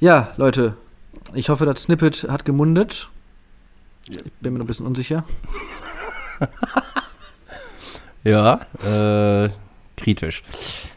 [0.00, 0.76] Ja, Leute,
[1.34, 3.08] ich hoffe, das Snippet hat gemundet.
[4.08, 5.24] Ich bin mir noch ein bisschen unsicher.
[8.24, 9.48] Ja, äh,
[9.96, 10.42] kritisch.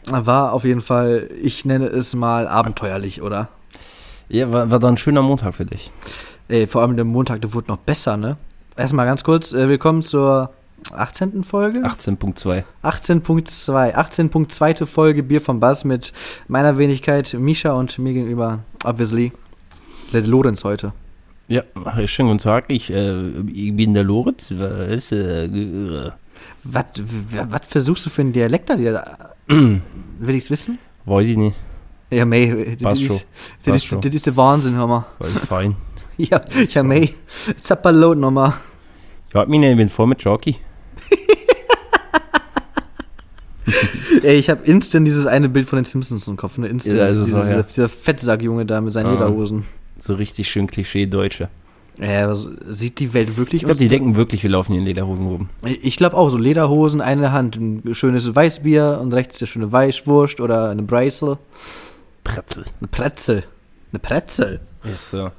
[0.06, 3.48] War auf jeden Fall, ich nenne es mal abenteuerlich, oder?
[4.28, 5.90] Ja, war, war doch ein schöner Montag für dich.
[6.48, 8.36] Ey, vor allem der Montag, der wurde noch besser, ne?
[8.76, 10.50] Erstmal ganz kurz, äh, willkommen zur
[10.90, 11.44] 18.
[11.44, 11.80] Folge?
[11.80, 12.64] 18.2.
[12.82, 13.94] 18.2.
[13.94, 14.86] 18.2.
[14.86, 16.12] Folge Bier vom Bass mit
[16.48, 19.32] meiner Wenigkeit Misha und mir gegenüber, obviously,
[20.12, 20.92] der Lorenz heute.
[21.48, 21.62] Ja,
[22.06, 22.64] schönen guten Tag.
[22.68, 24.52] Ich, äh, ich bin der Lorenz.
[24.56, 26.10] Was, äh,
[26.64, 26.84] Was,
[27.48, 28.76] was versuchst du für einen Dialekt da?
[29.48, 30.78] Will ich's wissen?
[31.04, 31.56] weiß ich nicht.
[32.10, 33.26] Ja, May, das ist,
[33.64, 35.06] das ist, das ist der Wahnsinn, hör mal.
[35.20, 35.76] Ich fein.
[36.18, 37.14] Ja, ja, May,
[37.58, 38.52] Zappalot nochmal.
[39.32, 40.56] Ja, meine, ich bin voll mit Jockey.
[44.22, 46.68] Ey, ich habe instant dieses eine Bild von den Simpsons im Kopf, ne?
[46.68, 46.96] Instant.
[46.96, 47.62] Ja, ist es dieser, auch, ja.
[47.62, 49.12] dieser, Fettsackjunge da mit seinen Ah.
[49.12, 49.64] Lederhosen.
[49.98, 51.48] So richtig schön Klischee-Deutsche.
[52.00, 54.86] Ja, was, sieht die Welt wirklich Ich glaube, die denken wirklich, wir laufen hier in
[54.86, 55.48] Lederhosen rum.
[55.82, 60.40] Ich glaube auch, so Lederhosen, eine Hand, ein schönes Weißbier und rechts der schöne Weißwurst
[60.40, 61.36] oder eine Brezel.
[62.24, 62.64] Pretzel.
[62.80, 63.44] Eine Pretzel.
[63.92, 64.60] Eine Pretzel.
[64.92, 65.30] Ist so.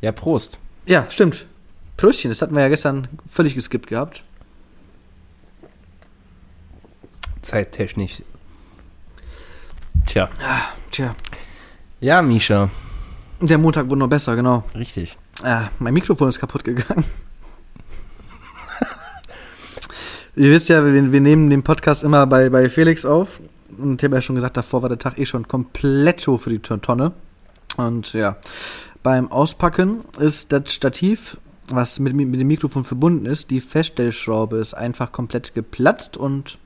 [0.00, 0.58] Ja, Prost.
[0.86, 1.46] Ja, stimmt.
[1.96, 4.22] Pröstchen, das hatten wir ja gestern völlig geskippt gehabt.
[7.48, 8.22] Zeittechnisch.
[10.04, 10.28] Tja.
[10.90, 11.14] Tja.
[11.98, 12.68] Ja, Misha.
[13.40, 14.64] Der Montag wurde noch besser, genau.
[14.74, 15.16] Richtig.
[15.42, 17.06] Ah, mein Mikrofon ist kaputt gegangen.
[20.36, 23.40] Ihr wisst ja, wir, wir nehmen den Podcast immer bei, bei Felix auf.
[23.78, 26.50] Und ich habe ja schon gesagt, davor war der Tag eh schon komplett hoch für
[26.50, 27.12] die Tonne.
[27.78, 28.36] Und ja,
[29.02, 31.38] beim Auspacken ist das Stativ,
[31.68, 36.58] was mit, mit dem Mikrofon verbunden ist, die Feststellschraube ist einfach komplett geplatzt und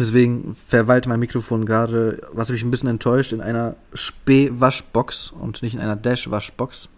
[0.00, 5.74] deswegen verweilt mein Mikrofon gerade, was mich ein bisschen enttäuscht, in einer Spee-Waschbox und nicht
[5.74, 6.88] in einer Dash-Waschbox.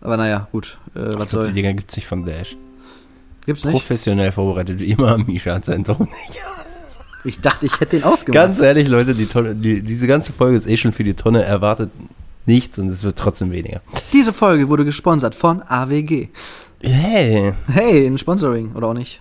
[0.00, 1.46] Aber naja, gut, äh, was Ich glaub, soll.
[1.48, 2.56] die Dinger gibt's nicht von Dash.
[3.46, 3.72] Gibt's nicht?
[3.72, 6.08] Professionell vorbereitet, wie immer Misha hat seinen Ton.
[7.24, 8.34] Ich dachte, ich hätte den ausgemacht.
[8.34, 11.42] Ganz ehrlich, Leute, die Tonne, die, diese ganze Folge ist eh schon für die Tonne.
[11.42, 11.90] Erwartet
[12.46, 13.80] nichts und es wird trotzdem weniger.
[14.12, 16.28] Diese Folge wurde gesponsert von AWG.
[16.80, 17.54] Hey.
[17.66, 19.20] Hey, ein Sponsoring, oder auch nicht?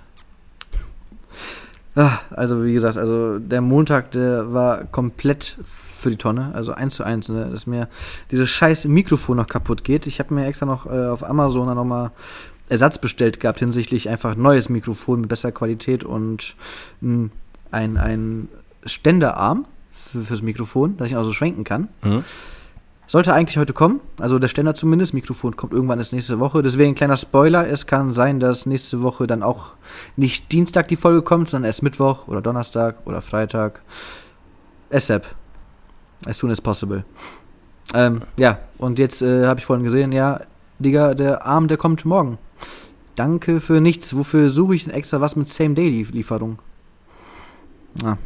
[1.97, 6.93] Ah, also wie gesagt, also der Montag, der war komplett für die Tonne, also eins
[6.93, 7.87] zu eins, ne, dass mir
[8.29, 10.05] dieses scheiß Mikrofon noch kaputt geht.
[10.05, 12.11] Ich habe mir extra noch äh, auf Amazon dann nochmal
[12.69, 16.55] Ersatz bestellt gehabt hinsichtlich einfach neues Mikrofon mit besserer Qualität und
[17.01, 17.29] mh,
[17.71, 18.47] ein, ein
[18.85, 21.87] Ständerarm für, fürs Mikrofon, dass ich ihn auch so schwenken kann.
[22.03, 22.23] Mhm.
[23.07, 25.13] Sollte eigentlich heute kommen, also der Ständer zumindest.
[25.13, 26.61] Mikrofon kommt irgendwann erst nächste Woche.
[26.61, 29.71] Deswegen kleiner Spoiler: Es kann sein, dass nächste Woche dann auch
[30.17, 33.81] nicht Dienstag die Folge kommt, sondern erst Mittwoch oder Donnerstag oder Freitag.
[34.91, 35.25] ASAP.
[36.25, 37.05] As soon as possible.
[37.93, 40.41] Ähm, ja, und jetzt äh, habe ich vorhin gesehen, ja,
[40.79, 42.37] Digga, der Arm, der kommt morgen.
[43.15, 44.15] Danke für nichts.
[44.15, 46.59] Wofür suche ich denn extra was mit Same-Day-Lieferung?
[48.03, 48.17] Ah,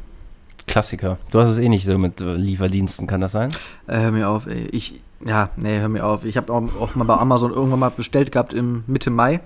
[0.67, 1.17] Klassiker.
[1.31, 3.51] Du hast es eh nicht so mit äh, Lieferdiensten, kann das sein?
[3.87, 4.67] Äh, hör mir auf, ey.
[4.71, 6.25] Ich, ja, nee, hör mir auf.
[6.25, 9.41] Ich habe auch, auch mal bei Amazon irgendwann mal bestellt gehabt im Mitte Mai.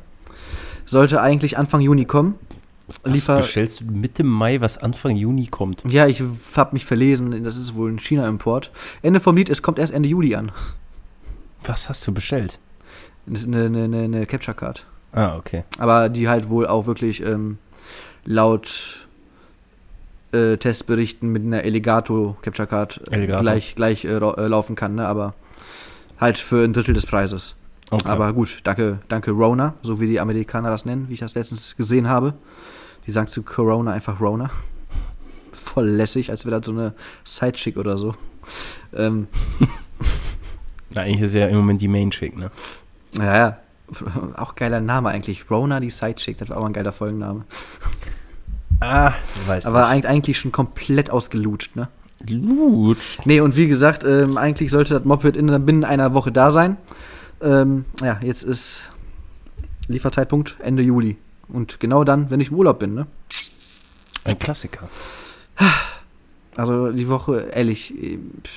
[0.86, 2.36] Sollte eigentlich Anfang Juni kommen.
[3.02, 3.38] Was Liefer.
[3.38, 5.84] bestellst du Mitte Mai, was Anfang Juni kommt?
[5.88, 6.22] Ja, ich
[6.56, 7.44] hab mich verlesen.
[7.44, 8.72] Das ist wohl ein China-Import.
[9.02, 10.52] Ende vom Lied, es kommt erst Ende Juli an.
[11.64, 12.59] Was hast du bestellt?
[13.28, 14.86] Eine, eine, eine, eine Capture Card.
[15.14, 15.64] Ah, okay.
[15.80, 17.58] Aber die halt wohl auch wirklich ähm,
[18.26, 19.04] laut
[20.53, 23.41] äh, Testberichten mit einer Ellegato Capture Card äh, Elgato.
[23.41, 25.07] gleich, gleich äh, lau- laufen kann, ne?
[25.07, 25.34] Aber
[26.19, 27.56] halt für ein Drittel des Preises.
[27.91, 28.07] okay.
[28.07, 31.75] Aber gut, danke, danke Rona, so wie die Amerikaner das nennen, wie ich das letztens
[31.75, 32.34] gesehen habe.
[33.07, 34.50] Die sagen zu Corona einfach Rona.
[35.51, 38.16] Voll lässig, als wäre das so eine Sidechick oder so.
[38.96, 39.28] Ähm,
[40.91, 42.52] Na, eigentlich ist ja im Moment die Main Chick, ne?
[43.17, 43.57] ja, ja.
[44.38, 45.50] Auch geiler Name eigentlich.
[45.52, 47.44] Rona, die Sidechick, das war auch ein geiler Folgenname.
[48.80, 51.88] Ah, ich weiß Aber eig- eigentlich schon komplett ausgelutscht, ne?
[52.28, 52.46] nicht.
[52.47, 52.97] Gut.
[53.25, 56.78] Nee, und wie gesagt, ähm, eigentlich sollte das Moped in, binnen einer Woche da sein.
[57.41, 58.84] Ähm, ja, jetzt ist
[59.88, 61.17] Lieferzeitpunkt Ende Juli.
[61.47, 63.05] Und genau dann, wenn ich im Urlaub bin, ne?
[64.23, 64.90] Ein Klassiker.
[66.55, 67.94] Also die Woche, ehrlich,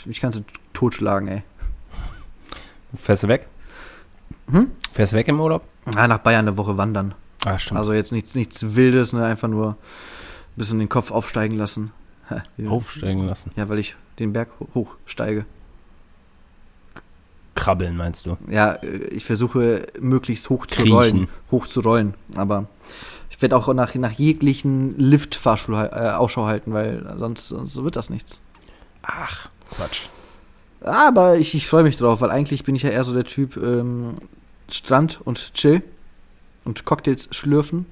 [0.06, 1.42] ich kann sie totschlagen, ey.
[2.98, 3.46] Fährst du weg?
[4.50, 4.70] Hm?
[4.92, 5.64] Fährst du weg im Urlaub?
[5.96, 7.14] Ah, nach Bayern eine Woche wandern.
[7.44, 7.78] Ah, stimmt.
[7.78, 9.24] Also jetzt nichts, nichts Wildes, ne?
[9.26, 9.76] Einfach nur
[10.58, 11.92] bisschen den Kopf aufsteigen lassen.
[12.68, 13.52] Aufsteigen lassen.
[13.56, 15.46] Ja, weil ich den Berg ho- hochsteige.
[17.54, 18.36] Krabbeln, meinst du?
[18.48, 20.92] Ja, äh, ich versuche möglichst hoch zu Kriechen.
[20.92, 21.28] rollen.
[21.50, 22.14] Hoch zu rollen.
[22.36, 22.66] Aber
[23.30, 28.10] ich werde auch nach, nach jeglichen Lift-Fahrstuhl äh, Ausschau halten, weil sonst, sonst wird das
[28.10, 28.40] nichts.
[29.02, 30.02] Ach, Quatsch.
[30.80, 33.56] Aber ich, ich freue mich drauf, weil eigentlich bin ich ja eher so der Typ
[33.56, 34.14] ähm,
[34.70, 35.82] Strand und Chill
[36.64, 37.86] und Cocktails schlürfen.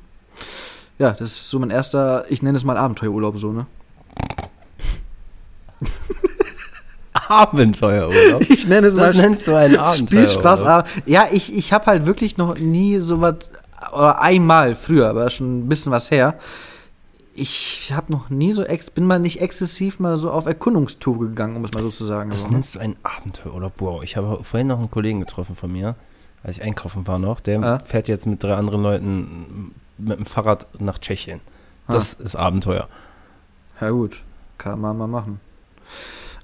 [0.99, 3.67] Ja, das ist so mein erster, ich nenne es mal Abenteuerurlaub so, ne?
[7.29, 8.43] Abenteuerurlaub.
[8.49, 10.29] Ich nenne es Das mal nennst du einen Abenteuerurlaub.
[10.31, 10.63] Spielspaß.
[10.63, 13.51] Aber, ja, ich, ich habe halt wirklich noch nie so was,
[13.93, 16.39] oder einmal früher, aber schon ein bisschen was her.
[17.35, 21.57] Ich habe noch nie so, ex, bin mal nicht exzessiv mal so auf Erkundungstour gegangen,
[21.57, 22.31] um es mal so zu sagen.
[22.31, 22.55] Das So, ne?
[22.55, 23.73] nennst du einen Abenteuerurlaub.
[23.79, 25.97] Wow, ich habe vorhin noch einen Kollegen getroffen von mir,
[26.43, 27.41] als ich einkaufen war noch.
[27.41, 27.79] Der Ah.
[27.81, 31.41] fährt jetzt mit drei anderen Leuten mit dem Fahrrad nach Tschechien.
[31.89, 32.89] Das ist Abenteuer.
[33.81, 34.23] Ja gut,
[34.59, 35.41] kann man mal machen.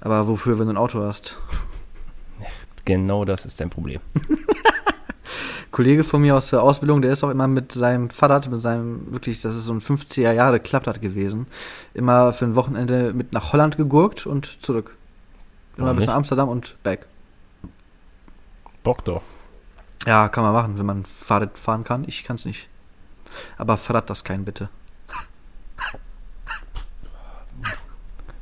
[0.01, 1.37] Aber wofür, wenn du ein Auto hast?
[2.85, 4.01] Genau das ist dein Problem.
[5.71, 9.11] Kollege von mir aus der Ausbildung, der ist auch immer mit seinem Fahrrad, mit seinem,
[9.11, 11.47] wirklich, das ist so ein 50er Jahre Klapprad gewesen,
[11.95, 14.95] immer für ein Wochenende mit nach Holland gegurkt und zurück.
[15.77, 17.07] Immer Warum bis nach Amsterdam und back.
[18.83, 19.23] Bock doch.
[20.05, 22.03] Ja, kann man machen, wenn man Fahrrad fahren kann.
[22.07, 22.69] Ich kann es nicht.
[23.57, 24.69] Aber verrat das kein, bitte.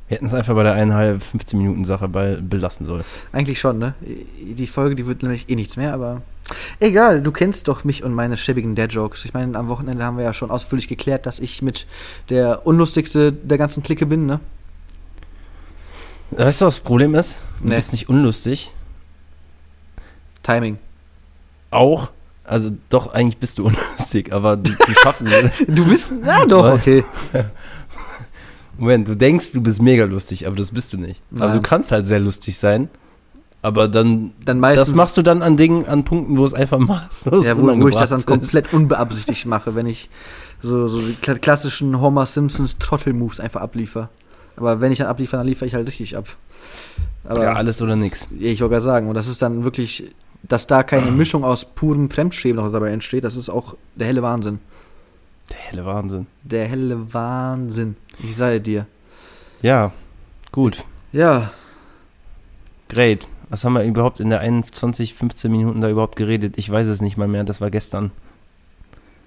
[0.08, 3.02] Wir hätten es einfach bei der eineinhalb, 15 Minuten Sache bei belassen sollen.
[3.32, 3.94] Eigentlich schon, ne?
[4.02, 6.20] Die Folge, die wird nämlich eh nichts mehr, aber
[6.80, 9.24] egal, du kennst doch mich und meine schäbigen Dad-Jokes.
[9.24, 11.86] Ich meine, am Wochenende haben wir ja schon ausführlich geklärt, dass ich mit
[12.28, 14.40] der unlustigste der ganzen Clique bin, ne?
[16.32, 17.40] Weißt du, was das Problem ist?
[17.60, 17.76] Du Nee.
[17.76, 18.72] bist nicht unlustig.
[20.42, 20.78] Timing.
[21.70, 22.10] Auch.
[22.44, 25.66] Also doch, eigentlich bist du unlustig, aber du, du schaffst es.
[25.66, 27.04] Du bist, ja doch, okay.
[28.78, 31.20] Moment, du denkst, du bist mega lustig, aber das bist du nicht.
[31.32, 31.54] Also Nein.
[31.56, 32.88] du kannst halt sehr lustig sein,
[33.60, 36.78] aber dann, Dann meistens, das machst du dann an Dingen, an Punkten, wo es einfach
[36.78, 40.08] maßlos ja, wo, wo ich das dann komplett unbeabsichtigt mache, wenn ich
[40.62, 44.08] so, so die kla- klassischen Homer Simpsons Trottel-Moves einfach abliefer.
[44.56, 46.36] Aber wenn ich dann abliefere, dann liefere ich halt richtig ab.
[47.24, 47.94] Aber Ja, alles oder.
[47.94, 50.10] Ja, ich wollte gerade sagen, und das ist dann wirklich,
[50.42, 54.22] dass da keine Mischung aus purem Fremdschämen noch dabei entsteht, das ist auch der helle
[54.22, 54.58] Wahnsinn.
[55.50, 56.26] Der helle Wahnsinn.
[56.42, 57.96] Der helle Wahnsinn.
[58.22, 58.86] Ich sage dir.
[59.60, 59.92] Ja,
[60.50, 61.52] gut, Ja,
[62.88, 63.28] great.
[63.48, 66.54] Was haben wir überhaupt in der 21, 15 Minuten da überhaupt geredet?
[66.56, 68.10] Ich weiß es nicht mal mehr, das war gestern.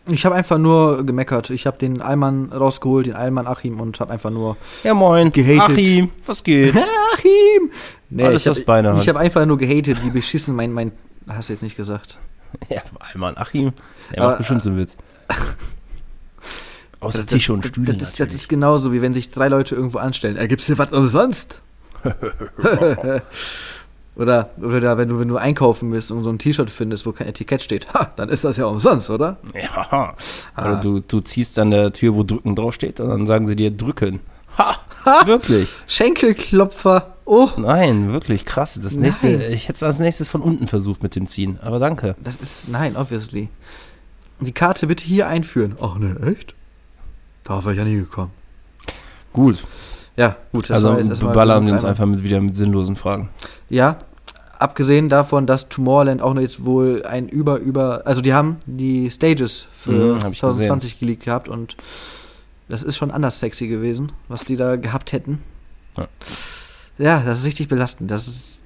[0.08, 1.50] Ich habe einfach nur gemeckert.
[1.50, 5.32] Ich habe den Allmann rausgeholt, den Allmann Achim und habe einfach nur Ja, moin.
[5.32, 5.62] Gehatet.
[5.78, 6.76] Achim, was geht?
[7.14, 7.72] Achim!
[8.10, 9.08] Nee, Alles, ich Beine habe hat.
[9.08, 10.92] hab einfach nur gehatet, wie beschissen mein, mein,
[11.28, 12.20] hast du jetzt nicht gesagt.
[12.70, 13.74] ja, Allmann, Achim.
[14.12, 14.98] Der Aber, macht bestimmt so einen Witz.
[17.00, 19.98] Außer Das- Tische und Stühle das, das, ist genauso, wie wenn sich drei Leute irgendwo
[19.98, 20.38] anstellen.
[20.38, 21.62] Er gibt's hier was umsonst?
[24.16, 27.12] Oder, oder da, wenn du, wenn du einkaufen bist und so ein T-Shirt findest, wo
[27.12, 29.38] kein Etikett steht, ha, dann ist das ja umsonst, oder?
[29.54, 30.16] Ja.
[30.56, 30.62] Ah.
[30.62, 33.72] Oder du, du ziehst an der Tür, wo drücken draufsteht, und dann sagen sie dir
[33.72, 34.20] drücken.
[34.58, 34.78] Ha!
[35.26, 35.70] Wirklich?
[35.88, 37.16] Schenkelklopfer.
[37.26, 38.80] Oh, Nein, wirklich krass.
[38.82, 39.52] Das nächste, Nein.
[39.52, 42.16] ich hätte es als nächstes von unten versucht mit dem Ziehen, aber danke.
[42.24, 43.50] das ist, nein, obviously.
[44.40, 45.78] Die Karte bitte hier einführen.
[45.82, 46.54] Ach ne, echt?
[47.44, 48.32] Darauf wäre ich ja nie gekommen.
[49.34, 49.64] Gut.
[50.18, 50.72] Ja, gut.
[50.72, 53.30] also jetzt erstmal ballern wir uns einfach mit wieder mit sinnlosen Fragen.
[53.70, 53.98] Ja,
[54.60, 59.12] abgesehen davon, dass Tomorrowland auch noch jetzt wohl ein über, über, also die haben die
[59.12, 61.76] Stages für Mhm, hab ich 2020 geleakt gehabt und
[62.70, 65.42] das ist schon anders sexy gewesen, was die da gehabt hätten.
[65.98, 66.08] Ja.
[66.98, 68.10] Ja, das ist richtig belastend.
[68.10, 68.62] Das ist,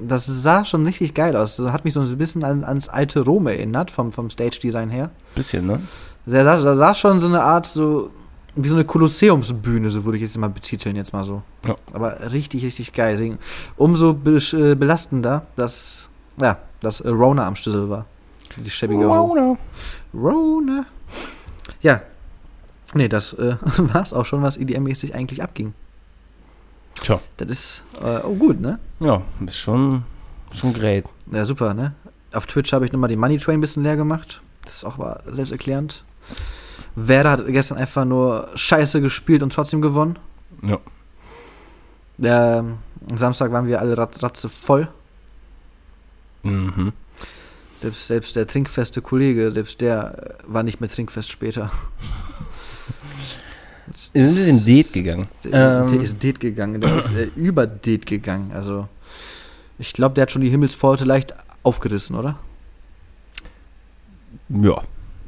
[0.00, 1.56] das sah schon richtig geil aus.
[1.56, 5.04] Das hat mich so ein bisschen an, ans alte Rom erinnert, vom, vom Stage-Design her.
[5.04, 5.80] Also, Bisschen, ne?
[6.26, 8.10] Da sah, da sah schon so eine Art, so
[8.56, 11.42] wie so eine Kolosseumsbühne, so würde ich jetzt mal betiteln, jetzt mal so.
[11.66, 11.76] Ja.
[11.92, 13.12] Aber richtig, richtig geil.
[13.12, 13.38] Deswegen
[13.76, 16.08] umso be äh, belastender, dass,
[16.40, 18.06] ja, dass äh, Rona am Schlüssel war.
[18.56, 19.56] Die schäbige Ho.
[20.14, 20.86] Rona.
[21.82, 22.00] Ja.
[22.94, 25.74] Nee, das äh, war es auch schon, was EDM-mäßig eigentlich abging.
[27.02, 27.20] Tja.
[27.36, 28.78] Das ist, äh, oh gut, ne?
[29.00, 30.04] Ja, ist schon,
[30.52, 31.04] schon great.
[31.30, 31.92] Ja, super, ne?
[32.32, 34.40] Auf Twitch habe ich nochmal den Money Train ein bisschen leer gemacht.
[34.64, 36.04] Das ist auch mal selbsterklärend.
[36.96, 40.18] Werder hat gestern einfach nur scheiße gespielt und trotzdem gewonnen.
[40.62, 40.80] Ja.
[42.18, 42.78] Am
[43.18, 44.88] Samstag waren wir alle rat, ratze voll.
[46.42, 46.92] Mhm.
[47.80, 51.70] Selbst, selbst der trinkfeste Kollege, selbst der äh, war nicht mehr trinkfest später.
[53.94, 55.28] Ist ein bisschen Date gegangen.
[55.44, 55.92] Der, Ähm.
[55.92, 58.50] der ist Date gegangen, der ist äh, über Date gegangen.
[58.52, 58.88] Also,
[59.78, 62.36] ich glaube, der hat schon die Himmelspforte leicht aufgerissen, oder?
[64.48, 64.82] Ja.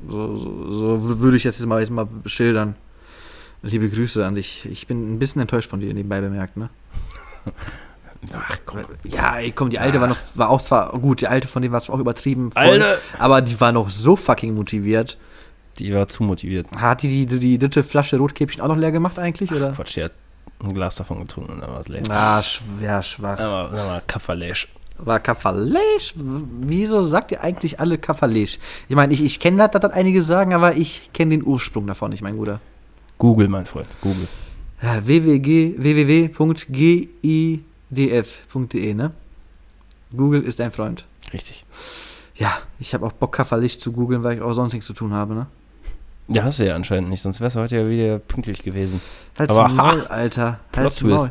[0.07, 2.77] So, so, so würde ich das jetzt mal, jetzt mal schildern.
[3.63, 4.67] Liebe Grüße an dich.
[4.71, 6.71] Ich bin ein bisschen enttäuscht von dir, nebenbei bemerkt, ne?
[8.33, 8.85] Ach, komm.
[9.05, 11.73] Ja, ey, komm, die alte war noch, war auch zwar gut, die alte von dem
[11.73, 12.99] war zwar auch übertrieben voll, Alter!
[13.19, 15.19] aber die war noch so fucking motiviert.
[15.79, 16.67] Die war zu motiviert.
[16.77, 19.71] Hat die, die die dritte Flasche Rotkäppchen auch noch leer gemacht eigentlich, oder?
[19.73, 20.13] Quatsch, der hat
[20.61, 22.03] ein Glas davon getrunken und dann war es leer.
[22.11, 23.39] Ah, sch ja, schwach.
[23.39, 24.67] Aber dann war Kafferläsch.
[24.99, 26.15] War Kafferlesch?
[26.17, 28.59] Wieso sagt ihr eigentlich alle Kafferlesch?
[28.89, 31.87] Ich meine, ich, ich kenne das, dass das einige sagen, aber ich kenne den Ursprung
[31.87, 32.61] davon nicht, mein Guter.
[33.17, 34.29] Google, mein Freund, Google.
[34.83, 37.25] Ja, www, www.gidf.de,
[38.95, 39.13] ne?
[40.17, 41.05] Google ist dein Freund.
[41.33, 41.65] Richtig.
[42.37, 45.13] Ja, ich habe auch Bock, Kafferlicht zu googeln, weil ich auch sonst nichts zu tun
[45.13, 45.47] habe, ne?
[46.29, 49.01] Ja, hast du ja anscheinend nicht, sonst wärst du heute ja wieder pünktlich gewesen.
[49.39, 50.07] Halt's Aber Maul, ha!
[50.09, 50.61] Alter.
[50.77, 51.31] Halt's Maul.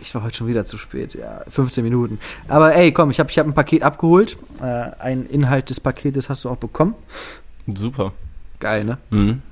[0.00, 2.18] Ich war heute schon wieder zu spät, ja, 15 Minuten.
[2.48, 4.36] Aber ey, komm, ich habe ich hab ein Paket abgeholt.
[4.60, 4.64] Äh,
[4.98, 6.94] ein Inhalt des Paketes hast du auch bekommen.
[7.74, 8.12] Super.
[8.60, 8.98] Geil, ne?
[9.10, 9.42] Mhm.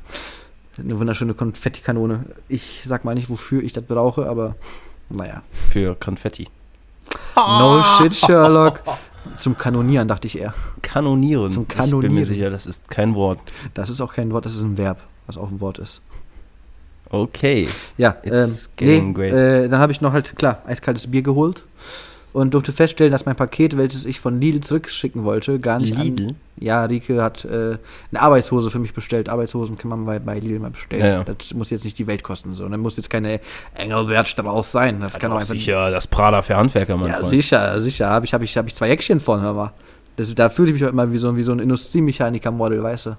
[0.78, 2.24] Eine wunderschöne Konfettikanone.
[2.48, 4.56] Ich sag mal nicht, wofür ich das brauche, aber
[5.08, 5.42] naja.
[5.70, 6.48] Für Konfetti.
[7.36, 8.80] No shit, Sherlock.
[9.38, 10.52] Zum Kanonieren, dachte ich eher.
[10.82, 11.50] Kanonieren.
[11.50, 12.24] Zum Ich bin mir Kanonieren.
[12.26, 13.38] sicher, das ist kein Wort.
[13.72, 16.02] Das ist auch kein Wort, das ist ein Verb, was auch ein Wort ist.
[17.14, 17.68] Okay.
[17.96, 19.32] Ja, It's ähm, nee, great.
[19.32, 21.64] äh, dann habe ich noch halt, klar, eiskaltes Bier geholt
[22.32, 26.28] und durfte feststellen, dass mein Paket, welches ich von Lidl zurückschicken wollte, gar nicht Lidl?
[26.28, 27.78] An, ja, Rike hat äh,
[28.10, 29.28] eine Arbeitshose für mich bestellt.
[29.28, 31.02] Arbeitshosen kann man bei, bei Lidl mal bestellen.
[31.02, 31.24] Ja, ja.
[31.24, 32.54] Das muss jetzt nicht die Welt kosten.
[32.54, 32.64] So.
[32.64, 33.40] Und dann muss jetzt keine
[33.74, 35.00] Engelbert Strauß sein.
[35.00, 37.28] Das kann auch einfach sicher das Prada für Handwerker, mein Ja, Freund.
[37.28, 38.08] sicher, sicher.
[38.10, 39.72] Habe ich, hab ich, hab ich zwei Jäckchen von, hör mal.
[40.16, 43.16] Das, da fühle ich mich auch immer wie so, wie so ein Industriemechaniker-Model, weißt du.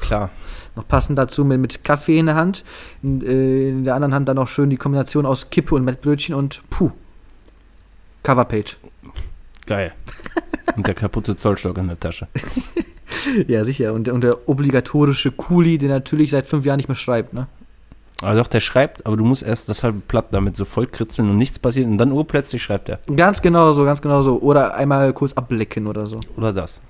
[0.00, 0.30] Klar.
[0.76, 2.64] Noch passend dazu mit, mit Kaffee in der Hand.
[3.02, 6.34] In, äh, in der anderen Hand dann noch schön die Kombination aus Kippe und Mettbrötchen
[6.34, 6.90] und puh.
[8.22, 8.78] Coverpage.
[9.66, 9.92] Geil.
[10.76, 12.28] Und der kaputte Zollstock in der Tasche.
[13.46, 13.92] Ja, sicher.
[13.92, 17.46] Und, und der obligatorische Kuli, der natürlich seit fünf Jahren nicht mehr schreibt, ne?
[18.22, 21.28] Aber doch, der schreibt, aber du musst erst das halbe Blatt damit so voll kritzeln
[21.28, 23.00] und nichts passiert und dann urplötzlich schreibt er.
[23.16, 24.40] Ganz genau so, ganz genau so.
[24.40, 26.20] Oder einmal kurz ablecken oder so.
[26.36, 26.80] Oder das.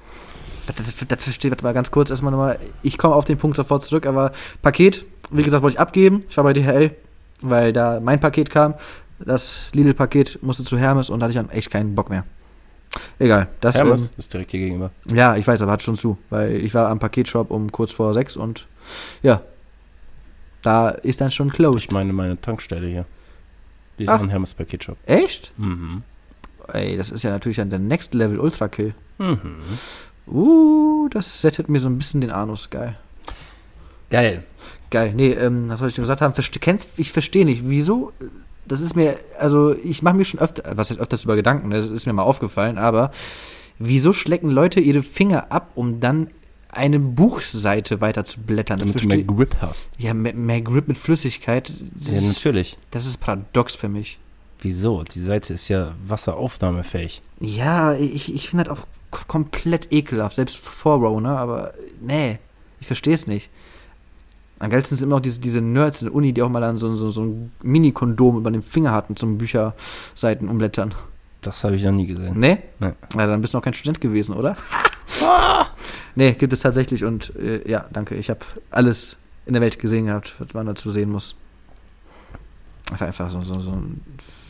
[0.66, 0.76] Das,
[1.08, 2.58] das, versteht, warte mal ganz kurz erstmal nochmal.
[2.82, 6.24] Ich komme auf den Punkt sofort zurück, aber Paket, wie gesagt, wollte ich abgeben.
[6.28, 6.94] Ich war bei DHL,
[7.40, 8.74] weil da mein Paket kam.
[9.18, 12.24] Das Lidl-Paket musste zu Hermes und da hatte ich dann echt keinen Bock mehr.
[13.18, 13.48] Egal.
[13.60, 14.90] Das, Hermes ist direkt hier gegenüber.
[15.08, 17.90] Ähm, ja, ich weiß, aber hat schon zu, weil ich war am Paketshop um kurz
[17.92, 18.66] vor sechs und
[19.22, 19.40] ja,
[20.62, 21.90] da ist dann schon Ich closed.
[21.92, 23.04] meine, meine Tankstelle hier.
[23.98, 24.16] Die ist Ah.
[24.16, 24.96] auch ein Hermes Paketshop.
[25.06, 25.52] Echt?
[25.56, 26.02] Mhm.
[26.72, 28.94] Ey, das ist ja natürlich dann der Next Level Ultra Kill.
[29.18, 29.56] Mhm.
[30.26, 32.70] Uh, das settet mir so ein bisschen den Anus.
[32.70, 32.96] Geil.
[34.10, 34.44] Geil.
[34.90, 35.12] Geil.
[35.14, 36.34] Nee, ähm, was soll ich denn gesagt haben?
[36.34, 38.12] Verste kennst, ich verstehe nicht, wieso.
[38.66, 41.88] Das ist mir, also ich mache mir schon öfter, was heißt öfters über Gedanken, das
[41.88, 43.10] ist mir mal aufgefallen, aber
[43.78, 46.28] wieso schlecken Leute ihre Finger ab, um dann
[46.70, 48.78] eine Buchseite weiter zu blättern?
[48.78, 49.88] Das Damit du mehr Grip hast.
[49.98, 51.72] ja, mehr, mehr Grip mit Flüssigkeit.
[51.96, 52.78] Das, Ja, ist, natürlich.
[52.92, 54.18] das ist paradox für mich.
[54.60, 55.02] Wieso?
[55.02, 57.20] Die Seite ist ja wasseraufnahmefähig.
[57.40, 61.36] Ja, ich, ich finde das auch komplett ekelhaft, selbst vor ne?
[61.36, 62.38] Aber nee,
[62.80, 63.50] ich verstehe es nicht.
[64.58, 66.76] Am geilsten sind immer noch diese, diese Nerds in der Uni, die auch mal dann
[66.76, 70.94] so, so, so ein Mini-Kondom über den Finger hatten zum Bücherseiten umblättern.
[71.40, 72.38] Das habe ich noch nie gesehen.
[72.38, 72.58] Nee?
[72.78, 72.92] Nee.
[73.16, 74.56] Ja, dann bist du noch kein Student gewesen, oder?
[76.14, 78.14] nee, gibt es tatsächlich und äh, ja, danke.
[78.14, 78.40] Ich habe
[78.70, 79.16] alles
[79.46, 81.34] in der Welt gesehen gehabt, was man dazu sehen muss.
[82.92, 84.00] Einfach, einfach so, so, so ein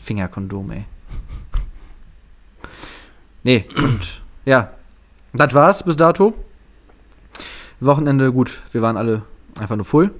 [0.03, 0.85] Fingerkondom, ey.
[3.43, 4.71] Nee, und ja,
[5.33, 6.33] das war's bis dato.
[7.79, 9.23] Wochenende, gut, wir waren alle
[9.59, 10.11] einfach nur full.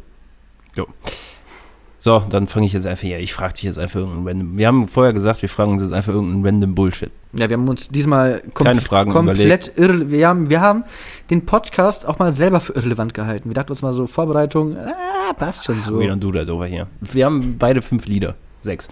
[2.04, 3.18] So, dann fange ich jetzt einfach hier.
[3.20, 4.58] Ich frage dich jetzt einfach irgendeinen random.
[4.58, 7.12] Wir haben vorher gesagt, wir fragen uns jetzt einfach irgendeinen random Bullshit.
[7.32, 10.84] Ja, wir haben uns diesmal kom Keine Fragen komplett irre wir haben, wir haben
[11.30, 13.50] den Podcast auch mal selber für irrelevant gehalten.
[13.50, 15.98] Wir dachten uns mal so, Vorbereitung, ah, passt schon so.
[15.98, 16.88] Don't do that over here.
[17.00, 18.36] Wir haben beide fünf Lieder.
[18.64, 18.90] Sechs.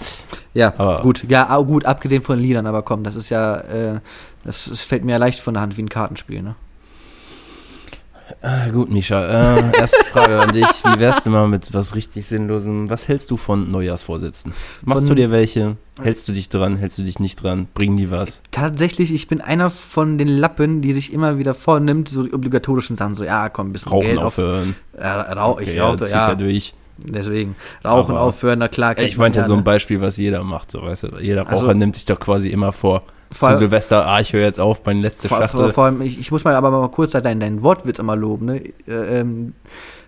[0.53, 3.99] Ja, Aber- gut, ja, gut, abgesehen von den Liedern, aber komm, das ist ja, äh,
[4.43, 6.55] das, das fällt mir ja leicht von der Hand wie ein Kartenspiel, ne?
[8.41, 9.57] Ah, gut, Misha.
[9.57, 10.65] Äh, erste Frage an dich.
[10.65, 12.89] Wie wärst du mal mit was richtig Sinnlosem?
[12.89, 14.53] Was hältst du von Neujahrsvorsätzen?
[14.85, 15.75] Machst Von- du dir welche?
[16.01, 16.77] Hältst du dich dran?
[16.77, 17.67] Hältst du dich nicht dran?
[17.73, 18.41] Bringen die was?
[18.51, 22.95] Tatsächlich, ich bin einer von den Lappen, die sich immer wieder vornimmt, so die obligatorischen
[22.95, 24.25] Sachen, so, ja, komm, ein bisschen Rauchen Geld auf.
[24.27, 24.75] aufhören.
[24.97, 26.73] Äh, rauch, ich Okay, ja, rauche, ja, ja durch.
[26.97, 27.55] deswegen.
[27.83, 28.97] Rauchen Aber- aufhören, na klar.
[28.97, 29.63] Ich meinte ja so ein ne?
[29.63, 31.07] Beispiel, was jeder macht, so weißt du.
[31.19, 33.03] Jeder Raucher Also- nimmt sich doch quasi immer vor.
[33.31, 35.59] Vor- zu Silvester, ah, ich höre jetzt auf, meine letzte Vor, Schachtel.
[35.61, 38.45] vor, vor allem, ich, ich muss mal aber mal kurz deinen, deinen Wortwitz immer loben,
[38.45, 38.61] ne?
[38.87, 39.53] Äh, ähm,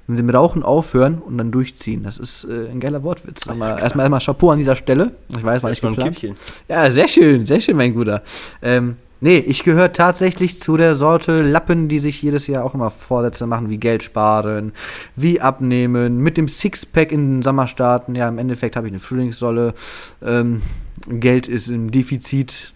[0.06, 2.04] mit dem Rauchen aufhören und dann durchziehen.
[2.04, 3.48] Das ist äh, ein geiler Wortwitz.
[3.48, 5.12] Erstmal, erstmal, erstmal Chapeau an dieser Stelle.
[5.30, 6.38] Ich weiß, war nicht Erstmal ein geplant.
[6.68, 8.22] Ja, sehr schön, sehr schön, mein Guter.
[8.62, 12.92] Ähm, nee, ich gehöre tatsächlich zu der Sorte Lappen, die sich jedes Jahr auch immer
[12.92, 14.74] Vorsätze machen, wie Geld sparen,
[15.16, 18.16] wie abnehmen, mit dem Sixpack in den Sommer starten.
[18.16, 19.74] Ja, im Endeffekt habe ich eine Frühlingssolle.
[20.22, 20.62] Ähm,
[21.08, 22.73] Geld ist im Defizit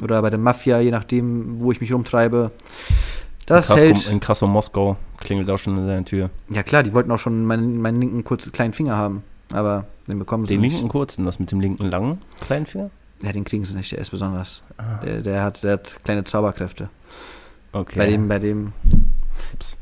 [0.00, 2.50] oder bei der Mafia, je nachdem, wo ich mich rumtreibe.
[3.46, 4.08] Das Krass, hält.
[4.08, 6.30] in Krasso Moskau klingelt auch schon an deiner Tür.
[6.48, 9.22] Ja klar, die wollten auch schon meinen, meinen linken kurzen kleinen Finger haben.
[9.52, 10.74] Aber Den bekommen sie Den nicht.
[10.74, 12.90] linken kurzen, was mit dem linken langen kleinen Finger?
[13.22, 14.62] Ja, den kriegen sie nicht, der ist besonders.
[14.78, 16.88] Ah, Der, der, hat, der hat kleine Zauberkräfte.
[17.72, 17.98] okay.
[17.98, 18.72] Bei dem, bei dem
[19.54, 19.76] Ups.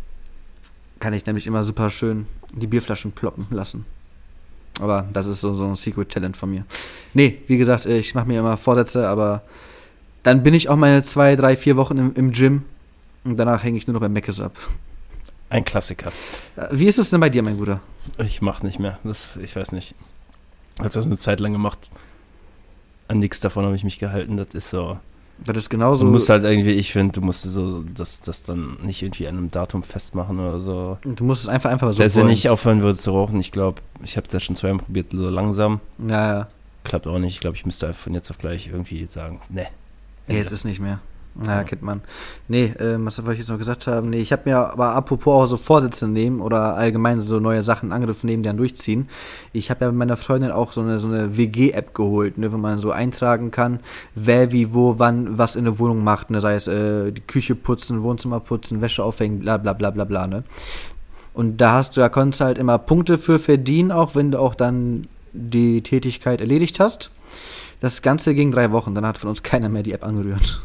[0.98, 3.84] kann ich nämlich immer super schön die Bierflaschen ploppen lassen.
[4.80, 6.64] Aber das ist so, so ein Secret Talent von mir.
[7.14, 9.42] Nee, wie gesagt, ich mache mir immer Vorsätze, aber
[10.22, 12.62] dann bin ich auch meine zwei, drei, vier Wochen im, im Gym
[13.24, 14.56] und danach hänge ich nur noch beim Meckes ab.
[15.50, 16.12] Ein Klassiker.
[16.56, 17.80] Äh, Wie ist es denn bei dir, mein Bruder?
[18.18, 18.98] Ich mach nicht mehr.
[19.02, 19.94] Das, ich weiß nicht.
[20.74, 21.78] Ich habe das eine Zeit lang gemacht.
[23.08, 24.36] An nichts davon habe ich mich gehalten.
[24.36, 24.98] Das ist so.
[25.44, 26.04] Das ist genauso.
[26.04, 29.38] Du musst halt irgendwie, ich finde, du musst so das, das dann nicht irgendwie an
[29.38, 30.98] einem Datum festmachen oder so.
[31.02, 33.80] du musst es einfach, einfach so Selbst wenn ich aufhören würde zu rauchen, ich glaube,
[34.04, 35.80] ich habe das schon zweimal probiert, so langsam.
[36.06, 36.48] Ja, ja.
[36.84, 37.34] Klappt auch nicht.
[37.34, 39.66] Ich glaube, ich müsste einfach von jetzt auf gleich irgendwie sagen, ne.
[40.30, 41.00] Ja, Jetzt ist nicht mehr.
[41.36, 41.64] Naja, Ja.
[41.64, 42.00] kennt man.
[42.48, 44.10] Nee, ähm, was wollte ich jetzt noch gesagt haben?
[44.10, 47.92] Nee, ich habe mir aber apropos auch so Vorsätze nehmen oder allgemein so neue Sachen,
[47.92, 49.08] Angriffe nehmen, die dann durchziehen.
[49.52, 52.56] Ich habe ja mit meiner Freundin auch so eine, so eine WG-App geholt, ne, wo
[52.56, 53.78] man so eintragen kann,
[54.16, 57.54] wer wie wo wann was in der Wohnung macht, ne, sei es äh, die Küche
[57.54, 60.42] putzen, Wohnzimmer putzen, Wäsche aufhängen, bla bla bla bla bla, ne.
[61.32, 64.38] Und da hast du, da konntest du halt immer Punkte für verdienen, auch wenn du
[64.40, 67.12] auch dann die Tätigkeit erledigt hast.
[67.80, 70.62] Das Ganze ging drei Wochen, dann hat von uns keiner mehr die App angerührt.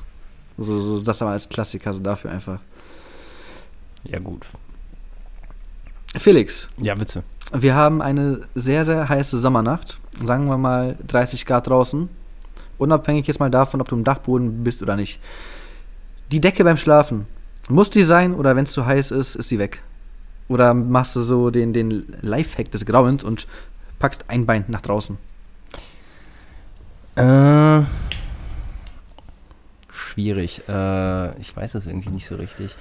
[0.58, 2.60] So, so das aber als Klassiker, so dafür einfach.
[4.06, 4.46] Ja, gut.
[6.18, 7.24] Felix, Ja, bitte.
[7.54, 10.00] wir haben eine sehr, sehr heiße Sommernacht.
[10.24, 12.08] Sagen wir mal 30 Grad draußen.
[12.78, 15.20] Unabhängig jetzt mal davon, ob du im Dachboden bist oder nicht.
[16.32, 17.28] Die Decke beim Schlafen.
[17.68, 19.82] Muss die sein oder wenn es zu heiß ist, ist sie weg?
[20.48, 23.48] Oder machst du so den, den Lifehack des Grauens und
[24.00, 25.18] packst ein Bein nach draußen?
[27.16, 27.84] Äh,
[29.90, 30.62] schwierig.
[30.68, 32.76] Äh, ich weiß das irgendwie nicht so richtig.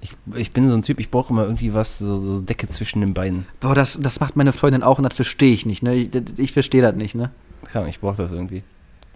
[0.00, 3.00] Ich, ich bin so ein Typ, ich brauche immer irgendwie was, so, so Decke zwischen
[3.00, 3.46] den Beinen.
[3.60, 5.94] Boah, das, das macht meine Freundin auch und das verstehe ich nicht, ne?
[5.94, 7.30] Ich, ich verstehe das nicht, ne?
[7.72, 8.64] Ahnung, ich brauche das irgendwie.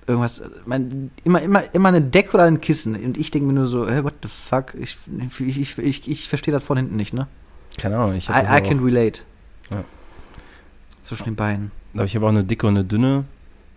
[0.06, 2.94] irgendwas, mein, immer, immer, immer eine Decke oder ein Kissen.
[2.94, 4.75] Und ich denke mir nur so, hey, what the fuck?
[4.80, 4.96] Ich,
[5.40, 7.26] ich, ich, ich, ich verstehe das von hinten nicht, ne?
[7.79, 9.20] Keine Ahnung, ich I, habe I can relate.
[9.70, 9.83] Ja.
[11.02, 11.72] Zwischen den Beinen.
[11.94, 13.24] aber ich habe auch eine dicke und eine dünne.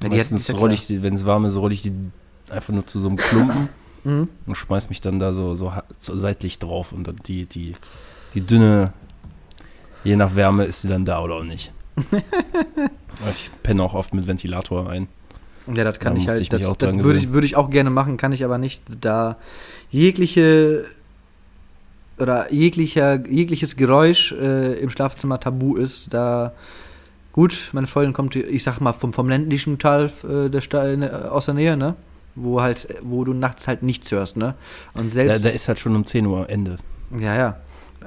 [0.02, 1.94] Ja, Meistens rolle ich wenn es warm ist, rolle ich die
[2.50, 3.70] einfach nur zu so einem Klumpen
[4.06, 4.30] Mhm.
[4.46, 7.74] und schmeiß mich dann da so, so, seitlich drauf und dann die, die,
[8.34, 8.94] die dünne,
[10.06, 11.74] je nach Wärme ist sie dann da oder auch nicht.
[13.32, 15.10] Ich penne auch oft mit Ventilator ein.
[15.68, 16.40] Ja, das kann Da ich halt.
[16.40, 18.82] ich das auch das würde ich, würde ich auch gerne machen, kann ich aber nicht,
[19.02, 19.36] da
[19.92, 20.86] jegliche
[22.18, 26.54] oder jeglicher, jegliches Geräusch äh, im Schlafzimmer tabu ist, da
[27.32, 31.06] gut, meine Freundin kommt, ich sag mal, vom, vom ländlichen Teil äh, der Sta äh,
[31.30, 31.96] aus der Nähe, ne?
[32.36, 34.56] Wo halt, wo du nachts halt nichts hörst, ne?
[34.94, 35.46] Und Da, selbst.
[35.46, 36.78] da ist halt schon um 10 Uhr Ende.
[37.20, 37.58] Ja, ja.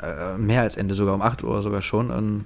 [0.00, 2.10] Äh, mehr als Ende, sogar um 8 Uhr sogar schon.
[2.10, 2.44] Und,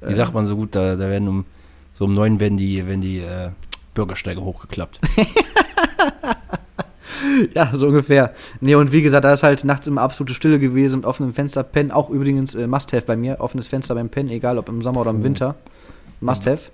[0.00, 1.44] Wie sagt man so gut, da, da werden um
[1.92, 3.50] so um 9 werden die, werden die äh,
[3.94, 5.00] Bürgersteige hochgeklappt.
[7.54, 8.32] Ja, so ungefähr.
[8.60, 11.62] Nee, und wie gesagt, da ist halt nachts immer absolute Stille gewesen mit offenem Fenster.
[11.64, 13.40] Pennen, auch übrigens äh, Must-Have bei mir.
[13.40, 15.22] Offenes Fenster beim Pennen, egal ob im Sommer oder im Oh.
[15.24, 15.54] Winter.
[16.20, 16.70] Must-Have.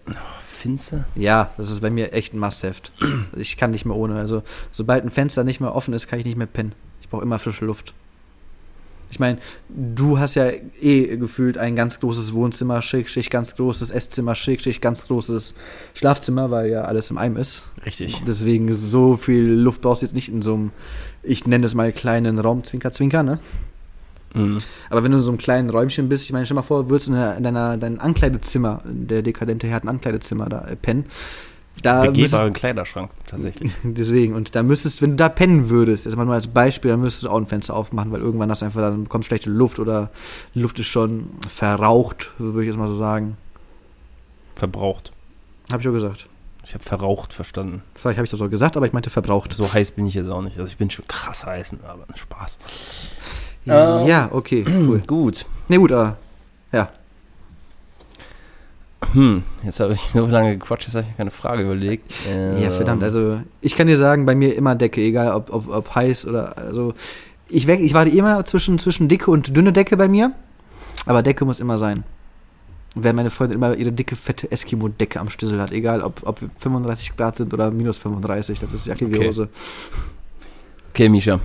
[0.47, 1.05] Finze?
[1.15, 2.81] Ja, das ist bei mir echt ein Must-Have.
[3.37, 4.17] Ich kann nicht mehr ohne.
[4.17, 6.73] Also, sobald ein Fenster nicht mehr offen ist, kann ich nicht mehr pennen.
[7.01, 7.93] Ich brauche immer frische Luft.
[9.11, 13.93] Ich meine, du hast ja eh gefühlt ein ganz großes Wohnzimmer, schick, schick, ganz großes
[13.93, 15.55] Esszimmer, schick, schick, ganz großes
[15.95, 17.63] Schlafzimmer, weil ja alles im Einem ist.
[17.87, 18.23] Richtig.
[18.27, 20.71] Deswegen so viel Luft brauchst du jetzt nicht in so einem,
[21.23, 23.39] ich nenne es mal kleinen Raum, Zwinker, Zwinker, ne?
[24.35, 24.63] Mhm.
[24.91, 27.09] Aber wenn du in so einem kleinen Räumchen bist, ich meine, stell mal vor, würdest
[27.09, 31.07] in, deiner- in deiner, dein Ankleidezimmer, der dekadente Herr hat ein Ankleidezimmer da äh, pennen.
[31.83, 33.73] Da Begehbaren Kleiderschrank, tatsächlich.
[33.83, 37.01] deswegen, und da müsstest, wenn du da pennen würdest, jetzt mal nur als Beispiel, dann
[37.01, 39.81] müsstest du auch ein Fenster aufmachen, weil irgendwann hast du einfach, dann kommt schlechte Luft
[39.81, 40.11] oder
[40.55, 43.37] Luft ist schon verraucht, würde ich jetzt mal so sagen.
[44.55, 45.11] Verbraucht.
[45.71, 46.29] Habe ich auch gesagt.
[46.67, 47.83] Ich habe verraucht verstanden.
[47.95, 49.53] Vielleicht habe ich das auch gesagt, aber ich meinte verbraucht.
[49.53, 50.57] So heiß bin ich jetzt auch nicht.
[50.59, 52.59] Also ich bin schon krass heiß, aber Spaß.
[53.67, 54.99] Ja, okay, cool.
[55.07, 55.47] Gut.
[55.69, 56.19] Ne, gut, aber
[56.73, 56.91] ja.
[59.13, 62.13] Hm, jetzt habe ich so lange gequatscht, jetzt habe ich mir keine Frage überlegt.
[62.29, 65.69] Ähm, Ja, verdammt, also ich kann dir sagen, bei mir immer Decke, egal ob, ob,
[65.69, 66.95] ob heiß oder also
[67.49, 70.33] ich, ich warte immer zwischen, zwischen dicke und dünne Decke bei mir,
[71.07, 72.05] aber Decke muss immer sein.
[72.97, 77.17] Wenn meine Freundin immer ihre dicke, fette Eskimo-Decke am Schlüssel hat, egal ob, ob 35
[77.17, 79.29] Grad sind oder minus 35, das ist Jacke wie Okay.
[79.29, 79.49] Hose.
[80.91, 81.41] Okay, Misha.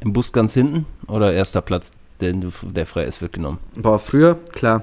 [0.00, 3.58] Im Bus ganz hinten oder erster Platz, den du, der frei ist, wird genommen?
[3.76, 4.82] Boah, früher, klar,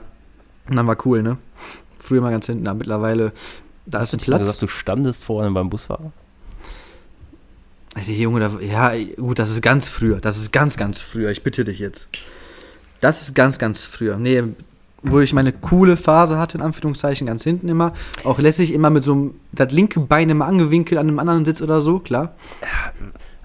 [0.70, 1.38] dann war cool, ne?
[2.00, 3.32] Früher mal ganz hinten, aber mittlerweile,
[3.86, 4.40] da ist ein Hast du Platz.
[4.42, 6.12] gesagt, du standest vorne beim Busfahrer?
[7.96, 10.22] Also, Junge, da, ja, gut, das ist ganz früher.
[10.22, 11.32] Das ist ganz, ganz früher.
[11.32, 12.08] Ich bitte dich jetzt.
[13.02, 14.18] Das ist ganz, ganz früher.
[14.18, 14.44] Nee,
[15.02, 17.94] wo ich meine coole Phase hatte, in Anführungszeichen, ganz hinten immer.
[18.24, 21.62] Auch lässig immer mit so einem, das linke Bein immer angewinkelt an einem anderen Sitz
[21.62, 22.36] oder so, klar.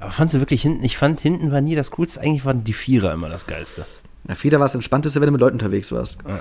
[0.03, 0.85] Aber fandst du wirklich hinten?
[0.85, 2.21] Ich fand hinten war nie das Coolste.
[2.21, 3.87] Eigentlich waren die Vierer immer das Geilste.
[4.29, 6.19] Ja, Vierer war das Entspannteste, wenn du mit Leuten unterwegs warst.
[6.27, 6.41] Ja.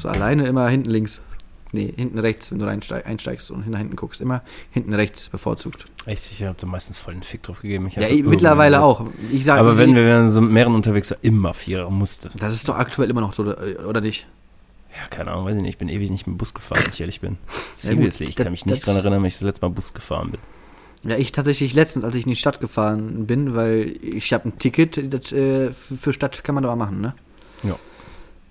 [0.00, 1.20] So alleine immer hinten links.
[1.72, 4.20] Nee, hinten rechts, wenn du reinsteig, einsteigst und nach hinten guckst.
[4.20, 5.86] Immer hinten rechts bevorzugt.
[6.06, 7.86] Echt sicher, hab da meistens voll den Fick drauf gegeben.
[7.88, 9.06] Ich Ja, ich, irgendwo mittlerweile auch.
[9.32, 12.30] Ich sag, Aber ich wenn wir wären so mit mehreren unterwegs waren, immer Vierer musste.
[12.38, 14.26] Das ist doch aktuell immer noch so, oder nicht?
[14.92, 15.70] Ja, keine Ahnung, weiß ich nicht.
[15.70, 17.32] Ich bin ewig nicht mit Bus gefahren, wenn ich ehrlich bin.
[17.32, 19.66] Ja, gut, Seriously, ich das- kann mich nicht das- dran erinnern, wenn ich das letzte
[19.66, 20.40] Mal Bus gefahren bin.
[21.04, 24.58] Ja, ich tatsächlich letztens, als ich in die Stadt gefahren bin, weil ich habe ein
[24.58, 27.14] Ticket, das, äh, für Stadt kann man doch mal machen, ne?
[27.62, 27.76] Ja.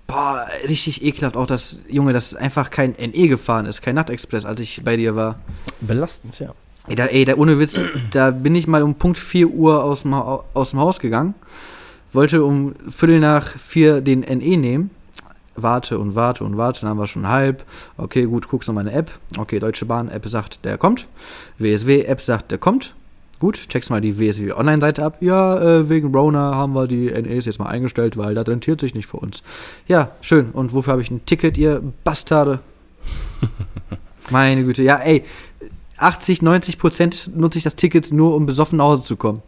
[0.06, 4.60] Boah, richtig ekelhaft auch, dass, Junge, dass einfach kein NE gefahren ist, kein Nachtexpress, als
[4.60, 5.40] ich bei dir war.
[5.80, 6.54] Belastend, ja.
[6.88, 7.76] Ey, da, ey, da ohne Witz,
[8.12, 11.34] da bin ich mal um Punkt 4 Uhr aus dem, aus dem Haus gegangen,
[12.12, 14.90] wollte um Viertel nach vier den NE nehmen,
[15.56, 17.64] warte und warte und warte, dann haben wir schon halb,
[17.96, 21.06] okay, gut, guckst noch meine App, okay, Deutsche Bahn App sagt, der kommt,
[21.58, 22.94] WSW App sagt, der kommt,
[23.40, 27.44] gut, checkst mal die WSW Online-Seite ab, ja, äh, wegen Rona haben wir die NEs
[27.46, 29.42] jetzt mal eingestellt, weil das rentiert sich nicht für uns.
[29.86, 32.60] Ja, schön, und wofür habe ich ein Ticket, ihr Bastarde?
[34.30, 35.24] Meine Güte, ja, ey,
[35.98, 39.42] 80, 90 Prozent nutze ich das Ticket nur, um besoffen nach Hause zu kommen.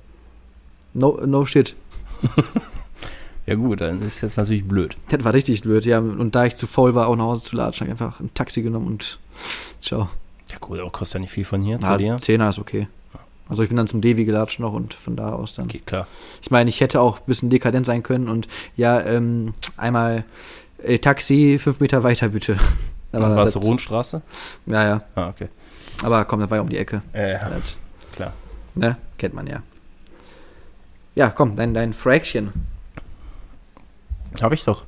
[0.94, 1.76] No, no shit.
[3.48, 4.96] Ja gut, dann ist jetzt natürlich blöd.
[5.08, 5.98] Das war richtig blöd, ja.
[5.98, 8.32] Und da ich zu faul war, auch nach Hause zu latschen, habe ich einfach ein
[8.34, 9.18] Taxi genommen und
[9.82, 10.08] ciao.
[10.50, 12.18] Ja gut, aber kostet ja nicht viel von hier zu Na, dir.
[12.18, 12.88] Zehner ist okay.
[13.48, 15.64] Also ich bin dann zum Devi gelatscht noch und von da aus dann.
[15.66, 16.06] Okay, klar.
[16.42, 20.24] Ich meine, ich hätte auch ein bisschen dekadent sein können und ja, ähm, einmal
[20.82, 22.58] äh, Taxi, fünf Meter weiter bitte.
[23.12, 24.20] Aber war es Rohnstraße?
[24.66, 25.02] Ja, ja.
[25.14, 25.48] Ah, okay.
[26.02, 27.00] Aber komm, das war ja um die Ecke.
[27.14, 27.76] Äh, ja, Das,
[28.12, 28.32] klar.
[28.74, 28.98] ne?
[29.16, 29.62] Kennt man ja.
[31.14, 32.52] Ja, komm, dein, dein Fraction.
[34.42, 34.84] Habe ich doch.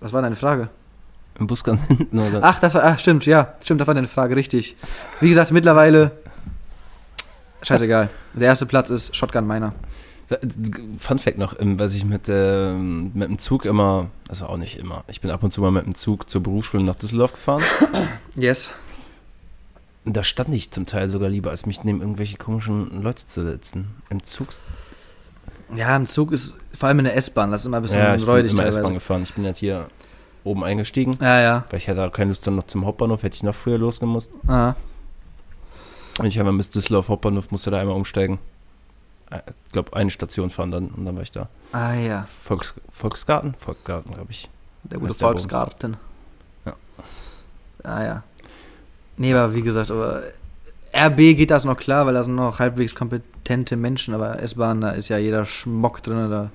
[0.00, 0.68] Was war deine Frage?
[1.38, 2.40] Im Bus ganz hinten oder?
[2.42, 4.76] Ach, das war, ach, stimmt, ja, stimmt, das war deine Frage, richtig.
[5.20, 6.12] Wie gesagt, mittlerweile,
[7.62, 8.08] scheißegal.
[8.34, 9.72] Der erste Platz ist Shotgun Miner.
[10.98, 14.78] Fun Fact noch, ähm, was ich mit, ähm, mit dem Zug immer, also auch nicht
[14.78, 17.62] immer, ich bin ab und zu mal mit dem Zug zur Berufsschule nach Düsseldorf gefahren.
[18.36, 18.70] Yes.
[20.06, 23.94] Da stand ich zum Teil sogar lieber, als mich neben irgendwelche komischen Leute zu setzen.
[24.10, 24.48] Im Zug.
[25.74, 28.14] Ja, im Zug ist, vor allem in der S-Bahn, das ist immer ein bisschen Ja,
[28.14, 28.78] ich bin räudig immer teilweise.
[28.80, 29.22] S-Bahn gefahren.
[29.22, 29.86] Ich bin jetzt hier
[30.44, 31.64] oben eingestiegen, Ja, ja.
[31.70, 34.30] weil ich hatte auch keine Lust dann noch zum Hauptbahnhof, hätte ich noch früher losgemusst.
[34.46, 34.74] Ah.
[36.18, 38.38] Und ich habe bis Düsseldorf Hauptbahnhof, musste da einmal umsteigen.
[39.30, 41.48] Äh, Ich glaube, eine Station fahren dann und dann war ich da.
[41.72, 43.54] ah ja, Volks, Volksgarten?
[43.58, 44.48] Volksgarten, glaube ich.
[44.84, 45.96] der gute Volksgarten.
[46.66, 46.74] Ja.
[47.82, 48.22] Ah ja.
[49.16, 50.22] Nee, aber wie gesagt, aber
[50.94, 52.94] RB geht das noch klar, weil da sind noch halbwegs
[53.44, 56.50] kompetente Menschen, aber S-Bahn, da ist ja jeder Schmock drin, da,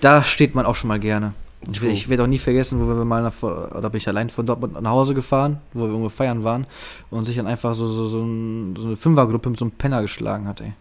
[0.00, 1.34] da steht man auch schon mal gerne.
[1.70, 4.46] Ich, ich werde auch nie vergessen, wo wir mal nach, oder bin ich allein von
[4.46, 6.66] Dortmund nach Hause gefahren, wo wir irgendwo feiern waren
[7.10, 10.02] und sich dann einfach so, so, so, ein, so eine Fünfergruppe mit so einem Penner
[10.02, 10.72] geschlagen hat, ey.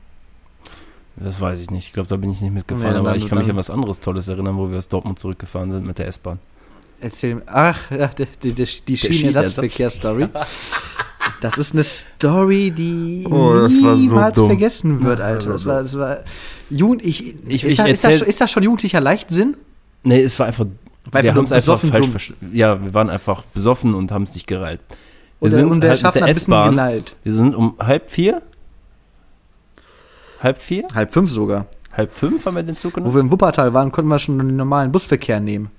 [1.16, 1.88] Das weiß ich nicht.
[1.88, 4.00] Ich glaube, da bin ich nicht mitgefahren, Nee, aber ich kann mich an was anderes
[4.00, 6.38] Tolles erinnern, wo wir aus Dortmund zurückgefahren sind mit der S-Bahn.
[7.00, 7.44] Erzähl mir.
[7.48, 10.30] Ach, ja, die, die, die, die Schienenersatzverkehr-Story.
[11.42, 14.48] Das ist eine Story, die Oh, so niemals dumm.
[14.48, 15.42] vergessen wird, Das Alter.
[15.42, 16.18] so Das war, das war
[16.70, 19.56] Jugend, ich, Ich- ist, ich das, ist, schon- ist das schon jugendlicher Leichtsinn?
[20.04, 20.66] Nee, es war einfach.
[21.12, 22.52] Weil wir haben es einfach besoffen falsch verstanden.
[22.54, 24.82] Ja, wir waren einfach besoffen und haben es nicht gereilt.
[24.90, 24.96] Wir
[25.46, 27.04] Und, der- sind und der halt mit Schaffner der ein bisschen S-Bahn.
[27.24, 28.42] Wir sind um halb vier.
[30.42, 30.86] Halb vier?
[30.94, 31.66] Halb fünf sogar.
[31.94, 33.14] Halb fünf haben wir den Zug Wo genommen?
[33.16, 35.70] wir im Wuppertal waren, konnten wir schon den normalen Busverkehr nehmen.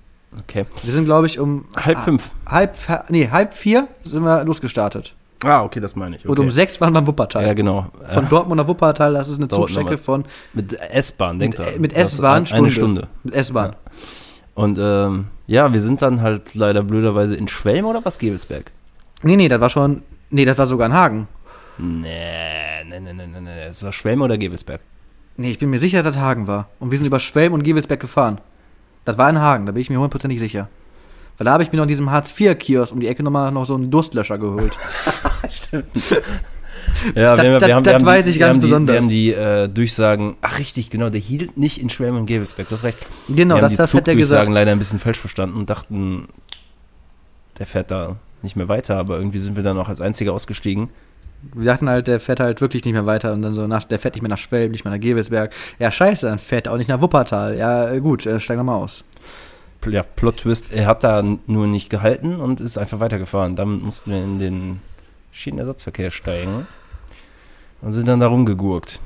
[0.41, 0.67] Okay.
[0.83, 2.31] Wir sind, glaube ich, um Halb fünf.
[2.47, 2.77] halb,
[3.09, 5.15] nee, halb vier sind wir losgestartet.
[5.44, 6.22] Ah, okay, das meine ich.
[6.22, 6.31] Okay.
[6.33, 7.46] Und um sechs waren wir im Wuppertal.
[7.46, 7.87] ja, genau.
[8.09, 11.81] Von Äh, Dortmund nach Wuppertal, das ist eine Zugstrecke von mit S-Bahn, denkt Mit- dran.
[11.81, 13.07] mit S-Bahn ein- Eine Stunde.
[13.22, 13.77] Mit S-Bahn.
[14.55, 18.18] Und ähm, ja, wir sind dann halt leider blöderweise in Schwelm oder was?
[18.18, 18.72] Gebelsberg?
[19.22, 20.03] Nee, nee, das war schon.
[20.31, 21.29] Nee, das war sogar in Hagen.
[21.79, 23.62] Nee, nee, nee, nee, nee, nee.
[23.70, 24.81] Es war Schwelm oder Gebelsberg?
[25.37, 26.68] Nee, ich bin mir sicher, dass das Hagen war.
[26.81, 28.40] Und wir sind über Schwelm und Gevelsberg gefahren.
[29.05, 30.68] Das war in Hagen, da bin ich mir hundertprozentig sicher.
[31.37, 33.77] Weil da habe ich mir noch in diesem Hartz-IV-Kiosk um die Ecke nochmal noch so
[33.77, 34.72] einen Durstlöscher geholt.
[37.14, 38.61] Ja, Das- wir, haben- das- wir haben, das wir haben weiß die, ich ganz haben
[38.61, 38.94] die, besonders.
[38.94, 42.68] Wir haben die äh, Durchsagen, ach richtig, genau, der hielt nicht in Schwelm und Gebelsberg,
[42.68, 42.98] du hast recht.
[43.29, 44.51] Genau, wir das, haben die das hat er gesagt.
[44.51, 46.29] leider ein bisschen falsch verstanden und dachten,
[47.59, 50.88] der fährt da nicht mehr weiter, aber irgendwie sind wir dann auch als Einziger ausgestiegen.
[51.55, 53.33] Wir dachten halt, der fährt halt wirklich nicht mehr weiter.
[53.33, 55.53] Und dann so, nach, der fährt nicht mehr nach Schwelm, nicht mehr nach Gevelsberg.
[55.79, 57.57] Ja, scheiße, dann fährt er auch nicht nach Wuppertal.
[57.57, 59.05] Ja, äh, gut, äh, steigen wir mal aus.
[59.88, 63.55] Ja, Plot-Twist, er hat da nur nicht gehalten und ist einfach weitergefahren.
[63.55, 64.81] Damit mussten wir in den
[65.38, 66.66] Schienenersatzverkehr steigen
[67.81, 69.01] und sind dann da rumgegurkt.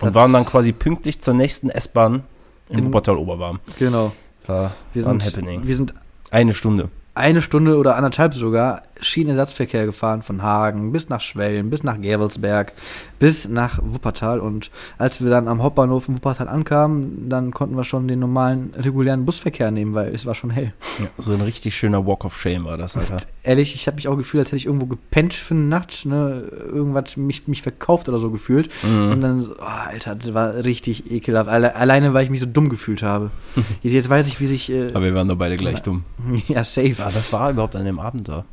[0.00, 2.24] Und Das- waren dann quasi pünktlich zur nächsten S-Bahn
[2.68, 3.60] in In- Wuppertal-Oberbarm.
[3.78, 4.12] Genau.
[4.46, 5.66] War, Wir war ein sind, Happening.
[5.66, 5.94] wir sind
[6.30, 6.88] Eine Stunde.
[7.14, 12.72] eine Stunde oder anderthalb sogar Schienenersatzverkehr gefahren von Hagen bis nach Schwellen, bis nach Gerwelsberg,
[13.18, 14.40] bis nach Wuppertal.
[14.40, 18.72] Und als wir dann am Hauptbahnhof in Wuppertal ankamen, dann konnten wir schon den normalen,
[18.76, 20.72] regulären Busverkehr nehmen, weil es war schon hell.
[20.98, 23.18] Ja, so ein richtig schöner Walk of Shame war das, Alter.
[23.42, 26.44] Ehrlich, ich habe mich auch gefühlt, als hätte ich irgendwo gepennt für eine Nacht, ne,
[26.66, 28.70] irgendwas mich, mich verkauft oder so gefühlt.
[28.82, 29.12] Mhm.
[29.12, 31.48] Und dann so, oh, Alter, das war richtig ekelhaft.
[31.48, 33.30] Alle, alleine, weil ich mich so dumm gefühlt habe.
[33.82, 36.04] Jetzt, jetzt weiß ich, wie sich, äh, Aber wir waren da beide gleich dumm.
[36.48, 36.96] ja, safe.
[36.98, 38.44] Ah, das war überhaupt an dem Abend da.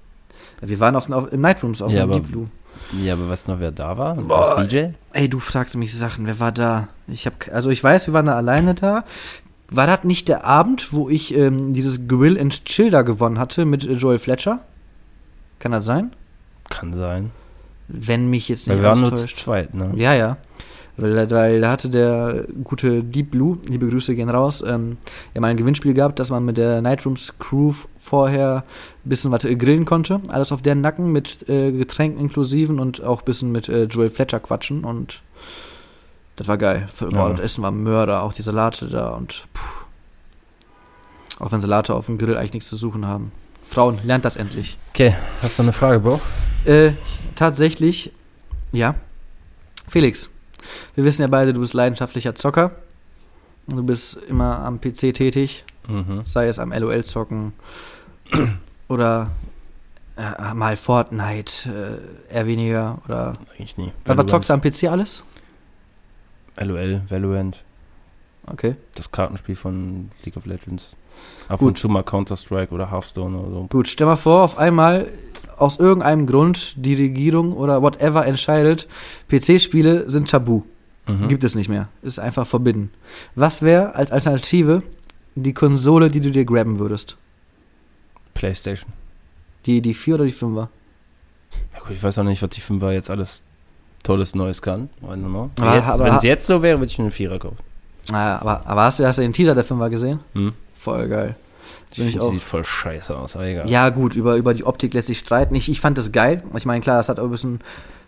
[0.62, 2.48] Wir waren auf, auf, im Nightrooms auf Ja, dem aber- Deep Blue.
[3.04, 4.16] Ja, aber weißt du noch, wer da war?
[4.16, 4.56] Boah.
[4.56, 4.90] Das DJ?
[5.12, 6.26] Ey, du fragst mich Sachen.
[6.26, 6.88] Wer war da?
[7.08, 9.04] Ich habe, also ich weiß, wir waren da alleine da.
[9.70, 13.66] War das nicht der Abend, wo ich ähm, dieses Grill and Chill da gewonnen hatte
[13.66, 14.60] mit äh, Joel Fletcher?
[15.60, 16.12] Kann das sein?
[16.70, 17.32] Kann sein.
[17.90, 19.92] Wenn mich jetzt Weil nicht wir waren nur zu zweit, ne?
[19.96, 20.38] Ja, ja.
[20.98, 24.98] Weil, weil da hatte der gute Deep Blue, liebe Grüße gehen raus, ähm,
[25.34, 27.74] ja mal ein Gewinnspiel gehabt, dass man mit der Nightrooms Crew
[28.08, 28.64] vorher
[29.06, 30.22] ein bisschen was äh, grillen konnte.
[30.30, 34.10] Alles auf deren Nacken mit äh, Getränken inklusiven und auch ein bisschen mit äh, Joel
[34.10, 35.22] Fletcher quatschen und
[36.38, 36.88] das war geil.
[37.00, 37.30] Boah, Ja.
[37.32, 39.62] das Essen war Mörder, auch die Salate da und puh.
[41.44, 43.32] Auch wenn Salate auf dem Grill eigentlich nichts zu suchen haben.
[43.70, 44.78] Frauen, lernt das endlich.
[44.90, 46.22] Okay, hast du eine Frage, Bro?
[46.66, 46.92] Äh,
[47.36, 48.12] tatsächlich,
[48.72, 48.96] ja.
[49.88, 50.30] Felix,
[50.96, 52.72] wir wissen ja beide, du bist leidenschaftlicher Zocker.
[53.68, 56.24] Du bist immer am PC tätig, Mhm.
[56.24, 57.54] sei es am LOL zocken
[58.88, 59.32] oder
[60.18, 62.00] äh, mal Fortnite,
[62.32, 63.34] äh, eher weniger oder.
[63.56, 63.92] Eigentlich nie.
[64.06, 65.24] Was, was zockst du am PC alles?
[66.60, 67.64] LOL, Valorant,
[68.48, 68.76] Okay.
[68.96, 70.92] das Kartenspiel von League of Legends.
[71.50, 71.68] Ab Gut.
[71.70, 73.68] und zu mal Counter-Strike oder Hearthstone oder so.
[73.70, 75.12] Gut, stell mal vor, auf einmal
[75.58, 78.88] aus irgendeinem Grund die Regierung oder whatever entscheidet,
[79.30, 80.64] PC-Spiele sind tabu.
[81.08, 81.28] Mhm.
[81.30, 81.88] Gibt es nicht mehr.
[82.02, 82.92] Ist einfach verbieten.
[83.36, 84.84] Was wäre als Alternative
[85.36, 87.18] die Konsole, die du dir grabben würdest?
[88.38, 88.92] Playstation.
[89.66, 90.68] Die, die 4 oder die 5er?
[91.74, 93.44] Ja gut, ich weiß auch nicht, was die 5er jetzt alles
[94.04, 94.90] tolles Neues kann.
[95.02, 97.58] Wenn es jetzt so wäre, würde ich mir einen Vierer kaufen.
[98.10, 100.20] Naja, aber, aber hast, du, hast du den Teaser der 5er gesehen?
[100.34, 100.54] Hm?
[100.80, 101.36] Voll geil.
[101.96, 102.32] Bin ich auch.
[102.32, 103.70] sieht voll scheiße aus, aber egal.
[103.70, 105.56] Ja, gut, über, über die Optik lässt sich streiten.
[105.56, 106.44] Ich, ich fand das geil.
[106.56, 107.60] Ich meine, klar, es hat auch ein bisschen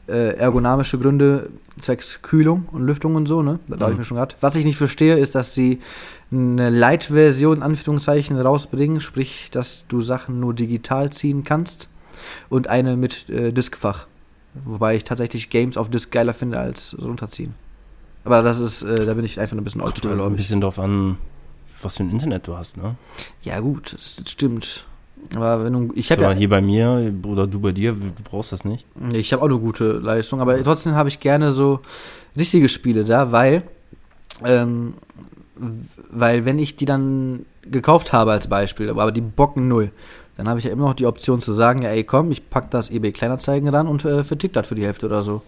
[0.09, 3.59] äh, ergonomische Gründe, zwecks Kühlung und Lüftung und so, ne?
[3.67, 3.97] Da habe ich Mhm.
[3.99, 4.35] mir schon gehabt.
[4.41, 5.79] Was ich nicht verstehe, ist, dass sie
[6.31, 11.87] eine Light-Version, in Anführungszeichen, rausbringen, sprich, dass du Sachen nur digital ziehen kannst
[12.49, 14.07] und eine mit äh, Diskfach.
[14.65, 17.53] Wobei ich tatsächlich Games auf Disk geiler finde als runterziehen.
[18.25, 21.17] Aber das ist, äh, da bin ich einfach ein bisschen oldschool, ein bisschen drauf an,
[21.81, 22.95] was für ein Internet du hast, ne?
[23.43, 24.85] Ja, gut, das, das stimmt.
[25.35, 28.51] Aber wenn du, ich habe ja, hier bei mir oder du bei dir, du brauchst
[28.51, 28.85] das nicht.
[29.13, 31.81] Ich habe auch eine gute Leistung, aber trotzdem habe ich gerne so
[32.37, 33.63] richtige Spiele da, weil,
[34.43, 34.95] ähm,
[36.09, 39.91] weil wenn ich die dann gekauft habe als Beispiel, aber die bocken null,
[40.35, 42.71] dann habe ich ja immer noch die Option zu sagen, ja ey komm, ich pack
[42.71, 45.41] das eBay Kleinanzeigen ran und äh, vertick das für die Hälfte oder so.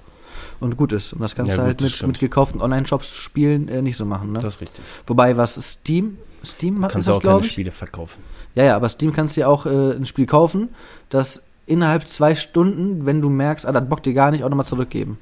[0.59, 1.13] Und gut ist.
[1.13, 4.31] Und das kannst Ja, du halt mit, mit gekauften Online-Shops spielen äh, nicht so machen,
[4.31, 4.39] ne?
[4.39, 4.83] Das ist richtig.
[5.07, 7.51] Wobei was Steam, Steam ist Kannst das, auch keine ich?
[7.51, 8.23] Spiele verkaufen.
[8.55, 10.69] Ja, ja, aber Steam kannst du ja auch äh, ein Spiel kaufen,
[11.09, 14.65] das innerhalb zwei Stunden, wenn du merkst, ah, das bockt dir gar nicht, auch nochmal
[14.65, 15.17] zurückgeben.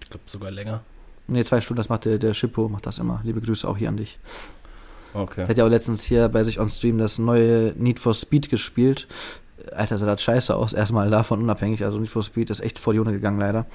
[0.00, 0.82] Ich glaube sogar länger.
[1.26, 3.20] Nee, zwei Stunden, das macht der, der Schippo, macht das immer.
[3.24, 4.18] Liebe Grüße auch hier an dich.
[5.14, 5.42] Okay.
[5.42, 8.50] Der hat ja auch letztens hier bei sich on Stream das neue Need for Speed
[8.50, 9.08] gespielt.
[9.74, 11.84] Alter, sah das scheiße aus, erstmal davon unabhängig.
[11.84, 13.66] Also Need for Speed ist echt vor die Hunde gegangen, leider.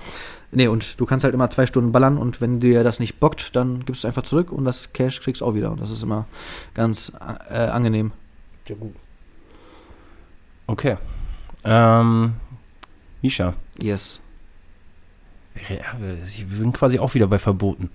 [0.52, 3.56] Nee, und du kannst halt immer zwei Stunden ballern und wenn dir das nicht bockt,
[3.56, 5.72] dann gibst du einfach zurück und das Cash kriegst du auch wieder.
[5.72, 6.26] Und das ist immer
[6.74, 7.12] ganz
[7.50, 8.12] äh, angenehm.
[10.68, 10.98] Okay.
[11.64, 12.34] Ähm,
[13.22, 13.54] Misha.
[13.80, 14.22] Yes.
[15.70, 17.90] Ja, wir sind quasi auch wieder bei Verboten.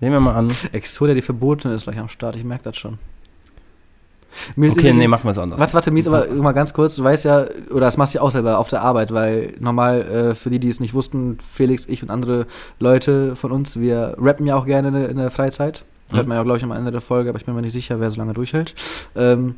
[0.00, 0.52] Nehmen wir mal an.
[0.72, 2.98] Exodia, die verboten ist gleich am Start, ich merke das schon.
[4.56, 5.60] Mir Okay, nee, machen wir es anders.
[5.60, 8.22] Warte, warte, Mies, aber mal ganz kurz, du weißt ja, oder das machst du ja
[8.22, 11.86] auch selber auf der Arbeit, weil normal, äh, für die, die es nicht wussten, Felix,
[11.86, 12.46] ich und andere
[12.78, 15.84] Leute von uns, wir rappen ja auch gerne in der, Freizeit.
[16.12, 16.28] Hört Mhm.
[16.28, 18.10] man ja, glaube ich, am Ende der Folge, aber ich bin mir nicht sicher, wer
[18.10, 18.74] so lange durchhält.
[19.16, 19.54] Ähm,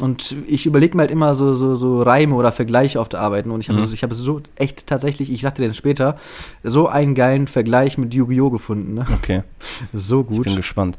[0.00, 3.46] und ich überlege mir halt immer so, so, so Reime oder Vergleiche auf der Arbeit.
[3.46, 3.88] Und ich habe Mhm.
[3.92, 6.16] ich hab so echt tatsächlich, ich sagte dir später,
[6.62, 8.50] so einen geilen Vergleich mit Yu-Gi-Oh!
[8.50, 8.94] gefunden.
[8.94, 9.06] Ne?
[9.14, 9.42] Okay,
[9.92, 10.44] So ich gut.
[10.44, 10.98] bin gespannt.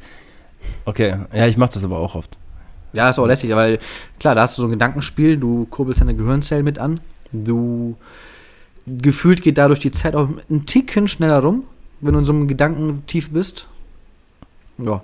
[0.85, 2.37] Okay, ja, ich mache das aber auch oft.
[2.93, 3.79] Ja, ist auch lässig, weil
[4.19, 6.99] klar, da hast du so ein Gedankenspiel, du kurbelst deine Gehirnzellen mit an,
[7.31, 7.95] du
[8.87, 11.63] gefühlt geht dadurch die Zeit auch einen Ticken schneller rum,
[12.01, 13.67] wenn du in so einem Gedanken tief bist.
[14.77, 15.01] Ja.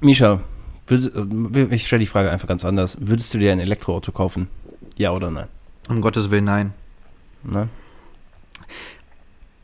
[0.00, 0.40] Misha,
[0.86, 1.12] würd,
[1.54, 2.96] äh, ich stelle die Frage einfach ganz anders.
[3.00, 4.48] Würdest du dir ein Elektroauto kaufen?
[4.96, 5.48] Ja oder nein?
[5.88, 6.72] Um Gottes Willen, nein.
[7.42, 7.68] Nein?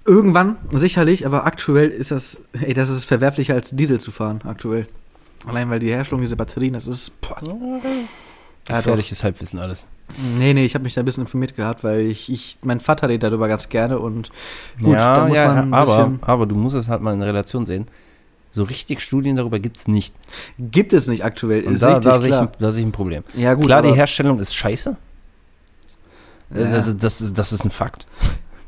[0.04, 4.86] Irgendwann, sicherlich, aber aktuell ist das, ey, das ist verwerflicher als Diesel zu fahren, aktuell.
[5.46, 7.18] Allein weil die Herstellung dieser Batterien, das ist.
[7.20, 7.40] Boah.
[8.68, 8.78] Ja.
[8.78, 9.86] Gefährliches Halbwissen alles.
[10.38, 13.08] Nee, nee, ich habe mich da ein bisschen informiert gehabt, weil ich, ich mein Vater
[13.08, 14.30] redet darüber ganz gerne und
[14.80, 16.18] gut, ja, da muss ja, man ein aber, bisschen.
[16.22, 17.86] aber du musst es halt mal in Relation sehen.
[18.50, 20.14] So richtig Studien darüber gibt's nicht.
[20.58, 22.92] Gibt es nicht aktuell, Und ist da, richtig da, sehe ich, da sehe ich ein
[22.92, 23.22] Problem.
[23.34, 24.96] ja, gut, Klar, die Herstellung ist scheiße.
[26.54, 26.70] Ja.
[26.70, 28.06] Das, ist- das, ist, das ist ein Fakt.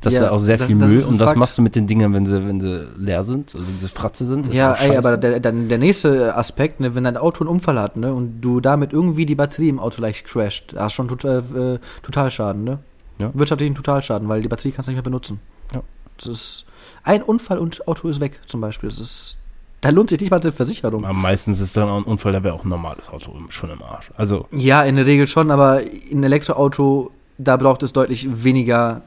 [0.00, 1.36] Das Ja, ist auch sehr viel das Müll und Fakt.
[1.36, 4.26] machst du mit den Dingern, wenn sie, wenn sie leer sind, also wenn sie Fratze
[4.26, 4.52] sind.
[4.54, 7.96] Ja, ey, aber der, der, der nächste Aspekt, ne, wenn dein Auto einen Unfall hat,
[7.96, 11.78] ne, und du damit irgendwie die Batterie im Auto leicht crasht, da hast schon total,
[11.80, 12.78] äh, Totalschaden, ne?
[13.18, 13.32] Ja.
[13.34, 15.40] Wirtschaftlichen Totalschaden, weil die Batterie kannst du nicht mehr benutzen.
[15.74, 15.82] Ja.
[16.18, 16.64] Das ist
[17.02, 18.88] ein Unfall und Auto ist weg, zum Beispiel.
[18.90, 19.36] Das ist,
[19.80, 21.04] da lohnt sich nicht mal die Versicherung.
[21.04, 23.82] Aber meistens ist dann auch ein Unfall, da wäre auch ein normales Auto schon im
[23.82, 24.12] Arsch.
[24.16, 25.80] Also, Ja, in der Regel schon, aber
[26.12, 29.02] ein Elektroauto, da braucht es deutlich weniger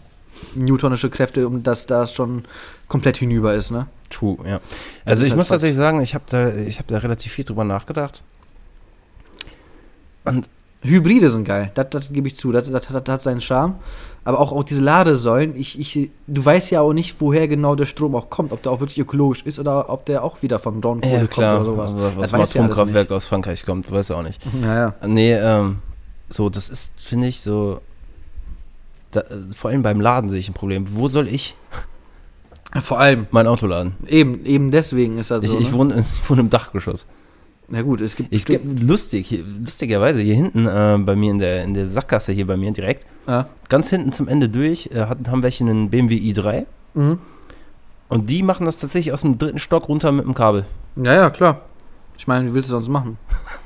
[0.55, 2.45] newtonische Kräfte, um dass das schon
[2.87, 3.87] komplett hinüber ist, ne?
[4.11, 4.59] true, ja.
[5.05, 5.55] Also ich halt muss Fakt.
[5.55, 8.21] tatsächlich sagen, ich habe da, ich hab da relativ viel drüber nachgedacht.
[10.25, 10.49] Und
[10.83, 13.75] Hybride sind geil, das, das gebe ich zu, das, das, das hat seinen Charme.
[14.23, 17.87] Aber auch, auch diese Ladesäulen, ich, ich, du weißt ja auch nicht, woher genau der
[17.87, 20.79] Strom auch kommt, ob der auch wirklich ökologisch ist oder ob der auch wieder vom
[20.79, 21.95] Braunkohle ja, kommt oder sowas.
[21.95, 24.45] also, was Das vom ja Atomkraftwerk aus Frankreich kommt, weiß ich auch nicht.
[24.53, 24.63] nicht.
[24.63, 25.07] Ja, ja.
[25.07, 25.79] Nee, ähm,
[26.29, 27.81] so, das ist, finde ich, so,
[29.11, 29.23] da,
[29.55, 30.85] vor allem beim Laden sehe ich ein Problem.
[30.95, 31.55] Wo soll ich
[32.81, 33.93] Vor allem, mein Auto laden?
[34.07, 35.59] eben, eben deswegen ist das Ich, so.
[35.59, 35.73] ich, ne?
[35.77, 37.07] wohne, ich wohne im Dachgeschoss.
[37.67, 41.39] Na gut, es gibt Ich bestimmt- lustig, hier- lustigerweise, hier hinten äh, bei mir in
[41.39, 43.47] der, in der Sackgasse hier bei mir direkt, Ja.
[43.69, 47.19] ganz hinten zum Ende durch, äh, hat, haben welche einen BMW i3 Mhm.
[48.09, 50.65] und die machen das tatsächlich aus dem dritten Stock runter mit dem Kabel.
[50.97, 51.61] ja, ja, klar.
[52.17, 53.17] Ich meine, wie willst du sonst machen?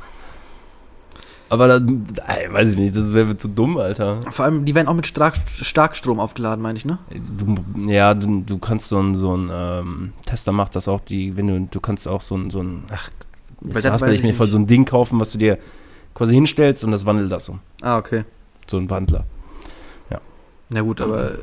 [1.56, 1.86] Aber da,
[2.28, 4.22] ey, weiß ich nicht, das wäre mir zu dumm, Alter.
[4.32, 6.98] Vor allem, die werden auch mit Stark, Starkstrom aufgeladen, meine ich, ne?
[7.38, 7.56] Du,
[7.90, 11.48] ja, du, du kannst so ein, so ein ähm, Tesla macht das auch, die, wenn
[11.48, 13.10] du, du kannst auch so ein, so ein, ach,
[13.64, 15.58] jetzt das hast mir ich nicht voll so ein Ding kaufen, was du dir
[16.14, 17.60] quasi hinstellst und das wandelt das um.
[17.82, 18.26] Ah, okay.
[18.68, 19.26] So ein Wandler.
[20.70, 21.34] Na gut, aber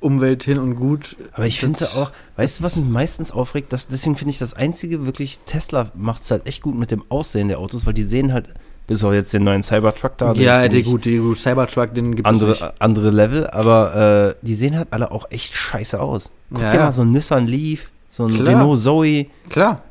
[0.00, 1.16] Umwelt hin und gut.
[1.32, 3.70] Aber ich finde Das- auch, weißt du, was mich meistens aufregt?
[3.72, 7.02] Das, deswegen finde ich das einzige wirklich, Tesla macht es halt echt gut mit dem
[7.10, 8.54] Aussehen der Autos, weil die sehen halt,
[8.86, 10.32] bis auf jetzt den neuen Cybertruck da.
[10.32, 12.42] ja, der ich gut, der gut Cybertruck, den gibt es nicht.
[12.62, 16.30] Andere, andere Level, aber äh, die sehen halt alle auch echt scheiße aus.
[16.52, 16.84] Guck Ja, dir ja.
[16.86, 18.46] mal so ein Nissan Leaf, so ein Klar.
[18.48, 19.26] Renault Zoe.
[19.50, 19.82] Klar.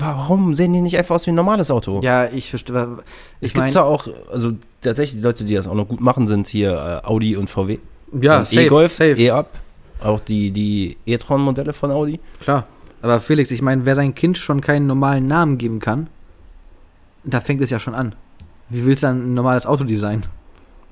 [0.00, 2.00] Warum sehen die nicht einfach aus wie ein normales Auto?
[2.02, 2.98] Ja, ich verstehe.
[3.40, 6.46] es gibt da auch, also tatsächlich die Leute, die das auch noch gut machen, sind
[6.48, 7.78] hier äh, Audi und VW.
[8.20, 8.98] ja, ein E-Golf.
[9.00, 9.50] E-Up,
[10.02, 12.18] auch die, die e-tron-Modelle von Audi.
[12.40, 12.66] Klar.
[13.02, 16.08] Aber Felix, ich meine, wer sein Kind schon keinen normalen Namen geben kann,
[17.24, 18.14] da fängt es ja schon an.
[18.68, 20.24] Wie willst du dann ein normales Auto designen?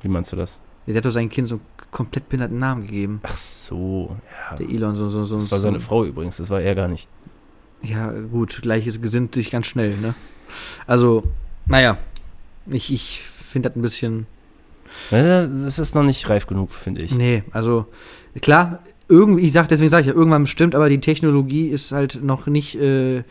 [0.03, 0.61] Wie meinst du das?
[0.87, 3.21] Der hat doch seinem Kind so einen komplett behinderten Namen gegeben.
[3.23, 4.17] Ach so,
[4.51, 4.57] ja.
[4.57, 5.37] Der Elon, so, so, so.
[5.37, 7.09] Das war so, seine Frau übrigens, das war er gar nicht.
[7.83, 10.15] Ja, gut, gleiches gesinnt sich ganz schnell, ne?
[10.87, 11.25] Also,
[11.67, 11.99] naja.
[12.67, 14.27] Ich, ich finde das ein bisschen.
[15.11, 17.15] Das das ist noch nicht reif genug, finde ich.
[17.15, 17.87] Nee, also
[18.41, 22.23] klar, irgendwie, ich sag, deswegen sage ich ja, irgendwann bestimmt, aber die Technologie ist halt
[22.23, 23.25] noch nicht äh,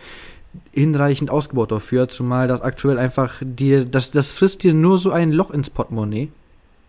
[0.71, 5.31] hinreichend ausgebaut dafür, zumal das aktuell einfach dir, das, das frisst dir nur so ein
[5.31, 6.29] Loch ins Portemonnaie.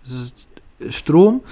[0.05, 0.49] Das ist
[0.91, 1.43] Strom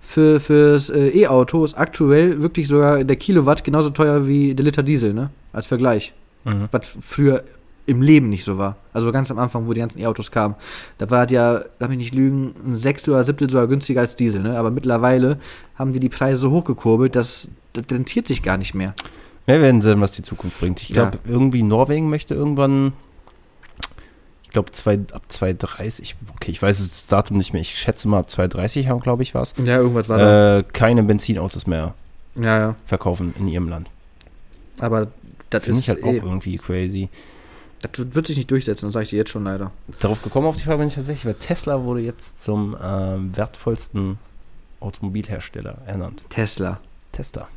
[0.00, 4.82] für fürs äh, E-Auto ist aktuell wirklich sogar der Kilowatt genauso teuer wie der Liter
[4.82, 5.30] Diesel, ne?
[5.52, 6.12] Als Vergleich.
[6.44, 6.68] Mhm.
[6.72, 7.44] Was früher
[7.86, 8.76] im Leben nicht so war.
[8.92, 10.54] Also ganz am Anfang, wo die ganzen E-Autos kamen.
[10.98, 14.14] Da war das ja, lass mich nicht lügen, ein Sechstel oder Siebtel sogar günstiger als
[14.16, 14.42] Diesel.
[14.42, 14.58] Ne?
[14.58, 15.38] Aber mittlerweile
[15.76, 18.94] haben die die Preise so hochgekurbelt, dass das rentiert sich gar nicht mehr.
[19.46, 20.82] Wir werden sehen, was die Zukunft bringt.
[20.82, 21.08] Ich Ja.
[21.10, 22.92] glaube, irgendwie Norwegen möchte irgendwann,
[24.44, 24.68] ich glaube,
[25.12, 29.00] ab 2030, okay, ich weiß das Datum nicht mehr, ich schätze mal ab 2030 haben,
[29.00, 30.58] glaube ich, was, Ja, irgendwas war da.
[30.58, 31.94] äh, keine Benzinautos mehr
[32.36, 32.74] Ja, ja.
[32.86, 33.90] verkaufen in ihrem Land.
[34.78, 35.08] Aber
[35.50, 37.08] das Finde ist ich halt eh, auch irgendwie crazy.
[37.82, 39.72] das wird- wird sich nicht durchsetzen, das sage ich dir jetzt schon leider.
[40.00, 44.18] Darauf gekommen auf die Frage bin ich tatsächlich, weil Tesla wurde jetzt zum ähm, wertvollsten
[44.80, 46.22] Automobilhersteller ernannt.
[46.30, 46.78] Tesla.
[47.12, 47.48] Tesla.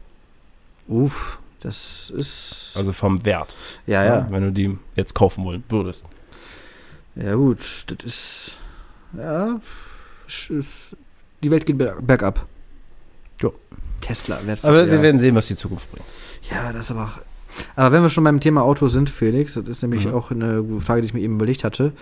[0.88, 2.74] Uff, das ist.
[2.76, 3.56] Also vom Wert.
[3.88, 4.28] ja, ja.
[4.30, 6.06] Wenn du die jetzt kaufen wollen würdest.
[7.16, 8.58] Ja, gut, das ist.
[9.18, 9.60] Ja.
[10.28, 10.96] ist-
[11.44, 12.46] Die Welt geht ber- bergab.
[13.42, 13.50] Ja.
[14.02, 14.70] Tesla, wertvoll.
[14.70, 14.92] Aber ja.
[14.92, 16.06] wir werden sehen, was die Zukunft bringt.
[16.52, 17.20] Ja, das ist aber auch.
[17.78, 20.14] Aber wenn wir schon beim Thema Autos sind, Felix, das ist nämlich Mhm.
[20.14, 21.94] auch eine Frage, die ich mir eben überlegt hatte.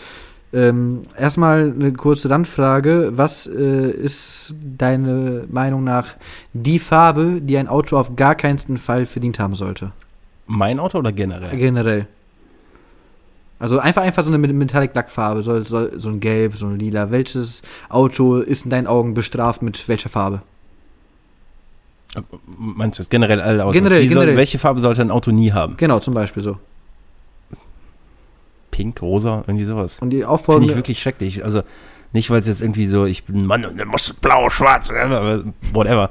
[0.53, 3.13] Ähm, erstmal eine kurze Randfrage.
[3.15, 6.09] Was äh, ist deine Meinung nach
[6.53, 9.91] die Farbe, die ein Auto auf gar keinen Fall verdient haben sollte?
[10.45, 11.57] Mein Auto oder generell?
[11.57, 12.05] Generell.
[13.57, 16.67] Also einfach einfach so eine Met- Metallic Black Farbe, soll, soll, so ein Gelb, so
[16.67, 17.09] ein Lila.
[17.09, 20.41] Welches Auto ist in deinen Augen bestraft mit welcher Farbe?
[22.45, 23.73] Meinst du jetzt generell alle Autos?
[23.73, 24.37] Generell, Wie soll, generell.
[24.37, 25.77] welche Farbe sollte ein Auto nie haben?
[25.77, 26.57] Genau, zum Beispiel so.
[28.73, 29.99] Pink, rosa, irgendwie sowas.
[29.99, 30.69] Und die Finde Aufforderung.
[30.71, 31.43] ich wirklich schrecklich.
[31.43, 31.61] Also
[32.11, 34.89] nicht, weil es jetzt irgendwie so, ich bin ein Mann und der muss blau, schwarz,
[34.89, 35.43] whatever.
[35.71, 36.09] whatever.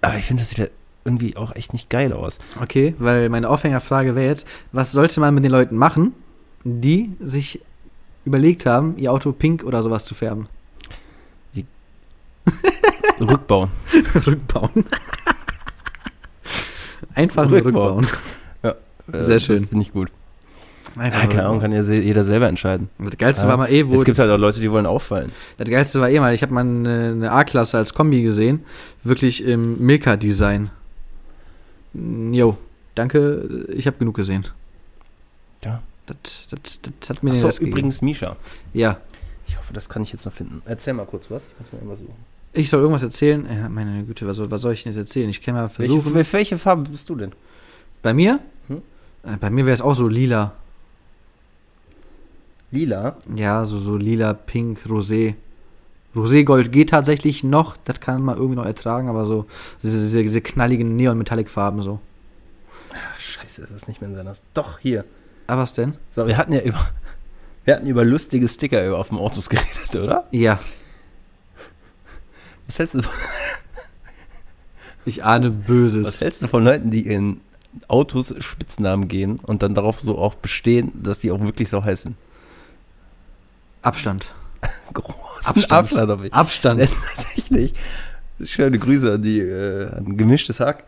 [0.00, 0.66] Aber ich finde, das sieht ja
[1.04, 2.38] irgendwie auch echt nicht geil aus.
[2.62, 6.14] Okay, weil meine Aufhängerfrage wäre jetzt, was sollte man mit den Leuten machen,
[6.64, 7.60] die sich
[8.24, 10.48] überlegt haben, ihr Auto pink oder sowas zu färben?
[13.20, 13.70] Rückbauen.
[14.26, 14.70] rückbauen.
[17.14, 18.04] Einfach Rückbauen.
[18.04, 18.06] rückbauen.
[19.12, 19.66] Äh, Sehr schön.
[19.68, 20.10] Finde ich gut.
[20.96, 22.88] Einfach Ja, keine Ahnung, kann ja jeder selber entscheiden.
[22.98, 23.48] Das Geilste Ja.
[23.50, 25.30] war mal eh, wo Es gibt halt auch Leute, die wollen auffallen.
[25.58, 28.64] Das Geilste war eh mal, ich habe mal eine, eine A-Klasse als Kombi gesehen,
[29.04, 30.70] wirklich im Milka-Design.
[31.94, 32.56] Jo,
[32.94, 34.46] danke, ich habe genug gesehen.
[35.64, 35.82] Ja.
[36.06, 36.16] Das,
[36.50, 38.34] das, das hat mir Achso, übrigens Misha.
[38.72, 38.98] Ja,
[39.46, 40.60] Ich hoffe, das kann ich jetzt noch finden.
[40.64, 41.48] Erzähl mal kurz was.
[41.48, 42.14] Ich muss mal irgendwas suchen.
[42.52, 43.46] ich soll irgendwas erzählen.
[43.48, 45.30] Ja, meine Güte, was soll, was soll ich denn jetzt erzählen?
[45.30, 46.14] Ich kann mal versuchen.
[46.14, 47.30] Welche, welche Farbe bist du denn?
[48.02, 48.40] Bei mir?
[48.66, 48.78] Hm?
[49.24, 50.52] Äh, Bei mir wäre es auch so lila.
[52.70, 53.16] Lila.
[53.34, 55.34] Ja, so, so lila, pink, rosé.
[56.14, 59.46] Roségold geht tatsächlich noch, das kann man irgendwie noch ertragen, aber so
[59.82, 62.00] diese, diese, diese knalligen Neon-Metallic-Farben so.
[62.92, 64.32] Ach, scheiße, ist das nicht mehr in seiner...
[64.54, 65.04] Doch, hier.
[65.46, 65.94] Ah, was denn?
[66.10, 66.78] So, wir hatten ja über...
[67.66, 70.26] Wir hatten über lustige Sticker über- auf dem Autos geredet, oder?
[70.30, 70.58] Ja,
[72.66, 73.02] Was hältst du,
[75.04, 76.06] ich ahne Böses.
[76.06, 77.40] was hältst du von Leuten, die in
[77.86, 82.16] Autos Spitznamen geben und dann darauf so auch bestehen, dass die auch wirklich so heißen?
[83.82, 84.34] Abstand.
[84.92, 85.72] Großen Abstand.
[85.72, 86.34] Abstand habe ich.
[86.34, 86.80] Abstand.
[87.14, 87.74] Tatsächlich.
[88.44, 90.84] Schöne Grüße an die äh, an gemischtes Hack.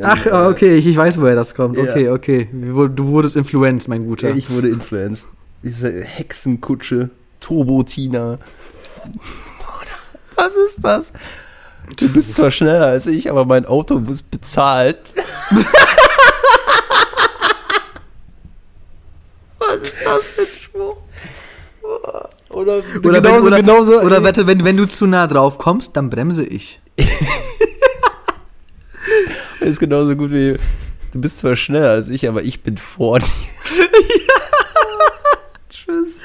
[0.00, 1.76] Ach, ah, okay, ich, ich weiß, woher das kommt.
[1.76, 1.82] Ja.
[1.82, 2.48] Okay, okay.
[2.52, 4.30] Du wurdest influenced, mein Guter.
[4.30, 5.28] Ja, ich wurde influenced.
[5.62, 7.10] Diese Hexenkutsche,
[7.40, 8.38] Turbo-Tina.
[10.36, 11.12] Was ist das?
[11.98, 14.98] Du bist zwar schneller als ich, aber mein Auto muss bezahlt.
[19.58, 20.61] Was ist das für
[22.02, 22.28] Spruch?
[22.50, 24.00] Oder, oder wenn, genauso, oder, genauso.
[24.00, 26.80] oder wette, wenn, wenn du zu nah drauf kommst, dann bremse ich.
[29.60, 30.56] ist genauso gut wie.
[31.12, 33.26] Du bist zwar schneller als ich, aber ich bin vor dir.
[35.68, 36.22] Tschüss.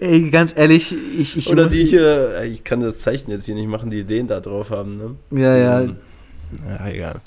[0.00, 3.68] Ey, ganz ehrlich, ich, ich Oder die hier, ich kann das Zeichen jetzt hier nicht
[3.68, 5.16] machen, die Ideen da drauf haben, ne?
[5.30, 5.96] Ja, ja, Ähm,
[6.68, 7.20] Ja, egal.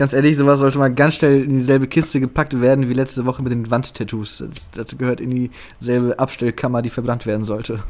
[0.00, 3.42] Ganz ehrlich, sowas sollte mal ganz schnell in dieselbe Kiste gepackt werden wie letzte Woche
[3.42, 4.42] mit den Wandtattoos.
[4.72, 7.80] Das, das gehört in dieselbe Abstellkammer, die verbrannt werden sollte.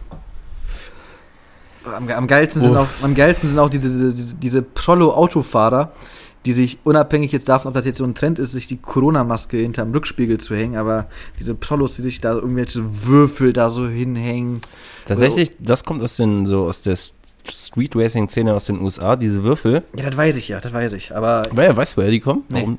[1.85, 5.93] Am, am, geilsten, sind auch, am geilsten sind auch diese, diese, diese Prollo-Autofahrer,
[6.47, 9.59] die sich unabhängig jetzt davon, ob das jetzt so ein Trend ist, sich die Corona-Maske
[9.59, 11.07] hinterm Rückspiegel zu hängen, aber
[11.39, 14.61] diese Prollos, die sich da irgendwelche Würfel da so hinhängen.
[15.07, 16.97] Tatsächlich, das kommt aus den, so aus der
[17.49, 19.83] Street Racing Szene aus den USA, diese Würfel.
[19.97, 21.15] Ja, das weiß ich ja, das weiß ich.
[21.15, 22.45] Aber Wer weiß, woher die kommen?
[22.49, 22.61] Nee.
[22.61, 22.79] Warum?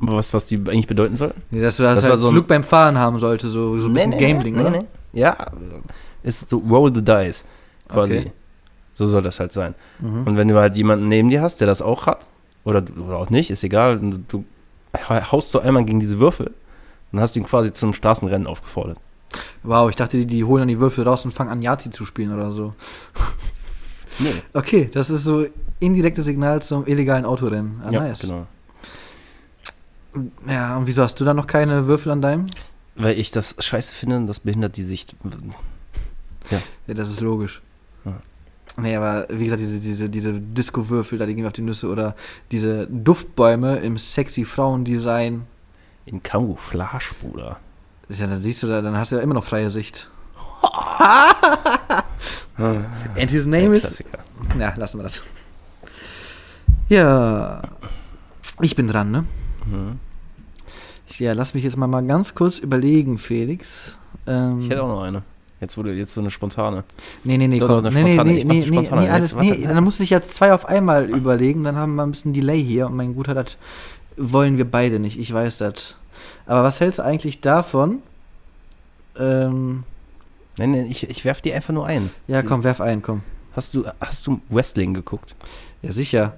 [0.00, 1.40] Aber Was, was die eigentlich bedeuten sollten?
[1.50, 3.94] nee, dass du das, Das halt so Glück beim Fahren haben sollte, so, so ein
[3.94, 4.84] bisschen Gambling, oder?
[5.12, 5.36] Ja,
[6.22, 7.44] ist so Roll the Dice,
[7.88, 8.18] quasi.
[8.18, 8.32] Okay.
[8.94, 9.74] So soll das halt sein.
[10.00, 10.26] Mhm.
[10.26, 12.26] Und wenn du halt jemanden neben dir hast, der das auch hat,
[12.64, 14.44] oder, oder auch nicht, ist egal, du, du
[15.08, 16.50] haust so einmal gegen diese Würfel,
[17.10, 18.98] dann hast du ihn quasi zum Straßenrennen aufgefordert.
[19.62, 22.04] Wow, ich dachte, die, die holen dann die Würfel raus und fangen an, Yahtzee zu
[22.04, 22.74] spielen oder so.
[24.18, 24.32] Nee.
[24.52, 25.46] Okay, das ist so
[25.80, 27.80] indirektes Signal zum illegalen Autorennen.
[27.84, 28.20] Ah, ja, nice.
[28.20, 28.46] genau.
[30.46, 32.46] Ja, und wieso hast du da noch keine Würfel an deinem?
[32.94, 35.16] Weil ich das scheiße finde und das behindert die Sicht.
[36.50, 36.60] Ja,
[36.94, 37.62] das ist logisch.
[38.04, 38.20] Ja.
[38.76, 41.88] Nee, aber wie gesagt, diese, diese, diese Disco-Würfel, da die gehen mir auf die Nüsse
[41.88, 42.14] oder
[42.50, 45.46] diese Duftbäume im sexy Frauendesign.
[46.04, 47.60] In Camouflage, Bruder.
[48.18, 50.10] Ja, dann siehst du da, dann hast du ja immer noch freie Sicht.
[52.58, 54.02] And his name is.
[54.58, 55.22] Ja, lassen wir das.
[56.88, 57.62] Ja.
[58.60, 59.24] Ich bin dran, ne?
[59.66, 59.98] Mhm.
[61.18, 63.96] Ja, lass mich jetzt mal, mal ganz kurz überlegen, Felix.
[64.26, 65.22] Ähm, Ich hätte auch noch eine.
[65.60, 66.82] Jetzt wurde jetzt so eine spontane.
[67.22, 67.94] nee, nee, nee, Doch, komm.
[67.94, 70.66] Nee, nee, nee, Ich nee, nee, alles, nee, dann musst du dich jetzt zwei auf
[70.66, 73.56] einmal überlegen, dann haben wir ein bisschen Delay hier und mein Guter, das
[74.16, 75.96] wollen wir beide nicht, ich weiß das.
[76.46, 77.98] Aber was hältst du eigentlich davon?
[79.18, 79.84] Ähm,
[80.58, 82.10] Nein, nein, ich, ich werf die einfach nur ein.
[82.26, 83.22] ja, komm, werf ein, komm.
[83.56, 85.34] Hast du, hast du Wrestling geguckt?
[85.82, 86.34] Ja, sicher.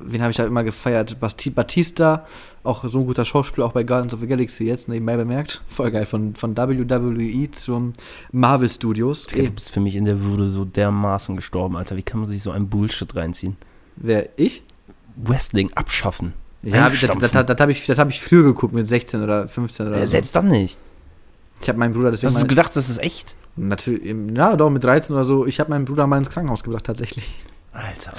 [0.00, 1.20] Wen habe ich da immer gefeiert?
[1.20, 2.26] Basti Batista,
[2.62, 5.62] auch so ein guter Schauspieler, auch bei Guardians of the Galaxy jetzt, nebenbei bemerkt.
[5.68, 7.92] Voll geil, von, von WWE zum
[8.32, 9.26] Marvel Studios.
[9.26, 11.96] Du bist für mich in der Würde so dermaßen gestorben, Alter.
[11.96, 13.56] Wie kann man sich so einen Bullshit reinziehen?
[13.96, 14.62] Wer, ich?
[15.16, 16.32] Wrestling abschaffen.
[16.64, 19.88] Ja, das, das, das, das habe ich, hab ich früher geguckt, mit 16 oder 15
[19.88, 20.10] oder Äh, so.
[20.12, 20.76] selbst dann nicht.
[21.60, 23.34] Ich habe meinen Bruder deswegen Hast du gedacht, das ist echt?
[23.56, 26.84] natürlich, ja, doch, mit 13 oder so, ich habe meinen Bruder mal ins Krankenhaus gebracht,
[26.84, 27.28] tatsächlich.
[27.72, 28.12] Alter.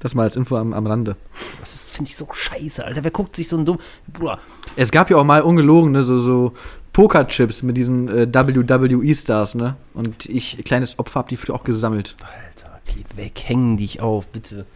[0.00, 1.16] Das mal als Info am, am Rande.
[1.60, 3.02] Das finde ich, so scheiße, Alter.
[3.02, 3.78] Wer guckt sich so ein dumm.
[4.12, 4.38] Bruder.
[4.76, 6.52] Es gab ja auch mal ungelogen, ne, so, so
[6.92, 9.76] Pokerchips mit diesen äh, WWE-Stars, ne?
[9.94, 12.14] Und ich, kleines Opfer, hab die früher auch gesammelt.
[12.22, 14.66] Alter, geht weg, hängen dich auf, bitte.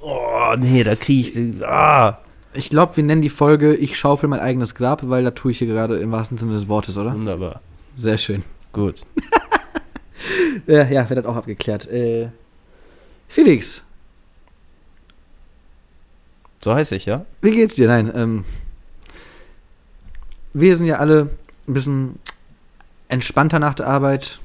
[0.00, 1.64] Oh, nee, da krieg ich.
[1.64, 2.18] Ah.
[2.54, 5.58] Ich glaube, wir nennen die Folge Ich schaufel mein eigenes Grab, weil da tue ich
[5.58, 7.12] hier gerade im wahrsten Sinne des Wortes, oder?
[7.12, 7.60] Wunderbar.
[7.94, 8.42] Sehr schön.
[8.72, 9.04] Gut.
[10.66, 11.86] Ja, ja, wird das auch abgeklärt.
[11.90, 12.28] Äh,
[13.28, 13.82] Felix,
[16.60, 17.24] So heiße ich, ja?
[17.40, 17.86] wie geht's dir?
[17.86, 18.44] Nein, ähm,
[20.52, 21.30] wir sind ja alle
[21.66, 22.18] ein bisschen
[23.08, 24.40] entspannter nach der Arbeit.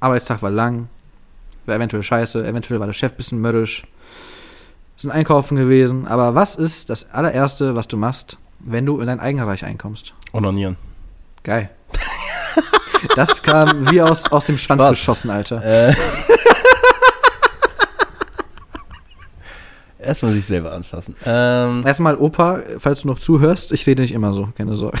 [0.00, 0.88] Arbeitstag war lang,
[1.66, 3.84] war eventuell scheiße, eventuell war der Chef ein bisschen mürrisch.
[4.96, 9.20] Sind einkaufen gewesen, aber was ist das allererste, was du machst, wenn du in dein
[9.20, 10.14] Eigenreich einkommst?
[10.32, 10.76] Onanieren.
[11.42, 11.70] Geil.
[13.16, 14.90] Das kam wie aus, aus dem Schwanz Spaß.
[14.90, 15.60] geschossen, Alter.
[15.64, 15.92] Äh.
[19.98, 21.14] Erstmal sich selber anfassen.
[21.24, 24.98] Ähm, Erstmal, Opa, falls du noch zuhörst, ich rede nicht immer so, keine Sorge.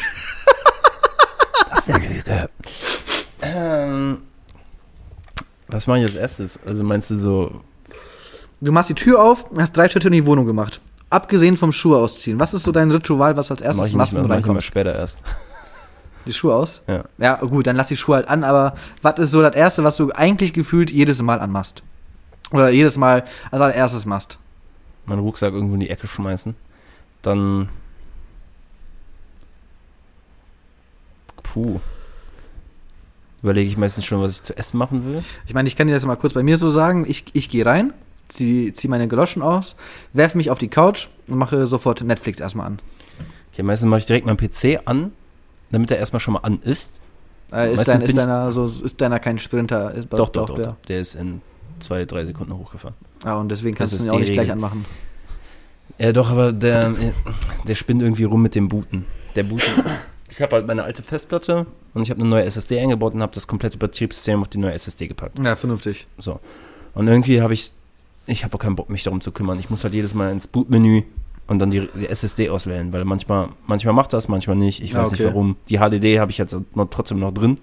[1.70, 2.50] das ist eine Lüge.
[3.42, 4.18] Ähm,
[5.72, 6.58] was mache ich als erstes?
[6.66, 7.60] Also meinst du so,
[8.60, 10.80] Du machst die Tür auf und hast drei Schritte in die Wohnung gemacht.
[11.10, 12.38] Abgesehen vom Schuhe ausziehen.
[12.38, 14.44] Was ist so dein Ritual, was als mach erstes ich, machst, wenn du mach ich
[14.44, 14.66] reinkommst?
[14.66, 15.18] später erst.
[16.26, 16.82] Die Schuhe aus?
[16.86, 17.02] Ja.
[17.18, 19.96] Ja, gut, dann lass die Schuhe halt an, aber was ist so das Erste, was
[19.96, 21.82] du eigentlich gefühlt jedes Mal anmachst?
[22.52, 24.38] Oder jedes Mal als allererstes machst?
[25.04, 26.54] Meinen Rucksack irgendwo in die Ecke schmeißen.
[27.22, 27.68] Dann.
[31.42, 31.80] Puh.
[33.42, 35.24] Überlege ich meistens schon, was ich zu essen machen will.
[35.46, 37.04] Ich meine, ich kann dir das mal kurz bei mir so sagen.
[37.08, 37.92] Ich, ich gehe rein,
[38.28, 39.76] zieh, zieh meine Galoschen aus,
[40.12, 42.78] werfe mich auf die Couch und mache sofort Netflix erstmal an.
[43.52, 45.12] Okay, meistens mache ich direkt meinen PC an,
[45.70, 47.00] damit er erstmal schon mal an ist.
[47.52, 49.92] Äh, ist, dein, ist, deiner, so, ist deiner kein Sprinter?
[49.92, 50.54] Ist, Doch, doch, doch.
[50.56, 50.76] Der.
[50.88, 51.42] Der ist in
[51.80, 52.96] zwei, drei Sekunden hochgefahren.
[53.24, 54.52] Ah, und deswegen kannst du ihn auch nicht gleich Regel.
[54.52, 54.84] anmachen.
[55.98, 56.94] Ja, doch, aber der,
[57.66, 59.04] der spinnt irgendwie rum mit dem Booten.
[59.36, 59.72] Der bootet.
[60.42, 63.30] Ich habe halt meine alte Festplatte und ich habe eine neue SSD eingebaut und habe
[63.32, 65.38] das komplette Betriebssystem auf die neue SSD gepackt.
[65.38, 66.08] Ja, vernünftig.
[66.18, 66.40] So.
[66.94, 67.70] Und irgendwie habe ich,
[68.26, 69.60] ich habe auch keinen Bock, mich darum zu kümmern.
[69.60, 71.02] Ich muss halt jedes Mal ins Bootmenü
[71.46, 74.82] und dann die, die SSD auswählen, weil manchmal, manchmal macht das, manchmal nicht.
[74.82, 75.22] Ich Ah, weiß okay.
[75.22, 75.54] nicht warum.
[75.68, 77.58] Die HDD habe ich jetzt noch, trotzdem noch drin,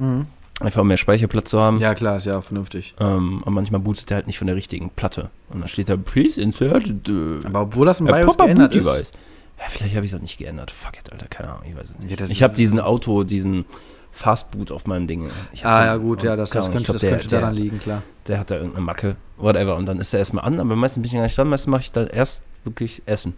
[0.00, 0.26] Mhm.
[0.58, 1.78] einfach um mehr Speicherplatz zu haben.
[1.78, 2.96] Ja, klar, ist ja auch vernünftig.
[2.98, 5.30] Ähm, und manchmal bootet der halt nicht von der richtigen Platte.
[5.50, 8.88] Und dann steht da, please insert the Aber obwohl das äh, BIOS geändert ist.
[8.88, 9.12] device.
[9.58, 10.70] Ja, vielleicht habe ich es auch nicht geändert.
[10.70, 12.20] Fuck it, Alter, keine Ahnung, ich weiß es nicht.
[12.20, 13.64] Ja, ich habe diesen Auto, diesen
[14.12, 15.30] Fastboot auf meinem Ding.
[15.62, 18.02] Ah, ja, gut, ja, das, das könnte, glaub, das der- könnte der- daran liegen, klar.
[18.28, 19.76] der hat da irgendeine Macke, whatever.
[19.76, 21.48] Und dann ist er erstmal an, aber meistens bin ich gar nicht dran.
[21.48, 23.34] Meistens mache ich dann erst wirklich Essen.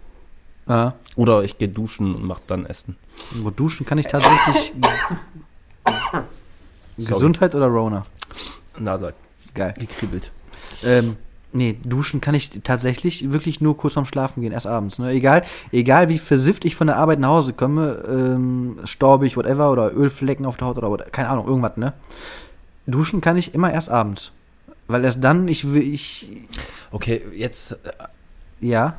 [0.67, 0.93] Ah.
[1.17, 2.97] Oder ich gehe duschen und mache dann Essen.
[3.37, 4.73] Wo duschen kann ich tatsächlich.
[6.97, 8.07] Gesundheit oder Rona?
[8.79, 9.15] Nase
[9.55, 9.75] Geil.
[9.79, 10.31] gekribbelt.
[10.85, 11.17] Ähm,
[11.53, 14.99] nee, duschen kann ich tatsächlich wirklich nur kurz vorm Schlafen gehen, erst abends.
[14.99, 15.11] Ne?
[15.11, 19.95] Egal, egal wie versifft ich von der Arbeit nach Hause komme, ähm, staubig, whatever, oder
[19.95, 21.93] Ölflecken auf der Haut oder what- keine Ahnung, irgendwas, ne?
[22.87, 24.33] Duschen kann ich immer erst abends.
[24.87, 26.29] Weil erst dann, ich will, ich,
[26.91, 27.77] Okay, jetzt, äh,
[28.61, 28.99] ja,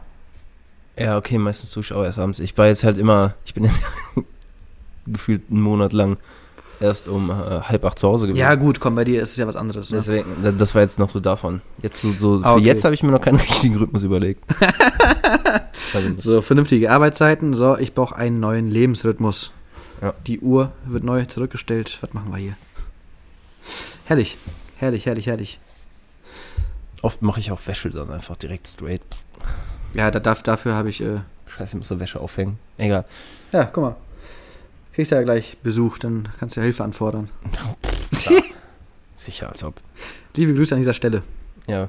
[0.98, 2.40] ja, okay, meistens dusche ich auch erst abends.
[2.40, 3.80] Ich war jetzt halt immer, ich bin jetzt
[5.08, 6.18] gefühlt einen Monat lang
[6.80, 8.40] erst um äh, halb acht zu Hause gewesen.
[8.40, 9.90] ja gut, komm, bei dir ist es ja was anderes.
[9.92, 9.98] Ne?
[9.98, 11.62] Deswegen, da- das war jetzt noch so davon.
[11.82, 12.66] Jetzt so, so Ah, für okay.
[12.66, 14.44] jetzt habe ich mir noch keinen richtigen Rhythmus überlegt.
[15.94, 17.54] also, So, vernünftige Arbeitszeiten.
[17.54, 19.52] So, ich brauche einen neuen Lebensrhythmus.
[20.02, 20.14] Ja.
[20.28, 21.98] Die Uhr wird neu zurückgestellt.
[22.02, 22.54] Was machen wir hier?
[24.06, 24.38] Herrlich,
[24.78, 25.60] herrlich, herrlich, herrlich.
[27.02, 29.02] oft mache ich auch Wäsche dann einfach direkt straight.
[29.94, 31.02] Ja, da, darf, dafür habe ich.
[31.02, 31.18] Äh,
[31.48, 32.60] Scheiße, ich muss so Wäsche aufhängen.
[32.78, 33.06] Egal.
[33.52, 33.96] ja, guck mal.
[35.00, 37.30] Kriegst ja gleich Besuch, dann kannst du ja Hilfe anfordern.
[39.16, 39.76] Sicher, als ob.
[40.36, 41.24] Liebe Grüße an dieser Stelle.
[41.68, 41.88] Ja.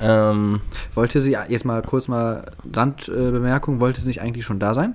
[0.00, 0.60] Ähm,
[0.92, 4.94] Wollte sie jetzt mal kurz mal Randbemerkung, Bemerkung, wollte sie nicht eigentlich schon da sein?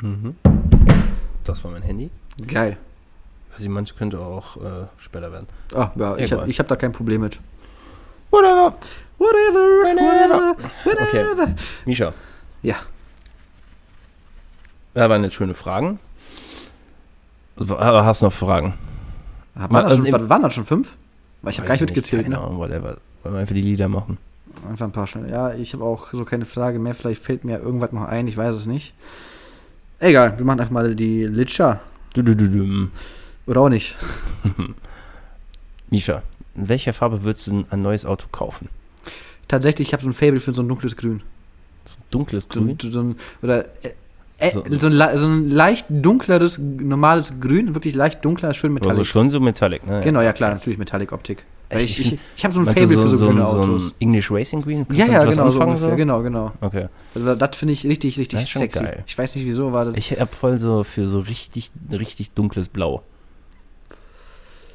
[0.00, 0.34] mhm.
[1.44, 2.10] Das war mein Handy.
[2.44, 2.76] Geil.
[3.54, 5.46] Also manche könnte auch äh, später werden.
[5.72, 7.38] Ah, ja, ich habe hab da kein Problem mit.
[8.32, 8.76] Whatever.
[9.16, 11.54] Whatever, whatever, whatever.
[11.84, 12.12] Misha,
[12.62, 12.78] Ja,
[14.96, 15.98] da waren jetzt schöne Fragen.
[17.56, 18.74] Aber hast du noch Fragen?
[19.54, 20.96] waren, Mal- das schon, also waren das schon fünf?
[21.42, 22.24] Weil ich habe gar nicht ich mitgezählt.
[22.24, 22.40] Keine Ne?
[22.42, 22.98] Ahnung, whatever.
[23.22, 24.18] Wollen wir einfach die Lieder machen.
[24.68, 25.30] Einfach ein paar schnell.
[25.30, 26.94] Ja, ich habe auch so keine Frage mehr.
[26.94, 28.26] Vielleicht fällt mir irgendwas noch ein.
[28.28, 28.94] Ich weiß es nicht.
[29.98, 31.80] Egal, wir machen einfach mal die Litscha.
[32.14, 32.88] Du, du, du, du.
[33.46, 33.94] Oder auch nicht.
[35.90, 36.22] Misha,
[36.54, 38.68] in welcher Farbe würdest du ein neues Auto kaufen?
[39.48, 41.22] Tatsächlich, ich habe so ein Fable für so ein dunkles Grün.
[41.84, 42.78] So ein dunkles So, Grün?
[42.82, 43.66] ein- so ein, oder
[44.38, 47.74] äh, So- so, ein, so ein leicht dunkleres, normales Grün.
[47.74, 49.06] Wirklich leicht dunkler, schön Also metallic.
[49.06, 50.00] schon so Metallic, ne?
[50.02, 51.44] genau, ja klar, natürlich Metallic-Optik.
[51.70, 53.70] Ich, Ich ich, habe so ein Fable du für so, so, grüne ein, so ein
[53.70, 53.94] Autos.
[53.98, 54.86] English Racing Green?
[54.86, 56.52] Kannst ja, ja, genau, so anfangen, ungefähr, genau, genau.
[56.60, 56.86] Okay.
[57.14, 58.84] Also das finde ich richtig, richtig sexy.
[58.84, 59.02] geil.
[59.06, 59.94] Ich weiß nicht wieso, war das.
[59.96, 63.02] Ich hab voll so für so richtig, richtig dunkles Blau.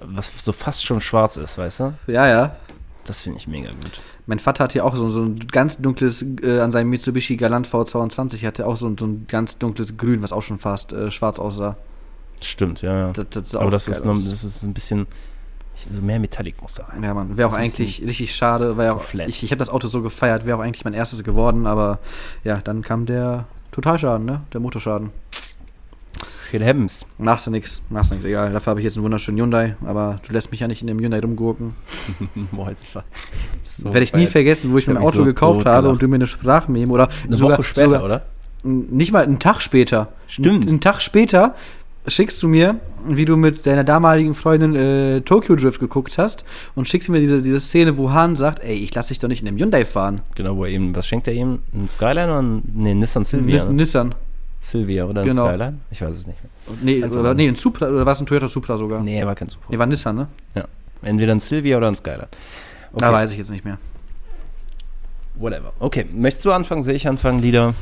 [0.03, 1.93] Was so fast schon schwarz ist, weißt du?
[2.07, 2.55] ja, ja.
[3.06, 3.99] Das finde ich mega gut.
[4.28, 7.68] Mein Vater hat hier auch so, so ein ganz dunkles, äh, an seinem Mitsubishi Galant
[7.68, 11.10] V22 hatte auch so, ein- so ein ganz dunkles Grün, was auch schon fast äh,
[11.12, 11.78] schwarz aussah.
[12.41, 13.08] Stimmt, ja.
[13.08, 13.14] ja.
[13.14, 15.08] Das, das Aber das ist, noch, das ist ein bisschen,
[15.89, 17.04] so mehr Metallic muss da rein.
[17.04, 19.70] Ja, Mann, wäre auch so eigentlich richtig schade, weil zu auch, ich, ich habe das
[19.70, 21.99] Auto so gefeiert, wäre auch eigentlich mein erstes geworden, aber
[22.43, 24.41] ja, dann kam der Totalschaden, ne?
[24.54, 25.10] Der Motorschaden.
[26.49, 27.05] Shit happens.
[27.18, 28.51] Machst du nix, machst du nix, egal.
[28.51, 30.99] Dafür habe ich jetzt einen wunderschönen Hyundai, aber du lässt mich ja nicht in dem
[30.99, 31.76] Hyundai rumgurken.
[32.51, 32.72] Boah,
[33.64, 36.07] so Werde ich nie vergessen, wo ich Ich mein Auto so gekauft habe und du
[36.07, 38.26] mir eine Sprachmemo oder Eine sogar, Woche später, sogar, oder?
[38.64, 40.09] Nicht mal einen Tag später.
[40.28, 40.68] Stimmt.
[40.68, 41.55] Einen Tag später
[42.07, 46.45] schickst du mir, wie du mit deiner damaligen Freundin äh, Tokyo Drift geguckt hast
[46.76, 49.41] und schickst mir diese, diese Szene, wo Han sagt, ey, ich lass dich doch nicht
[49.41, 50.22] in einem Hyundai fahren.
[50.36, 51.59] Genau, wo er eben, was schenkt er ihm?
[51.74, 53.66] Ein Skyline oder ein, nee, Nissan Silvia?
[53.66, 53.74] Ne?
[53.74, 54.16] Nissan.
[54.64, 55.47] Silvia oder ein Genau.
[55.47, 55.80] Skyline?
[55.89, 56.78] Ich weiß es nicht mehr.
[56.82, 59.01] Nee, Also- oder, nee, ein Supra, oder war es ein Toyota Supra sogar?
[59.01, 59.66] Nee, war kein Super.
[59.70, 60.28] Nee, war Nissan, ne?
[61.03, 62.28] Entweder ein Silvia oder ein Skyline.
[62.93, 63.80] Okay, Da weiß ich jetzt nicht mehr.
[65.36, 65.74] whatever.
[65.80, 66.84] Okay, möchtest du anfangen?
[66.84, 67.74] Soll ich anfangen, Lieder?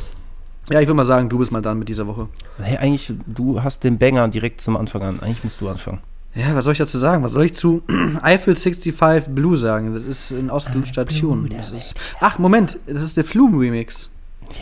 [0.70, 2.28] Ja, ich würde mal sagen, du bist mal dran mit dieser Woche.
[2.62, 5.20] Hey, eigentlich, du hast den Banger direkt zum Anfang an.
[5.20, 6.00] Eigentlich musst du anfangen.
[6.36, 7.24] Ja, was soll ich dazu sagen?
[7.24, 7.82] Was soll ich zu
[8.22, 9.96] Eiffel 65 Blue sagen?
[9.96, 10.48] Das ist in.
[10.48, 14.10] Das ist, ach, Moment, das ist der Flume Remix.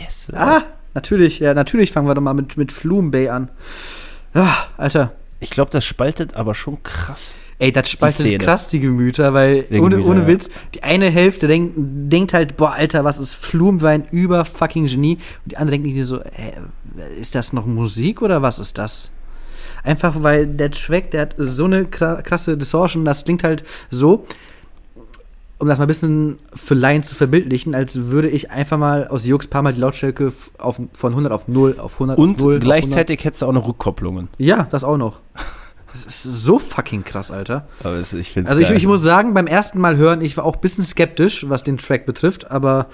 [0.02, 0.32] Yes.
[0.34, 0.62] Ah,
[0.94, 3.50] natürlich, ja, natürlich fangen wir doch mal mit, mit Flume Bay an.
[4.34, 5.12] Ah, Alter.
[5.40, 7.36] Ich glaube, das spaltet aber schon krass.
[7.60, 8.38] Ey, das spaltet Szene.
[8.38, 10.26] krass die Gemüter, weil Die ohne, Gemüter, ohne ja.
[10.26, 14.44] Witz, die eine Hälfte denkt, denkt halt, boah, Alter, was ist Flume, war ein über
[14.44, 15.14] fucking Genie.
[15.44, 16.52] Und die andere denkt so, äh,
[17.20, 19.10] ist das noch Musik oder was ist das?
[19.84, 24.26] Einfach weil der Track, der hat so eine kra- krasse Distortion, das klingt halt so,
[25.58, 29.26] um das mal ein bisschen für Laien zu verbildlichen, als würde ich einfach mal aus
[29.26, 32.60] Jux paar Mal die Lautstärke auf, von 100 auf 0 auf 100 Und auf 0
[32.60, 34.26] gleichzeitig hättest du auch noch Rückkopplungen.
[34.26, 34.58] Auf 100.
[34.58, 35.20] Ja, das auch noch.
[35.90, 37.66] Das ist so fucking krass, Alter.
[37.82, 40.44] Aber es, ich finde Also ich, ich muss sagen, beim ersten Mal hören, ich war
[40.44, 42.86] auch ein bisschen skeptisch, was den Track betrifft, aber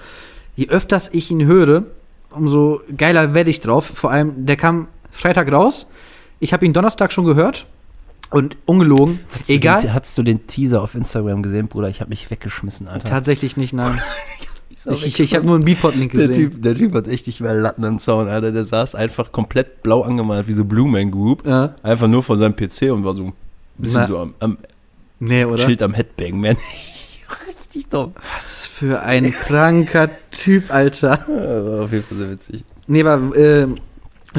[0.55, 1.83] je öfters ich ihn höre,
[2.31, 3.91] umso geiler werde ich drauf.
[3.93, 5.87] Vor allem, der kam Freitag raus.
[6.39, 7.67] Ich habe ihn Donnerstag schon gehört
[8.31, 9.81] und ungelogen, Hast egal.
[9.81, 11.89] Den, hast du den Teaser auf Instagram gesehen, Bruder?
[11.89, 13.09] Ich habe mich weggeschmissen, Alter.
[13.09, 13.99] Tatsächlich nicht, nein.
[14.77, 16.51] Ich, Ich, ich, habe nur einen Beatport-Link der, gesehen.
[16.51, 18.51] typ, der Typ hat echt nicht mehr Latten am Zaun, Alter.
[18.51, 21.47] Der saß einfach komplett blau angemalt, wie so Blue Man Group.
[21.47, 21.75] Ja.
[21.81, 23.33] Einfach nur von seinem PC und war so ein
[23.77, 24.07] bisschen Na.
[24.07, 24.57] so am, am
[25.19, 25.63] Nee, oder?
[25.63, 26.57] Schild am Headbang, man.
[27.47, 28.13] Richtig dumm.
[28.35, 31.25] Was für ein kranker Typ, Alter.
[31.27, 32.63] Ja, war auf jeden Fall sehr witzig.
[32.87, 33.67] Nee, aber äh,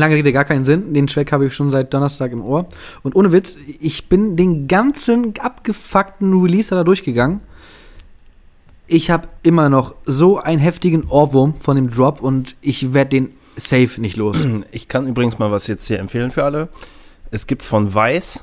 [0.01, 0.94] lange Rede, gar keinen Sinn.
[0.94, 2.66] Den Track habe ich schon seit Donnerstag im Ohr.
[3.03, 7.40] Und ohne Witz, ich bin den ganzen abgefuckten Releaser da durchgegangen.
[8.86, 13.30] Ich habe immer noch so einen heftigen Ohrwurm von dem Drop und ich werde den
[13.57, 14.47] safe nicht los.
[14.70, 16.68] Ich kann übrigens mal was jetzt hier empfehlen für alle.
[17.30, 18.40] Es gibt von Weiß,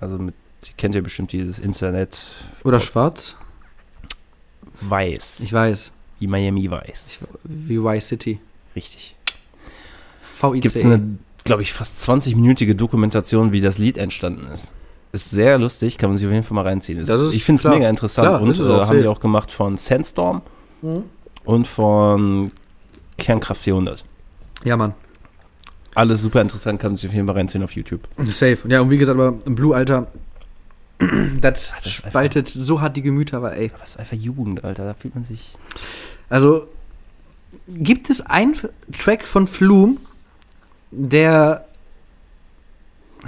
[0.00, 0.34] also mit,
[0.76, 2.20] kennt ihr bestimmt dieses Internet
[2.64, 3.36] Oder schwarz?
[4.82, 5.40] Weiß.
[5.40, 5.92] Ich weiß.
[6.18, 7.28] wie Miami Weiß.
[7.44, 8.40] Wie Y-City.
[8.74, 9.15] Richtig.
[10.42, 10.62] VIC.
[10.62, 11.00] Gibt es eine,
[11.44, 14.72] glaube ich, fast 20-minütige Dokumentation, wie das Lied entstanden ist.
[15.12, 16.98] Ist sehr lustig, kann man sich auf jeden Fall mal reinziehen.
[16.98, 19.50] Ist- Das ist ich finde es mega interessant Klar, und äh, haben die auch gemacht
[19.50, 20.42] von Sandstorm
[20.82, 21.04] Mhm.
[21.44, 22.50] und von
[23.16, 24.04] Kernkraft 400.
[24.64, 24.94] Ja, Mann.
[25.94, 28.02] Alles super interessant, kann man sich auf jeden Fall reinziehen auf YouTube.
[28.26, 28.58] Safe.
[28.68, 30.08] Ja, und wie gesagt, aber im Blue, Alter,
[31.40, 33.70] das, das spaltet so hart die Gemüter, aber ey.
[33.82, 35.54] Es ist einfach Jugend, Alter, da fühlt man sich...
[36.28, 36.66] Also,
[37.68, 38.54] gibt es einen
[38.92, 39.96] Track von Flume,
[40.90, 41.64] der.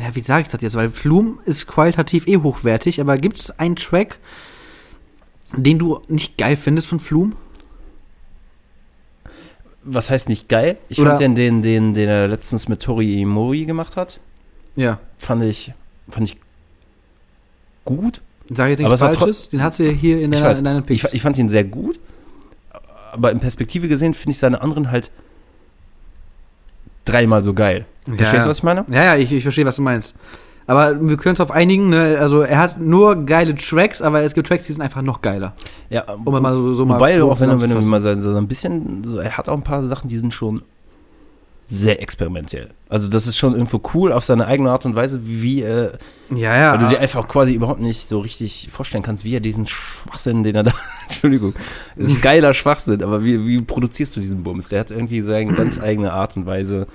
[0.00, 0.76] Ja, wie sage ich das jetzt?
[0.76, 4.18] Weil Flume ist qualitativ eh hochwertig, aber gibt es einen Track,
[5.56, 7.32] den du nicht geil findest von Flume?
[9.82, 10.76] Was heißt nicht geil?
[10.88, 14.20] Ich Oder- fand den, den, den, den er letztens mit Tori Imori gemacht hat,
[14.76, 14.98] Ja.
[15.18, 15.72] fand ich,
[16.10, 16.36] fand ich
[17.84, 18.20] gut.
[18.50, 20.64] Sag jetzt Aber nichts tro- Falsches, den hat sie hier in, Ich deiner, weiß, in
[20.64, 21.12] deinen Ich, Picks.
[21.12, 21.98] ich fand ihn sehr gut,
[23.12, 25.10] aber in Perspektive gesehen finde ich seine anderen halt
[27.08, 27.86] dreimal so geil.
[28.04, 28.42] Verstehst ja.
[28.42, 28.84] du, was ich meine?
[28.88, 30.16] Ja, ja, ich, ich verstehe, was du meinst.
[30.66, 32.18] Aber wir können uns auf einigen, ne?
[32.20, 35.54] Also er hat nur geile Tracks, aber es gibt Tracks, die sind einfach noch geiler.
[35.88, 38.46] Ja, Um mal so, so wobei, mal auch wenn, wenn du mal so, so ein
[38.46, 40.60] bisschen, so, er hat auch ein paar Sachen, die sind schon
[41.68, 42.70] sehr experimentell.
[42.88, 45.92] Also das ist schon irgendwo cool auf seine eigene Art und Weise, wie äh,
[46.30, 46.72] Ja, ja.
[46.72, 50.42] weil du dir einfach quasi überhaupt nicht so richtig vorstellen kannst, wie er diesen Schwachsinn,
[50.42, 50.72] den er da,
[51.08, 51.54] Entschuldigung,
[51.96, 54.70] ist geiler Schwachsinn, aber wie, wie produzierst du diesen Bums?
[54.70, 56.86] Der hat irgendwie seine ganz eigene Art und Weise,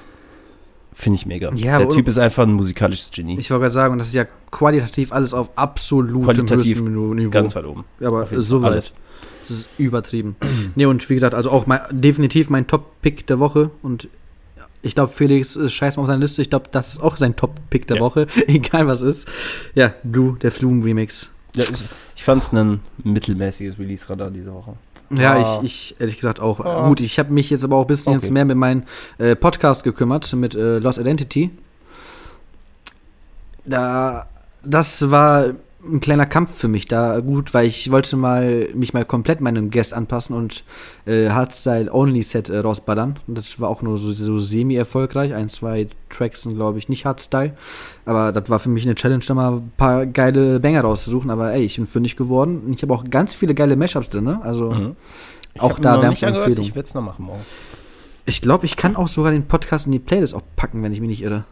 [0.95, 1.51] Finde ich mega.
[1.55, 3.37] Ja, der Typ ist einfach ein musikalisches Genie.
[3.39, 7.29] Ich wollte gerade sagen, und das ist ja qualitativ alles auf absolutem Qualitativ Niveau.
[7.31, 7.83] Ganz weit oben.
[8.01, 8.71] aber so weit.
[8.71, 8.95] Alles.
[9.47, 10.35] Das ist übertrieben.
[10.75, 13.71] nee, und wie gesagt, also auch mein, definitiv mein Top-Pick der Woche.
[13.81, 14.07] Und
[14.83, 16.41] ich glaube, Felix äh, scheiß mal auf seine Liste.
[16.43, 18.03] Ich glaube, das ist auch sein Top-Pick der Ja.
[18.03, 18.27] Woche.
[18.47, 19.27] Egal was ist.
[19.73, 21.29] Ja, Blue, der Flumen-Remix.
[21.55, 21.83] Ja, ich
[22.15, 24.73] ich fand es ein mittelmäßiges Release-Radar diese Woche.
[25.17, 25.59] Ja, Ah.
[25.63, 26.59] ich, ich ehrlich gesagt auch.
[26.61, 26.87] Ah.
[26.87, 28.21] Gut, ich habe mich jetzt aber auch ein bisschen Okay.
[28.25, 28.83] jetzt mehr mit meinem
[29.17, 31.51] äh, Podcast gekümmert, mit äh, Lost Identity.
[33.65, 34.27] Da,
[34.63, 35.53] das war
[35.85, 39.69] ein kleiner Kampf für mich da gut, weil ich wollte mal mich mal komplett meinem
[39.69, 40.63] Guest anpassen und
[41.05, 43.19] äh, Hardstyle Only Set äh, rausballern.
[43.27, 45.33] Und das war auch nur so, so semi-erfolgreich.
[45.33, 47.53] Ein, zwei Tracks sind, glaube ich, nicht Hardstyle.
[48.05, 51.29] Aber das war für mich eine Challenge, da mal ein paar geile Banger rauszusuchen.
[51.29, 52.73] Aber ey, ich bin fündig geworden.
[52.75, 54.39] Ich habe auch ganz viele geile Mashups drin, ne?
[54.43, 54.71] Also.
[54.71, 54.95] Mhm.
[55.59, 56.63] Auch da wärmste Empfehlung.
[56.63, 57.41] Ich werde es noch machen morgen.
[58.25, 61.01] Ich glaube, ich kann auch sogar den Podcast in die Playlist auch packen, wenn ich
[61.01, 61.43] mich nicht irre.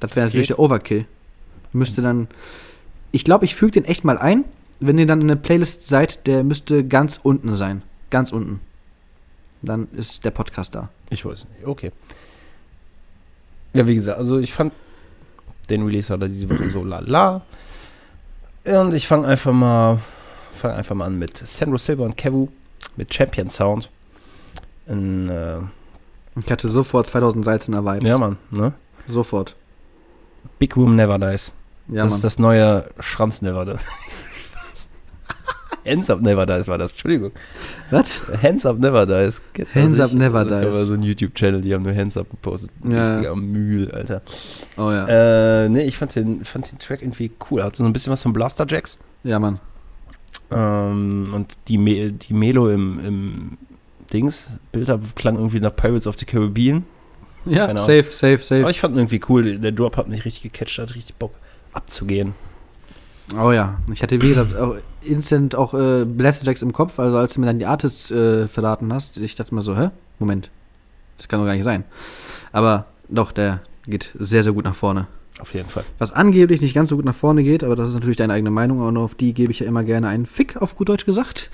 [0.00, 0.58] Das wäre natürlich geht.
[0.58, 1.06] der Overkill.
[1.72, 2.28] Müsste dann.
[3.10, 4.44] Ich glaube, ich füge den echt mal ein.
[4.80, 7.82] Wenn ihr dann in der Playlist seid, der müsste ganz unten sein.
[8.10, 8.60] Ganz unten.
[9.62, 10.88] Dann ist der Podcast da.
[11.10, 11.66] Ich weiß nicht.
[11.66, 11.90] Okay.
[13.72, 14.72] Ja, wie gesagt, also ich fand
[15.68, 17.42] den Release hat er diese Woche so lala.
[18.64, 19.98] Und ich fange einfach mal
[20.52, 22.48] fange einfach mal an mit Sandro Silver und Kevu
[22.96, 23.90] mit Champion Sound.
[24.86, 25.58] In, äh,
[26.40, 28.08] Ich hatte sofort 2013er Vibes.
[28.08, 28.72] ja, Mann, ne?
[29.06, 29.54] Sofort.
[30.58, 31.52] Big Room Never Dies.
[31.88, 32.16] Ja, das Mann.
[32.16, 33.80] ist das neue Schranz Never Dies.
[34.70, 34.90] Was?
[35.86, 37.32] Hands Up Never Dies war das, Entschuldigung.
[37.90, 38.22] Was?
[38.42, 39.40] Hands Up Never Dies.
[39.54, 40.12] Du Hands das Up?
[40.12, 40.74] Never Also, Dies.
[40.74, 42.70] mal so einen YouTube-Channel, die haben nur Hands Up gepostet.
[42.84, 43.12] Ja.
[43.12, 44.22] Richtiger Mühl, Alter.
[44.76, 45.64] Oh ja.
[45.64, 47.62] Äh, nee, ich fand den, fand den Track irgendwie cool.
[47.62, 48.98] Hat so ein bisschen was von Blaster Jacks.
[49.24, 49.58] Ja, Mann.
[50.50, 53.58] Ähm, und die, Me die Melo im, im
[54.12, 56.84] Dings, Bilder klang irgendwie nach Pirates of the Caribbean.
[57.44, 58.60] Ja, Keine safe, safe, safe.
[58.60, 59.58] Aber ich fand ihn irgendwie cool.
[59.58, 61.32] Der Drop hat mich richtig gecatcht, hat richtig Bock
[61.78, 62.34] abzugehen.
[63.40, 67.16] Oh ja, ich hatte wie gesagt auch instant auch äh, Blessed Jacks im Kopf, also
[67.18, 69.90] als du mir dann die Artists äh, verraten hast, ich dachte mir so, hä?
[70.18, 70.50] Moment,
[71.18, 71.84] das kann doch gar nicht sein.
[72.52, 75.06] Aber doch, der geht sehr, sehr gut nach vorne.
[75.40, 75.84] Auf jeden Fall.
[75.98, 78.50] Was angeblich nicht ganz so gut nach vorne geht, aber das ist natürlich deine eigene
[78.50, 81.50] Meinung und auf die gebe ich ja immer gerne einen Fick, auf gut Deutsch gesagt.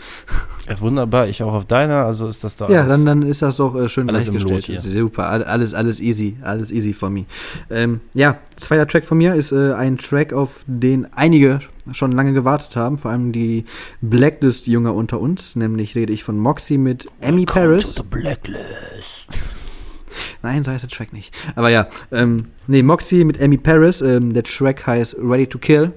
[0.69, 3.43] Ja, wunderbar, ich auch auf deiner, also ist das da Ja, alles- dann, dann ist
[3.43, 4.37] das doch äh, schön Alles im.
[4.39, 4.81] Lot hier.
[4.81, 7.25] Super, all- alles, alles easy, alles easy von mir.
[7.71, 11.61] Ähm, ja, zweiter Track von mir ist äh, ein Track, auf den einige
[11.93, 13.67] schon lange gewartet haben, vor allem die
[14.01, 17.97] Blacklist-Jünger unter uns, nämlich rede ich von Moxie mit Emmy Paris.
[18.09, 19.27] Blacklist.
[20.43, 21.35] Nein, so heißt der Track nicht.
[21.57, 25.93] Aber ja, ähm, nee, Moxie mit Emmy Paris, ähm, der Track heißt Ready to Kill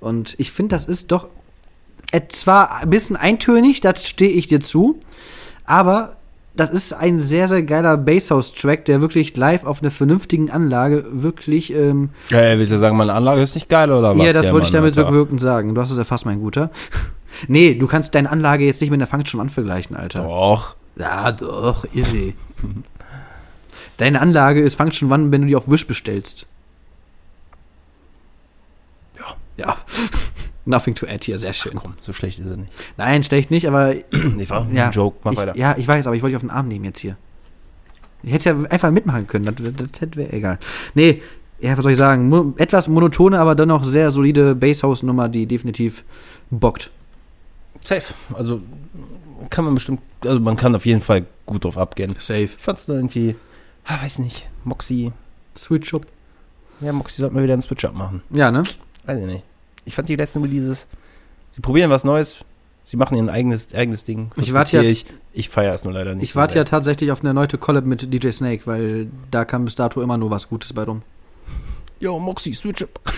[0.00, 1.28] und ich finde, das ist doch
[2.30, 4.98] zwar ein bisschen eintönig, das stehe ich dir zu,
[5.64, 6.16] aber
[6.54, 11.72] das ist ein sehr, sehr geiler Basshouse-Track, der wirklich live auf einer vernünftigen Anlage wirklich,
[11.72, 14.26] ähm, Ja, ja, willst du sagen, meine Anlage ist nicht geil oder was?
[14.26, 15.08] ja, das wollte ich damit Alter.
[15.08, 15.74] rückwirkend sagen.
[15.74, 16.70] Du hast es erfasst, mein Guter.
[17.48, 20.24] nee, du kannst deine Anlage jetzt nicht mit einer Function One vergleichen, Alter.
[20.24, 20.74] Doch.
[20.96, 22.34] Ja, doch, easy.
[23.96, 26.46] Deine Anlage ist Function One, wenn du die auf Wish bestellst.
[29.18, 29.36] Ja.
[29.56, 29.76] Ja.
[30.70, 31.74] Nothing to add hier, sehr schön.
[31.74, 32.72] Komm, so schlecht ist er nicht.
[32.96, 33.94] Nein, schlecht nicht, aber
[34.38, 35.56] Ich war Ja, ein Joke, mach ich, weiter.
[35.56, 37.16] ja, ich weiß, aber ich wollte dich auf den Arm nehmen jetzt hier.
[38.22, 40.58] Ich hätte ja einfach mitmachen können, das, das, das wäre egal.
[40.94, 41.22] Nee,
[41.60, 42.28] ja, was soll ich sagen?
[42.28, 46.04] Mo etwas monotone, aber dennoch sehr solide Basshouse-Nummer, die definitiv
[46.50, 46.90] bockt.
[47.80, 48.14] Safe.
[48.34, 48.60] Also
[49.48, 52.14] kann man bestimmt, also man kann auf jeden Fall gut drauf abgehen.
[52.18, 52.44] Safe.
[52.44, 53.36] Ich fand's nur irgendwie,
[53.84, 55.12] ah, weiß nicht, Moxie.
[55.56, 56.06] Switch up.
[56.80, 58.22] Ja, Moxie sollte mal wieder einen Switch-Up machen.
[58.30, 58.62] Ja, ne?
[59.04, 59.44] Weiß ich nicht.
[59.84, 60.86] Ich fand die letzten Releases,
[61.50, 62.44] sie probieren was Neues,
[62.84, 64.30] sie machen ihr eigenes, eigenes Ding.
[64.36, 66.24] Ich warte ja- Ich, ich feiere es nur leider nicht.
[66.24, 69.64] Ich so warte ja tatsächlich auf eine erneute Collab mit DJ Snake, weil da kam
[69.64, 71.02] bis dato immer nur was Gutes bei rum.
[71.98, 73.00] Yo, Moxie, Switch-Up.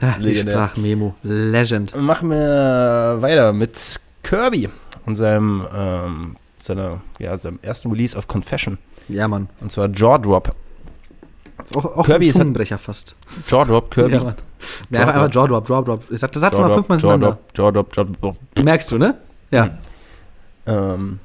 [0.00, 0.54] Ja, die Legendär.
[0.54, 1.14] Sprachmemo.
[1.22, 1.94] Legend.
[1.96, 4.68] Machen wir weiter mit Kirby
[5.06, 8.78] und seinem, ähm, seiner, ja, seinem ersten Release auf Confession.
[9.08, 9.48] Ja, Mann.
[9.60, 10.54] Und zwar Jaw Drop.
[11.64, 13.14] Ist Auch, auch Kirby ein ist halt- Zungenbrecher fast.
[13.48, 14.14] Jaw Drop, Kirby.
[14.14, 14.34] Ja, Mann.
[14.90, 16.02] Ja, einfach, einfach Jaw Drop, Jaw Drop.
[16.10, 17.38] Ich sag, das sagst du mal fünfmal hintereinander.
[17.54, 18.36] Drop, Jaw Drop, Jaw Drop.
[18.62, 19.14] Merkst du, ne?
[19.50, 19.70] Ja.
[20.66, 21.18] Ähm,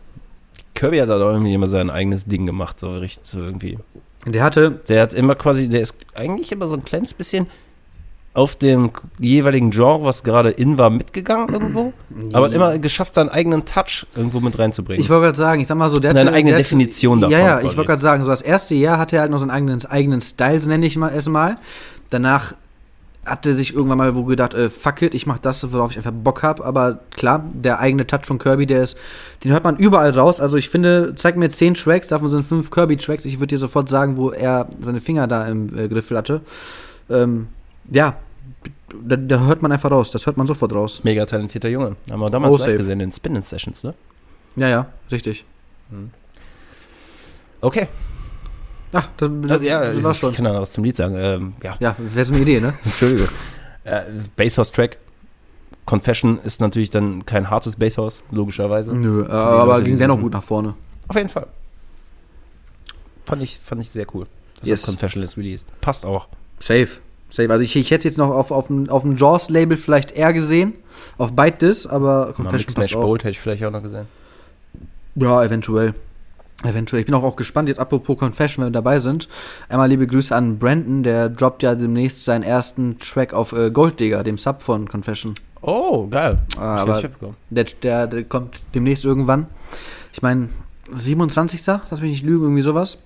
[0.74, 3.78] Kirby hat halt auch irgendwie immer sein eigenes Ding gemacht, so richtig, so irgendwie.
[4.26, 7.48] Der hatte, Der hat immer quasi, der ist eigentlich immer so ein kleines bisschen
[8.36, 11.94] auf dem jeweiligen Genre, was gerade in war, mitgegangen irgendwo.
[12.32, 15.04] Aber hat immer geschafft, seinen eigenen Touch irgendwo mit reinzubringen.
[15.04, 17.22] ich wollte gerade sagen, ich sag mal so, der Und eine hatte- eigene der Definition
[17.22, 17.68] davon Ja, ja, quasi.
[17.68, 20.22] ich wollte gerade sagen, so das erste Jahr hatte er halt noch seinen eigenen, eigenen
[20.22, 21.58] Style, so nenne ich mal es mal.
[22.10, 22.56] Danach
[23.26, 26.12] hatte sich irgendwann mal wo gedacht, äh, fuck it, ich mach das, worauf ich einfach
[26.12, 26.60] Bock hab.
[26.66, 28.98] Aber klar, der eigene Touch von Kirby, der ist,
[29.44, 30.42] den hört man überall raus.
[30.42, 33.26] Also ich finde, zeig mir zehn Tracks, davon sind fünf Kirby-Tracks.
[33.26, 36.42] Ich würde dir sofort sagen, wo er seine Finger da im äh, Griffel hatte.
[37.10, 37.48] Ähm,
[37.90, 38.18] ja,
[39.02, 40.12] da, da hört man einfach raus.
[40.12, 41.02] Das hört man sofort raus.
[41.04, 41.96] Mega talentierter Junge.
[42.10, 43.94] Haben wir damals Oh, live gesehen in Spin Sessions, ne?
[44.56, 45.46] Ja, ja, richtig.
[47.62, 47.88] Okay.
[48.94, 50.34] Ach, das, das, Also, ja, das ich war's schon.
[50.34, 51.16] kann da noch was zum Lied sagen.
[51.18, 52.74] Ähm, ja, Ja, wäre so eine Idee, ne?
[52.86, 53.28] Entschuldige.
[53.84, 54.02] äh,
[54.36, 54.98] Basshouse-Track.
[55.86, 58.96] Confession ist natürlich dann kein hartes Basshouse, logischerweise.
[58.96, 60.76] Nö, äh, aber Leute, ging dennoch gut nach vorne.
[61.10, 61.48] Auf jeden Fall.
[63.26, 64.26] Fand ich, fand ich sehr cool.
[64.60, 64.82] dass Yes.
[64.82, 65.68] das Confession ist released.
[65.82, 66.28] Passt auch.
[66.60, 66.88] Safe.
[67.30, 67.50] Safe.
[67.52, 70.74] Also ich, ich hätte jetzt noch auf, auf dem auf dem Jaws-Label vielleicht eher gesehen.
[71.18, 73.02] Auf Byte This, aber Mal Confession Smash passt auch.
[73.02, 74.08] Bolt hätte ich vielleicht auch noch gesehen.
[75.16, 75.94] Ja, eventuell.
[76.64, 77.02] Eventuell.
[77.02, 79.28] Ich bin auch, auch gespannt, jetzt apropos Confession, wenn wir dabei sind.
[79.70, 84.00] Einmal liebe Grüße an Brandon, der droppt ja demnächst seinen ersten Track auf äh, Gold
[84.00, 85.36] Digger, dem Sub von Confession.
[85.62, 86.40] Oh, geil.
[86.58, 87.10] Ah, aber
[87.50, 89.48] der, der, der kommt demnächst irgendwann.
[90.14, 90.50] Ich meine,
[90.92, 91.66] 27.
[91.66, 92.98] Lass mich nicht lügen, irgendwie sowas.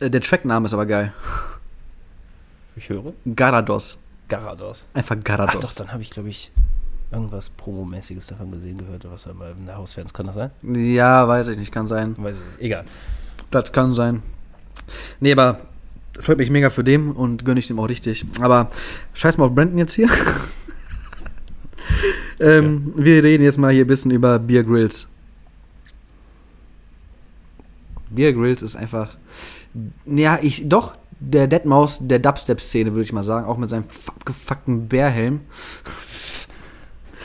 [0.00, 1.12] Äh, Der Trackname ist aber geil.
[2.76, 3.12] Ich höre.
[3.34, 3.98] Garados.
[4.28, 4.86] Garados.
[4.94, 5.60] Einfach Ach Garados.
[5.60, 6.52] doch, dann habe ich, glaube ich,
[7.12, 10.50] irgendwas Promomäßiges davon gesehen, gehört, was er mal in der Hausfans kann das sein?
[10.62, 12.14] Ja, weiß ich nicht, kann sein.
[12.16, 12.60] Weiß ich nicht.
[12.60, 12.84] Egal.
[13.50, 14.22] Das kann sein.
[15.18, 15.60] Nee, aber
[16.18, 18.24] freut mich mega für dem und gönne ich dem auch richtig.
[18.40, 18.68] Aber
[19.14, 20.08] scheiß mal auf Brandon jetzt hier.
[22.40, 25.08] ähm, Wir reden jetzt mal hier ein bisschen über Beer Grills.
[28.10, 29.16] Beer Grills ist einfach.
[30.04, 30.68] Ja, ich.
[30.68, 33.46] Doch, der Deadmaus der Dubstep-Szene, würde ich mal sagen.
[33.46, 35.40] Auch mit seinem abgefuckten Bärhelm.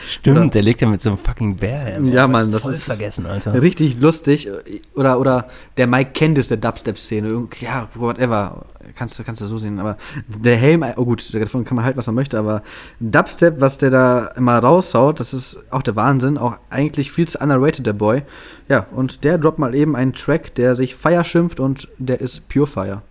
[0.08, 2.06] Stimmt, Oder- der legt ja mit so einem fucking Bärhelm.
[2.12, 2.30] Ja, auf.
[2.30, 3.60] Mann, das voll ist- vergessen, Alter.
[3.60, 4.48] Richtig lustig.
[4.94, 7.48] Oder, oder der Mike Candice der Dubstep-Szene.
[7.60, 8.64] Ja, whatever.
[8.94, 9.80] Kannst du, kannst du so sehen.
[9.80, 9.96] Aber
[10.28, 12.38] der Helm, oh gut, davon kann man halt, was man möchte.
[12.38, 12.62] Aber
[13.00, 16.38] Dubstep, was der da immer raushaut, das ist auch der Wahnsinn.
[16.38, 18.22] Auch eigentlich viel zu underrated, der Boy.
[18.68, 22.48] Ja, und der droppt mal eben einen Track, der sich Fire schimpft und der ist
[22.48, 23.02] Pure Fire.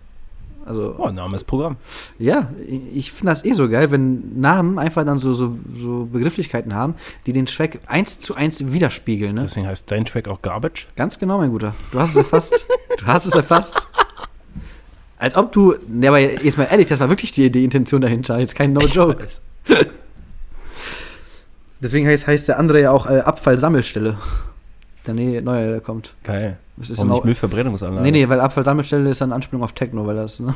[0.66, 1.76] Also, Oh, Name ist Programm.
[2.18, 2.50] ja,
[2.92, 6.94] ich finde das eh so geil, wenn Namen einfach dann so, so, so Begrifflichkeiten haben,
[7.24, 9.34] die den Track eins zu eins widerspiegeln.
[9.36, 9.42] Ne?
[9.42, 10.88] Deswegen heißt dein Track auch Garbage.
[10.96, 11.74] Ganz genau, mein Guter.
[11.92, 12.66] Du hast es erfasst.
[12.98, 13.86] du hast es erfasst.
[15.18, 15.74] Als ob du.
[15.88, 18.38] Ne, aber jetzt mal ehrlich, das war wirklich die, die Intention dahinter.
[18.38, 19.24] Jetzt kein No-Joke.
[21.80, 24.18] Deswegen heißt, heißt der andere ja auch äh, Abfallsammelstelle.
[25.06, 26.14] Der neue, der kommt.
[26.24, 26.58] Geil.
[26.76, 28.02] Das ist Warum nicht Müllverbrennungsanlage?
[28.02, 30.54] nee, nee, weil Abfallsammelstelle ist dann Anspielung auf Techno, weil das, ne?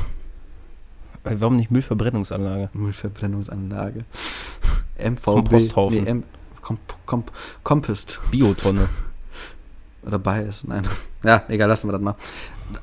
[1.23, 2.69] Äh, Warum nicht Müllverbrennungsanlage?
[2.73, 4.05] Müllverbrennungsanlage.
[4.99, 5.23] MVB.
[5.23, 6.03] Komposthaufen.
[6.03, 6.23] Nee, M
[6.61, 7.31] Komp Komp
[7.63, 8.19] Compost.
[8.31, 8.87] Biotonne.
[10.05, 10.83] Oder Bias, nein.
[11.23, 12.15] Ja, egal, lassen wir das mal.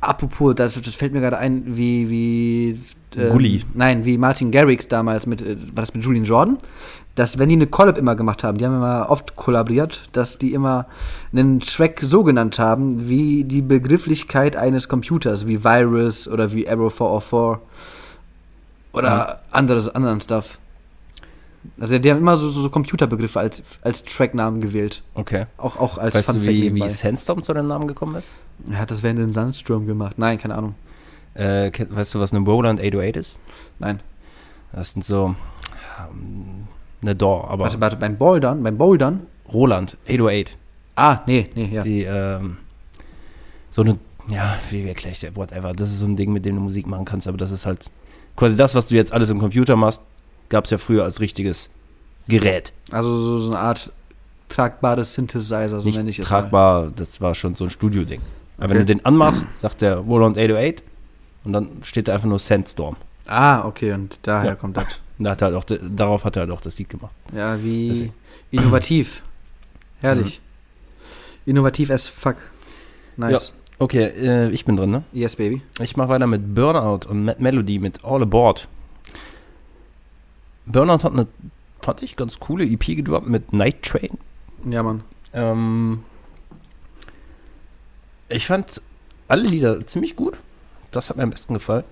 [0.01, 2.81] Apropos, das, das fällt mir gerade ein, wie, wie
[3.17, 3.65] ähm, Gulli.
[3.75, 6.59] Nein, wie Martin Garrix damals mit, äh, war das mit Julian Jordan?
[7.19, 10.53] Dass, wenn die eine Collab immer gemacht haben, die haben immer oft kollaboriert, dass die
[10.55, 10.87] immer
[11.33, 16.95] einen Track so genannt haben, wie die Begrifflichkeit eines Computers, wie Virus oder wie Arrow
[16.95, 17.61] 404
[18.93, 20.61] oder anderes, anderen Stuff.
[21.81, 25.03] Also die haben immer so, so, so Computerbegriffe als, als Tracknamen gewählt.
[25.15, 25.47] Okay.
[25.57, 26.85] Auch, auch als Weißt du, wie, nebenbei.
[26.85, 28.37] wie Sandstorm zu deinem Namen gekommen ist?
[28.71, 30.19] Er hat das während den Sandsturm gemacht.
[30.19, 30.77] Nein, keine Ahnung.
[31.35, 33.41] Äh, weißt du, was eine Roland 808 ist?
[33.81, 33.99] Nein.
[34.71, 35.35] Das sind so
[35.99, 36.68] ähm,
[37.03, 39.27] eine DAW, aber Warte, warte, beim Bouldern, beim Bouldern?
[39.53, 40.57] Roland 808.
[40.97, 41.83] Ah, nee, nee, ja.
[41.83, 42.57] Die, ähm,
[43.71, 45.37] so eine, ja, wie erkläre ich das?
[45.37, 45.73] Whatever.
[45.73, 47.91] Das ist so ein Ding, mit dem du Musik machen kannst, aber das ist halt
[48.37, 50.03] quasi das, was du jetzt alles im Computer machst,
[50.49, 51.71] gab es ja früher als richtiges
[52.27, 52.73] Gerät.
[52.91, 53.93] Also so, so eine Art
[54.49, 56.27] tragbares Synthesizer, so nenne ich Nicht es.
[56.27, 58.21] tragbar, das war schon so ein Studio-Ding.
[58.57, 58.73] Aber Okay.
[58.75, 60.83] wenn du den anmachst, sagt der Roland 808
[61.45, 62.97] und dann steht da einfach nur Sandstorm.
[63.27, 63.35] Mal.
[63.35, 64.55] Ah, okay, und daher Ja.
[64.57, 64.87] kommt das.
[65.19, 67.13] Und da hat er halt auch, darauf hat er halt auch das Lied gemacht.
[67.33, 68.15] Ja, wie Deswegen.
[68.51, 69.23] innovativ.
[70.01, 70.41] Herrlich.
[71.45, 71.51] Mhm.
[71.51, 72.37] Innovativ as fuck.
[73.17, 73.53] Nice.
[73.81, 75.05] Okay, äh, ich bin drin, ne?
[75.13, 75.63] Yes, baby.
[75.81, 78.69] Ich mache weiter mit Burnout und Mad Melody mit All Aboard.
[80.67, 81.27] Burnout hat eine,
[81.81, 84.19] fand ich, ganz coole EP gedroppt mit Night Train.
[84.69, 85.03] Ja, Mann.
[85.33, 86.03] Ähm,
[88.29, 88.83] ich fand
[89.29, 90.37] alle Lieder ziemlich gut.
[90.91, 91.85] Das hat mir am besten gefallen.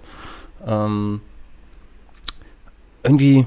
[0.67, 1.21] Ähm,
[3.07, 3.47] irgendwie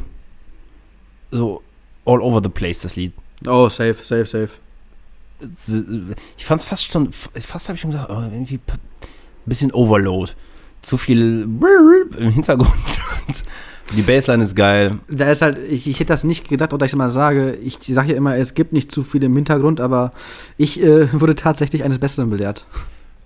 [1.32, 1.62] so
[2.06, 3.14] all over the place, das Lied.
[3.48, 4.50] Oh, safe, safe, safe.
[6.38, 8.74] Ich fand es fast schon, fast habe ich schon gedacht, oh, irgendwie p-
[9.46, 10.32] bisschen Overload.
[10.82, 11.44] Zu viel
[12.18, 12.70] im Hintergrund.
[13.96, 14.92] Die Bassline ist geil.
[15.10, 18.12] Da ist halt, ich, ich hätte das nicht gedacht, oder ich mal sage, ich sage
[18.12, 20.14] ja immer, es gibt nicht zu viel im Hintergrund, aber
[20.58, 22.66] ich äh, wurde tatsächlich eines Besseren belehrt.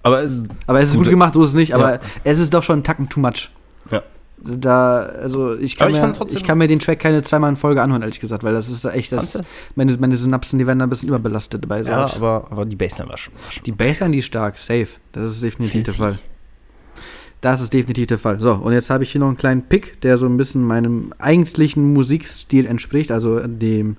[0.03, 1.99] Aber es, Aber es ist gut Gute- gemacht, so ist es nicht, aber Ja.
[2.23, 3.49] es ist doch schon ein Tacken too much.
[4.45, 7.81] Da, also ich kann, ich mir, ich kann mir den Track keine zweimal in Folge
[7.81, 9.41] anhören, ehrlich gesagt, weil das ist echt, das,
[9.75, 11.83] meine, meine Synapsen, die werden da ein bisschen überbelastet dabei.
[11.83, 12.15] So Ja, halt.
[12.17, 13.33] aber, aber die Bassline war schon.
[13.33, 13.63] War schon.
[13.63, 14.87] Die Bassline, die ist stark, safe.
[15.13, 15.93] Das ist definitiv der.
[15.93, 16.19] Fall.
[17.39, 18.39] Das ist definitiv der Fall.
[18.39, 21.13] So, und jetzt habe ich hier noch einen kleinen Pick, der so ein bisschen meinem
[21.19, 23.97] eigentlichen Musikstil entspricht, also dem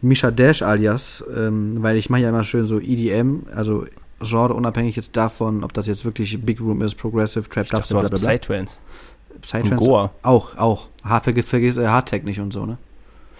[0.00, 3.84] Misha Dash alias, ähm, weil ich mache ja immer schön so EDM, also
[4.20, 7.94] Genre unabhängig jetzt davon, ob das jetzt wirklich Big Room ist, Progressive, Trap, Ich dachte,
[7.94, 8.16] blablabla.
[8.16, 8.78] Psytrance.
[9.44, 10.10] Psytrance Goa.
[10.22, 10.88] Auch, auch.
[11.04, 12.78] Ha, vergiss, vergiss äh, Hardtech nicht und so, ne?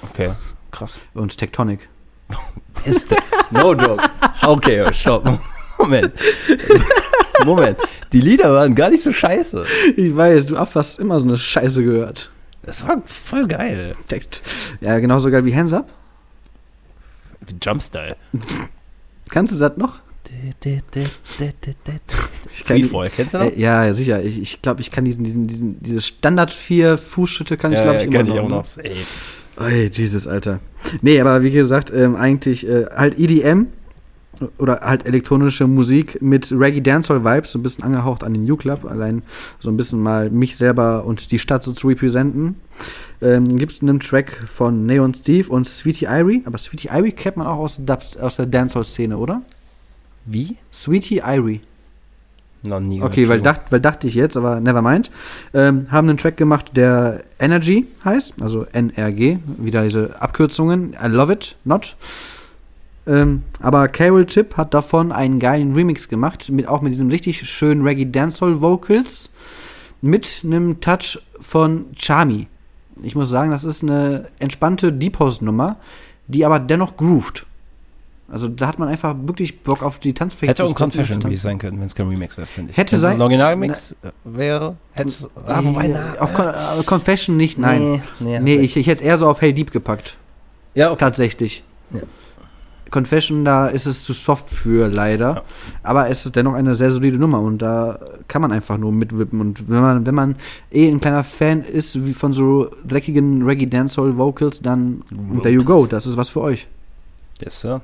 [0.02, 0.32] Okay,
[0.70, 1.00] krass.
[1.14, 1.88] Und Tectonic.
[2.84, 3.14] Ist
[3.50, 4.02] no joke.
[4.42, 5.40] Okay, stopp.
[5.78, 6.12] Moment.
[7.44, 7.78] Moment.
[8.12, 9.64] Die Lieder waren gar nicht so scheiße.
[9.96, 12.30] Ich weiß, du hast immer so eine Scheiße gehört.
[12.62, 13.94] Das war voll geil.
[14.80, 15.88] Ja, genauso geil wie Hands Up.
[17.62, 18.16] Jumpstyle.
[19.30, 20.00] Kannst du das noch?
[22.50, 23.44] Ich kann die- Freefall, kennst du noch?
[23.46, 24.22] Äh, ja, ja, sicher.
[24.22, 27.98] Ich, ich glaube, ich kann diesen, diesen, diesen, diese Standard vier Fußschritte kann ich, glaube
[27.98, 28.34] ich, immer noch.
[28.34, 28.54] ich auch ne?
[28.56, 28.78] noch.
[28.78, 28.96] Ey.
[29.84, 30.60] Ey, Jesus, Alter.
[31.02, 33.66] Nee, aber wie gesagt, ähm, eigentlich äh, halt EDM
[34.58, 38.56] oder halt elektronische Musik mit Reggae Dancehall Vibes, so ein bisschen angehaucht an den New
[38.56, 39.22] Club, allein
[39.60, 42.56] so ein bisschen mal mich selber und die Stadt so zu representen.
[43.22, 47.36] Ähm, Gibt es einen Track von Neon Steve und Sweetie Irie, aber Sweetie Irie kennt
[47.36, 49.42] man auch aus, Dubs- aus der Dancehall-Szene, oder?
[50.24, 50.56] Wie?
[50.72, 51.60] Sweetie Irie.
[52.62, 55.10] Noch nie Okay, weil, dacht, weil dachte ich jetzt, aber never mind.
[55.52, 60.94] Ähm, haben einen Track gemacht, der Energy heißt, also NRG, wieder diese Abkürzungen.
[60.94, 61.94] I love it, not.
[63.06, 67.48] Ähm, aber Carol Tipp hat davon einen geilen Remix gemacht, mit, auch mit diesem richtig
[67.48, 69.30] schönen Reggae Dancehall Vocals,
[70.00, 72.46] mit einem Touch von Charmy.
[73.02, 75.76] Ich muss sagen, das ist eine entspannte Deep House Nummer,
[76.28, 77.44] die aber dennoch grooved.
[78.26, 81.20] Also da hat man einfach wirklich Bock auf die Tanzfläche Hätte auch ein Confession.
[81.22, 82.76] Release sein können, wenn es kein Remix wäre, finde ich.
[82.76, 85.28] Hätte wenn es sein- ein Originalmix äh, wäre, hätte es.
[85.46, 88.02] Ah, wobei, na, auf Con äh, Confession nicht, nein.
[88.20, 90.16] Nee, Nee, ich, ich hätte es eher so auf Hey Deep gepackt.
[90.74, 90.98] Ja, okay.
[91.00, 91.62] Tatsächlich.
[91.92, 92.00] Ja.
[92.90, 95.34] Confession, da ist es zu soft für, leider.
[95.34, 95.42] Ja.
[95.82, 97.98] Aber es ist dennoch eine sehr solide Nummer und da
[98.28, 99.40] kann man einfach nur mitwippen.
[99.40, 100.36] Und wenn man, wenn man
[100.70, 105.02] eh ein kleiner Fan ist wie von so dreckigen Reggae Dancehall Vocals, dann
[105.42, 106.68] there you go, das ist was für euch.
[107.40, 107.80] Yes, Sir.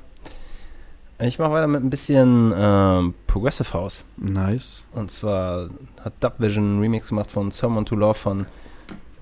[1.21, 4.03] Ich mache weiter mit ein bisschen ähm, Progressive House.
[4.17, 4.85] Nice.
[4.93, 5.69] Und zwar
[6.03, 8.45] hat Dubvision einen Remix gemacht von Someone to Love von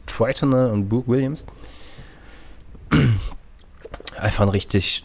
[0.05, 1.45] Tritonal und Brooke Williams.
[4.17, 5.03] Einfach ein richtig,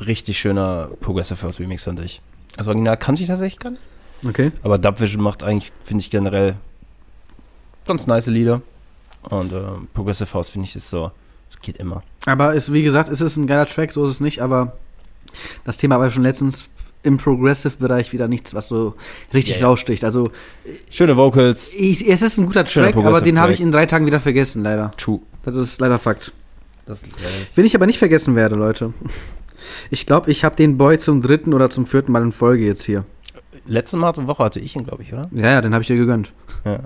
[0.00, 2.22] richtig schöner Progressive House Remix, fand ich.
[2.56, 3.82] Also original kannte ich tatsächlich gar nicht.
[4.26, 4.50] Okay.
[4.62, 6.56] Aber Dubvision macht eigentlich, finde ich generell
[7.86, 8.62] ganz nice Lieder.
[9.28, 9.62] Und äh,
[9.92, 11.10] Progressive House finde ich ist so,
[11.50, 12.02] es geht immer.
[12.24, 14.72] Aber es, wie gesagt, es ist ein geiler Track, so ist es nicht, aber
[15.64, 16.68] das Thema war schon letztens
[17.02, 18.94] im Progressive-Bereich wieder nichts, was so
[19.32, 19.66] richtig ja.
[19.66, 20.04] raussticht.
[20.04, 20.30] Also
[20.90, 21.72] Schöne Vocals.
[21.76, 24.62] ich, es ist ein guter Track, aber den habe ich in drei Tagen wieder vergessen,
[24.62, 24.90] leider.
[24.96, 25.20] True.
[25.44, 26.32] Das ist leider Fakt.
[26.86, 27.16] Das ist
[27.54, 28.92] Wen ich aber nicht vergessen werde, Leute.
[29.90, 32.84] Ich glaube, ich habe den Boy zum dritten oder zum vierten Mal in Folge jetzt
[32.84, 33.04] hier.
[33.66, 35.30] Letzte Mal Woche hatte ich ihn, glaube ich, oder?
[35.32, 36.32] Ja, ja, den habe ich dir gegönnt.
[36.64, 36.80] Ja.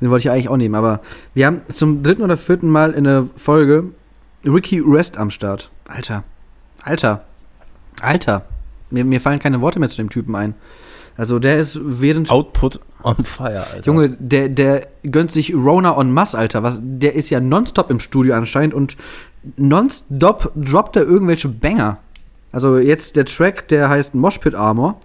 [0.00, 1.00] Den wollte ich eigentlich auch nehmen, aber
[1.32, 3.84] wir haben zum dritten oder vierten Mal in der Folge
[4.44, 5.70] Ricky Rest am Start.
[5.88, 6.24] Alter.
[6.82, 7.24] Alter.
[8.00, 8.46] Alter.
[8.90, 10.54] Mir, mir fallen keine Worte mehr zu dem Typen ein.
[11.16, 12.30] Also der ist während.
[12.30, 13.86] Output on fire, Alter.
[13.86, 16.62] Junge, der, der gönnt sich Rona en masse, Alter.
[16.62, 18.96] Was, der ist ja nonstop im Studio anscheinend und
[19.56, 21.98] nonstop droppt er irgendwelche Banger.
[22.50, 24.98] Also jetzt der Track, der heißt Moshpit Armor.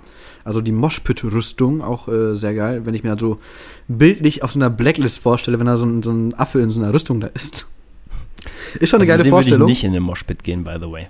[0.44, 3.40] Also die Moshpit-Rüstung, auch äh, sehr geil, wenn ich mir so
[3.88, 6.80] bildlich auf so einer Blacklist vorstelle, wenn da so ein, so ein Affe in so
[6.80, 7.68] einer Rüstung da ist.
[8.80, 9.60] Ist schon eine also geile mit dem Vorstellung.
[9.62, 11.08] würde ich nicht in den Moshpit gehen, by the way.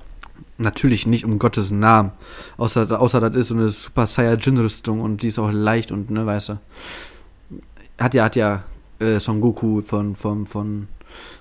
[0.60, 2.12] Natürlich nicht, um Gottes Namen.
[2.58, 6.26] Außer, außer das ist so eine Super Saiyajin-Rüstung und die ist auch leicht und, ne,
[6.26, 6.60] weißt du.
[7.98, 8.64] Hat ja, hat ja
[9.00, 10.90] äh, Son Goku von, von, von,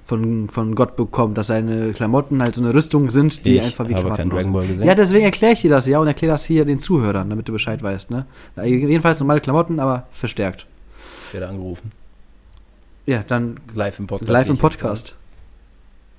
[0.04, 3.88] von, von Gott bekommen, dass seine Klamotten halt so eine Rüstung sind, die ich einfach
[3.88, 4.52] wie habe Klamotten Dragon.
[4.52, 4.86] Ball gesehen.
[4.86, 7.52] Ja, deswegen erkläre ich dir das, ja, und erkläre das hier den Zuhörern, damit du
[7.52, 8.24] Bescheid weißt, ne.
[8.62, 10.66] Jedenfalls normale Klamotten, aber verstärkt.
[11.26, 11.90] ich werde angerufen.
[13.06, 14.30] Ja, dann Live im Podcast.
[14.30, 15.16] live im Podcast.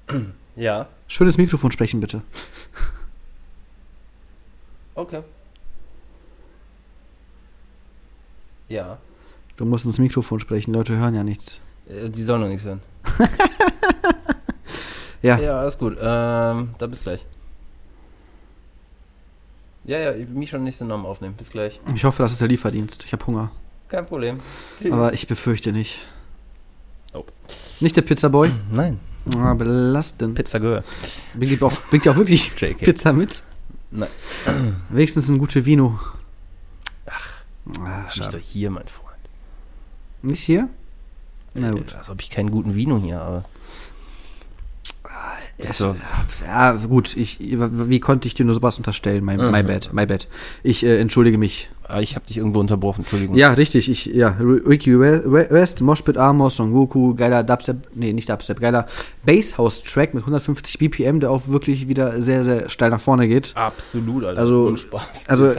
[0.60, 0.88] Ja.
[1.08, 2.22] Schönes Mikrofon sprechen, bitte.
[4.94, 5.22] Okay.
[8.68, 8.98] Ja.
[9.56, 11.60] Du musst ins Mikrofon sprechen, Leute hören ja nichts.
[11.88, 12.82] Äh, Die sollen noch nichts hören.
[15.22, 15.38] Ja.
[15.38, 15.98] Ja, alles gut.
[16.00, 17.26] Ähm, da bis gleich.
[19.84, 21.36] Ja, ja, ich will mich schon nächsten Namen aufnehmen.
[21.36, 21.78] Bis gleich.
[21.94, 23.04] Ich hoffe, das ist der Lieferdienst.
[23.04, 23.52] Ich habe Hunger.
[23.90, 24.40] Kein Problem.
[24.90, 26.06] Aber ich befürchte nicht.
[27.14, 27.26] Oh.
[27.82, 28.50] Nicht der Pizzaboy?
[28.72, 29.02] Nein.
[29.38, 30.36] Ah, belastend.
[30.36, 30.84] Pizza Girl.
[31.36, 32.54] Bringt die auch, bringt auch wirklich.
[32.78, 33.44] Pizza mit?
[33.92, 34.10] Nein.
[34.90, 36.00] Wenigstens ein gute Vino.
[37.06, 37.30] Ach,
[37.80, 38.38] Ah, Nicht schade.
[38.38, 39.10] doch hier, mein Freund.
[40.22, 40.70] Nicht hier?
[41.54, 41.96] Na gut.
[41.96, 43.46] Als ob ich keinen guten Vino hier habe.
[45.58, 45.96] Ist so.
[46.46, 49.26] Ja, gut, ich, wie konnte ich dir nur sowas unterstellen?
[49.26, 49.68] My, my Mhm.
[49.68, 50.28] bad, my bad.
[50.64, 51.70] Ich äh, entschuldige mich.
[51.92, 53.36] Ah, Ich habe dich irgendwo unterbrochen, Entschuldigung.
[53.36, 58.14] Ja, richtig, ich, ja, Ricky We- We- West, Moshpit Amos, Son Goku, geiler Dubstep, nee,
[58.14, 58.86] nicht Dubstep, geiler
[59.26, 63.52] Basshouse-Track mit 150 BPM, der auch wirklich wieder sehr, sehr steil nach vorne geht.
[63.56, 64.40] Absolut, Alter.
[64.40, 65.26] Also- Spaß.
[65.28, 65.54] also-.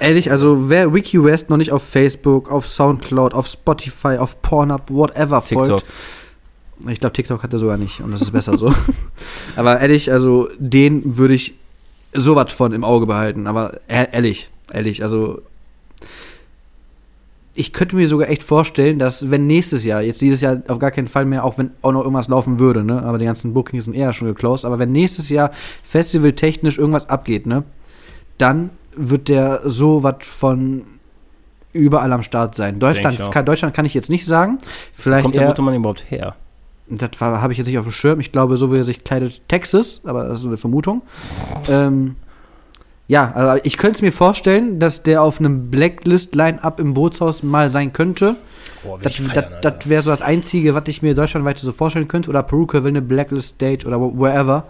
[0.00, 4.90] Ehrlich, also wer Ricky West noch nicht auf Facebook, auf Soundcloud, auf Spotify, auf Pornhub,
[4.90, 5.66] whatever TikTok.
[5.68, 5.84] folgt,
[6.88, 8.74] Ich glaube, TikTok hat er sogar nicht und das ist besser so.
[9.56, 11.54] Aber ehrlich, also den würde ich
[12.12, 13.46] sowas von im Auge behalten.
[13.46, 15.42] Aber e- ehrlich, ehrlich, also
[17.54, 20.90] ich könnte mir sogar echt vorstellen, dass wenn nächstes Jahr, jetzt dieses Jahr auf gar
[20.90, 23.84] keinen Fall mehr, auch wenn auch noch irgendwas laufen würde, ne, aber die ganzen Bookings
[23.84, 25.52] sind eher schon geclosed, aber wenn nächstes Jahr
[25.84, 27.62] festivaltechnisch irgendwas abgeht, ne,
[28.38, 30.82] dann wird der so was von
[31.72, 32.78] überall am Start sein.
[32.78, 34.58] Deutschland, kann, Deutschland kann ich jetzt nicht sagen.
[34.92, 36.36] Vielleicht Kommt der eher, gute Mann überhaupt her?
[36.86, 38.20] das habe ich jetzt nicht auf dem Schirm.
[38.20, 41.02] Ich glaube, so wie er sich kleidet, Texas, aber das ist so eine Vermutung.
[41.68, 42.16] Ähm,
[43.06, 47.70] ja, also ich könnte es mir vorstellen, dass der auf einem Blacklist-Line-Up im Bootshaus mal
[47.70, 48.36] sein könnte.
[48.82, 52.30] Boah, Das, das, das wäre so das Einzige, was ich mir deutschlandweit so vorstellen könnte.
[52.30, 54.66] Oder Peruka will eine Blacklist-Stage oder wherever.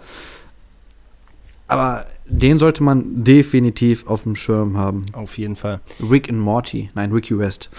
[1.67, 5.05] Aber den sollte man definitiv auf dem Schirm haben.
[5.13, 5.79] Auf jeden Fall.
[6.09, 6.89] Rick and Morty.
[6.93, 7.69] Nein, Ricky West.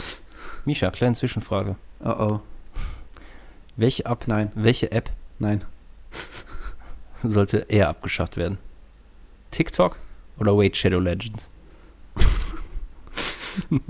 [0.64, 1.76] Misha, kleine Zwischenfrage.
[2.02, 2.40] Oh oh.
[3.76, 5.62] Welche, Ab Nein, welche App nein.
[7.22, 8.56] sollte eher abgeschafft werden?
[9.50, 9.96] TikTok
[10.38, 11.50] oder Wait Shadow Legends?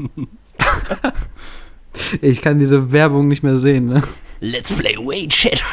[2.20, 4.03] Ich kann diese Werbung nicht mehr sehen, ne?
[4.40, 5.64] Let's play Wait Shadow.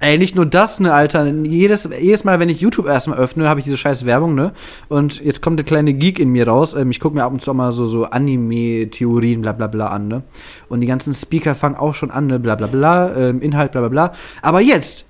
[0.00, 1.26] Ey, nicht nur das, ne, Alter.
[1.26, 4.52] Jedes, jedes Mal, wenn ich YouTube erstmal öffne, habe ich diese scheiß Werbung, ne?
[4.88, 6.74] Und jetzt kommt der kleine Geek in mir raus.
[6.74, 9.88] Ähm, ich gucke mir ab und zu auch mal so, so Anime-Theorien, bla bla bla
[9.88, 10.22] an, ne?
[10.68, 12.38] Und die ganzen Speaker fangen auch schon an, ne?
[12.38, 14.12] Bla bla bla, ähm, Inhalt, bla bla bla.
[14.40, 15.04] Aber jetzt,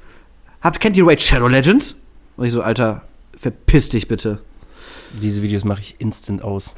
[0.63, 1.97] habt, kennt ihr Raid Shadow Legends?
[2.39, 3.03] Und ich so, Alter,
[3.37, 4.41] verpiss dich bitte.
[5.23, 6.75] Diese Videos mache ich instant aus.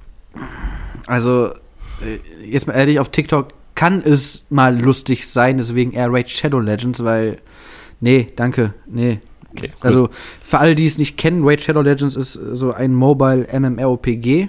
[1.06, 1.48] Also,
[2.02, 2.18] äh,
[2.48, 7.02] jetzt mal ehrlich, auf TikTok kann es mal lustig sein, deswegen eher Raid Shadow Legends,
[7.04, 7.38] weil.
[8.00, 9.18] Nee, danke, nee.
[9.52, 9.76] Okay, gut.
[9.80, 10.08] Also,
[10.42, 14.48] für alle, die es nicht kennen, Raid Shadow Legends ist so ein Mobile MMORPG.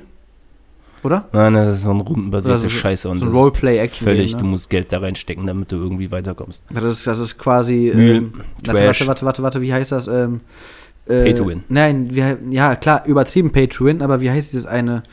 [1.03, 1.27] Oder?
[1.34, 4.05] Nein, das ist so eine rundenbasierte Oder so- Scheiße und so ein das ist Roleplay-Action.
[4.07, 4.51] völlig, du ne?
[4.51, 6.63] musst Geld da reinstecken, damit du irgendwie weiterkommst.
[6.71, 7.91] das, ist, das ist quasi.
[7.95, 8.86] Müll, Ähm, warte, Trash.
[8.86, 10.05] warte, warte, warte, warte, wie heißt das?
[10.07, 10.41] Ähm,
[11.12, 11.64] äh, Pay to win.
[11.70, 15.03] Nein, wie, ja, klar, übertrieben Pay to Win, aber wie heißt dieses eine?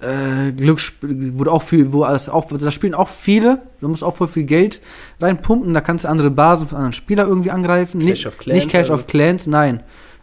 [0.00, 4.14] Äh, Glücksspiel, wo auch viel, wo alles auch, da spielen auch viele, du musst auch
[4.16, 4.80] voll viel Geld
[5.20, 8.00] reinpumpen, da kannst du andere Basen von anderen Spielern irgendwie angreifen.
[8.00, 8.94] Clash nicht, of Clans, nicht Clash also?
[8.94, 9.82] of Clans, nein.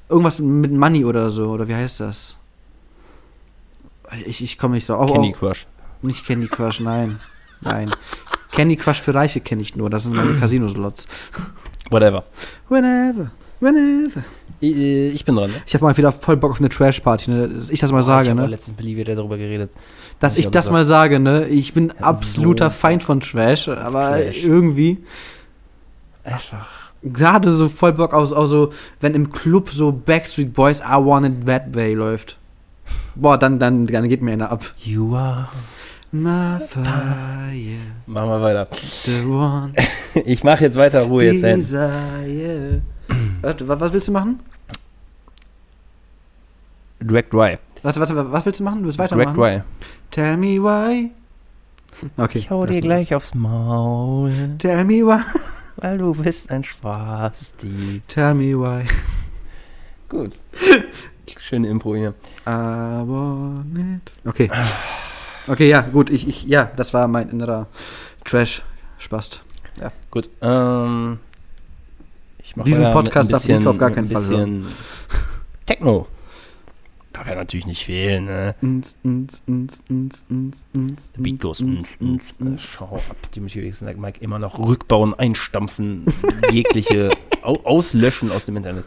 [0.10, 2.38] Irgendwas mit Money oder so, oder wie heißt das?
[4.26, 5.10] Ich, ich komme nicht drauf.
[5.10, 5.68] Auch- Candy auch- Crush.
[6.02, 7.20] nicht Candy Crush, nein.
[7.62, 7.92] Nein.
[8.52, 11.08] Candy Crush für Reiche kenne ich nur, das sind meine Casino-Slots.
[11.90, 12.24] Whatever.
[12.70, 13.32] Whenever,
[13.62, 14.24] whenever.
[14.60, 15.56] Ich, ich bin dran, ne?
[15.66, 17.48] Ich habe mal wieder voll Bock auf eine Trash-Party, ne?
[17.50, 18.48] dass ich das mal ich sage, habe ne?
[18.48, 19.72] letztens mit Livia darüber geredet.
[20.20, 21.48] Dass Ich ich das gesagt- mal sage, ne?
[21.48, 24.44] Ich bin Ja, absoluter so Feind von Trash, aber Trash.
[24.44, 25.00] irgendwie
[26.24, 26.92] Einfach.
[27.02, 31.26] gerade so voll Bock aus, auch so, wenn im Club so Backstreet Boys I Want
[31.26, 32.38] It That Way läuft.
[33.16, 34.64] Boah, dann, dann, dann geht mir einer ab.
[34.78, 35.50] You are.
[36.12, 36.84] My fire,
[38.06, 38.68] Machen wir weiter.
[40.26, 41.62] Ich mache jetzt weiter, Ruhe jetzt hin.
[43.44, 44.40] Was willst du machen?
[47.00, 47.58] Drag Dry.
[47.84, 48.80] Warte, warte, wa- was willst du machen?
[48.80, 49.36] Du willst Drag weitermachen?
[49.36, 49.62] Dry.
[50.12, 51.12] Tell me why.
[52.18, 52.38] Okay.
[52.40, 54.56] Ich hau dir gleich aufs Maul.
[54.60, 55.22] Tell me why.
[55.78, 58.02] weil du bist ein Spasti.
[58.08, 58.88] Tell me why.
[60.10, 60.34] Gut.
[61.38, 62.14] Schöne Impro hier.
[62.46, 62.50] I
[63.06, 64.12] want it.
[64.26, 64.50] Okay.
[65.48, 66.10] Okay, ja, gut.
[66.12, 67.68] Ich, ich, ja, das war mein innerer
[68.26, 69.42] Trash-Spast.
[70.12, 70.30] Gut.
[70.42, 71.20] Ähm,
[72.52, 74.66] ich mach Diesen Podcast ein darf Nico auf gar keinen ein Fall bisschen
[75.66, 76.06] Techno.
[77.14, 78.56] Darf ja natürlich nicht fehlen, ne?
[81.16, 81.64] Der Beat goes.
[82.58, 86.06] Schau ab, die sagt Mike immer noch rückbauen, einstampfen,
[86.52, 87.12] jegliche
[87.42, 88.84] au auslöschen aus dem Internet.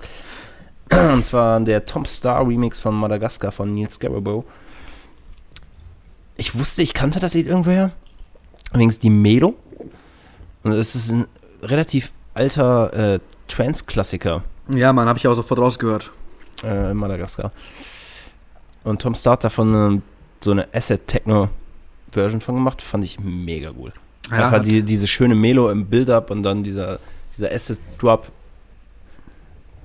[0.91, 4.45] Und zwar der Tom Star Remix von Madagaskar von Neil Scarabow.
[6.37, 7.93] Ich wusste, ich kannte das Lied irgendwoher.
[8.73, 9.55] Allerdings die Melo.
[10.65, 11.27] Und es ist ein
[11.63, 16.11] relativ alter äh, Trance-Klassiker Ja, Mann, habe ich auch sofort rausgehört.
[16.63, 17.53] äh, in Madagaskar.
[18.85, 20.03] Und Tom Star hat davon ähm,
[20.41, 23.93] so eine Asset-Techno-Version von gemacht, fand ich mega cool.
[24.31, 26.99] Ja, Einfach die, diese schöne Melo im Build-Up und dann dieser,
[27.37, 28.29] dieser Asset-Drop.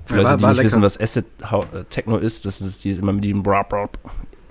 [0.05, 0.65] Für Ja, Leute, war- die war nicht lecker.
[0.67, 3.97] wissen, was Asset-Techno ist, das ist dieses immer mit diesem Brap, Brap.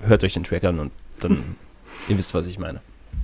[0.01, 1.43] Hört euch den Track an und dann,
[2.07, 2.81] ihr wisst, was ich meine.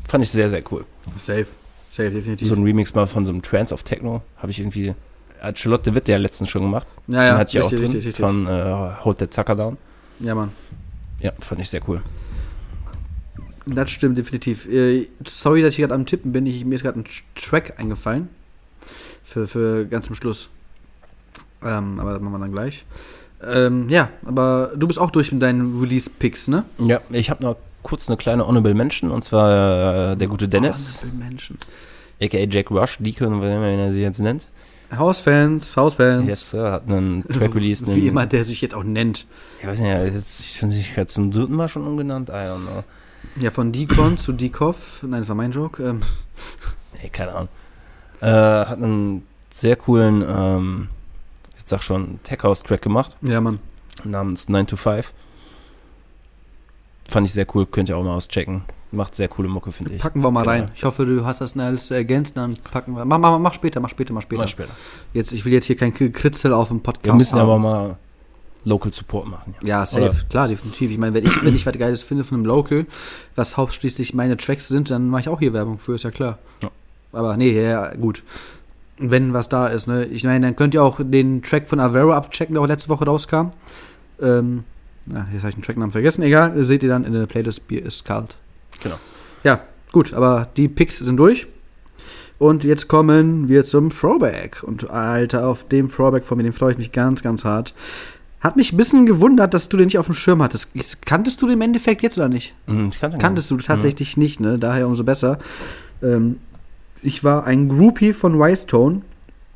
[0.07, 0.85] Fand ich sehr, sehr cool.
[1.17, 1.47] Safe.
[1.89, 2.47] Safe, definitiv.
[2.47, 4.21] So ein Remix mal von so einem Trance of Techno.
[4.37, 4.93] Habe ich irgendwie.
[5.41, 6.87] Hat Charlotte Witt ja letztens schon gemacht.
[7.07, 7.79] ja, Den ja, hatte ich auch drin.
[7.79, 8.15] richtig, richtig.
[8.25, 9.77] Von äh, Hold That Sucker Down.
[10.19, 10.51] Ja, Mann.
[11.19, 12.01] Ja, fand ich sehr cool.
[13.65, 14.67] Das stimmt definitiv.
[14.67, 16.45] Äh, sorry, dass ich gerade am Tippen bin.
[16.45, 17.05] Ich, mir ist gerade ein
[17.35, 18.29] Track eingefallen.
[19.23, 20.49] Für, für ganz zum Schluss.
[21.63, 22.85] Ähm, aber das machen wir dann gleich.
[23.43, 26.63] Ähm, ja, aber du bist auch durch mit deinen Release-Picks, ne?
[26.79, 30.99] Ja, ich habe noch kurz eine kleine Honorable Mention und zwar äh, der gute Dennis,
[31.03, 31.57] Oh, Menschen.
[32.21, 34.47] aka Jack Rush, Deacon, wenn er sie jetzt nennt.
[34.95, 36.27] Hausfans, Hausfans.
[36.27, 37.87] Yes, Sir, hat einen Track released.
[37.87, 39.25] Wie immer der sich jetzt auch nennt.
[39.61, 42.29] Ich weiß nicht, er jetzt, finde sich jetzt zum dritten Mal schon umgenannt.
[42.29, 42.83] I don't know.
[43.37, 44.99] Ja, von Deacon zu Decoff.
[45.01, 45.83] Nein, das war mein Joke.
[45.83, 46.01] Ähm,
[47.01, 47.49] Nee, keine Ahnung.
[48.21, 50.87] Äh, hat einen sehr coolen, ähm,
[51.57, 53.59] ich sag schon, Tech House Track gemacht, ja, Mann.
[54.03, 55.11] namens 9 to 5.
[57.09, 58.63] Fand ich sehr cool, könnt ihr auch mal auschecken.
[58.91, 60.01] Macht sehr coole Mucke, finde ich.
[60.01, 60.51] Packen wir mal Genau.
[60.51, 60.71] rein.
[60.75, 62.37] Ich hoffe, du hast das alles ergänzt.
[62.37, 63.03] Dann packen wir.
[63.03, 64.41] Mach, mach, mach später, mach später, mach später.
[64.41, 64.71] Mal später.
[65.13, 67.97] Jetzt, ich will jetzt hier kein Kritzel auf dem Podcast Wir müssen aber mal
[68.63, 69.55] Local Support machen.
[69.61, 69.79] Ja.
[69.79, 70.15] Ja, safe, Oder?
[70.29, 70.91] klar, definitiv.
[70.91, 72.85] Ich meine, wenn ich, wenn ich was Geiles finde von einem Local,
[73.35, 76.37] was hauptschließlich meine Tracks sind, dann mache ich auch hier Werbung für, ist ja klar.
[76.63, 76.69] Ja.
[77.11, 78.23] Aber nee, ja, gut.
[78.97, 80.05] Wenn was da ist, ne?
[80.05, 83.05] Ich meine, dann könnt ihr auch den Track von Avero abchecken, der auch letzte Woche
[83.05, 83.47] rauskam.
[84.21, 84.63] Ähm,
[85.05, 87.85] na, jetzt habe ich den Tracknamen vergessen, egal, seht ihr dann in der Playlist Bier
[87.85, 88.35] ist kalt.
[88.81, 88.95] Genau.
[89.43, 89.61] Ja,
[89.91, 91.47] gut, aber die Picks sind durch.
[92.37, 94.63] Und jetzt kommen wir zum Throwback.
[94.63, 97.73] Und Alter, auf dem Throwback von mir, den freue ich mich ganz, ganz hart.
[98.41, 100.71] Hat mich ein bisschen gewundert, dass du den nicht auf dem Schirm hattest.
[101.05, 102.53] Kanntest du den im Endeffekt jetzt oder nicht?
[102.67, 104.59] Mhm, ich kannte Kanntest du tatsächlich nicht, ne?
[104.59, 105.39] Daher umso besser.
[106.03, 106.37] Ähm,
[107.01, 109.01] ich war ein Groupie von Wise-Tone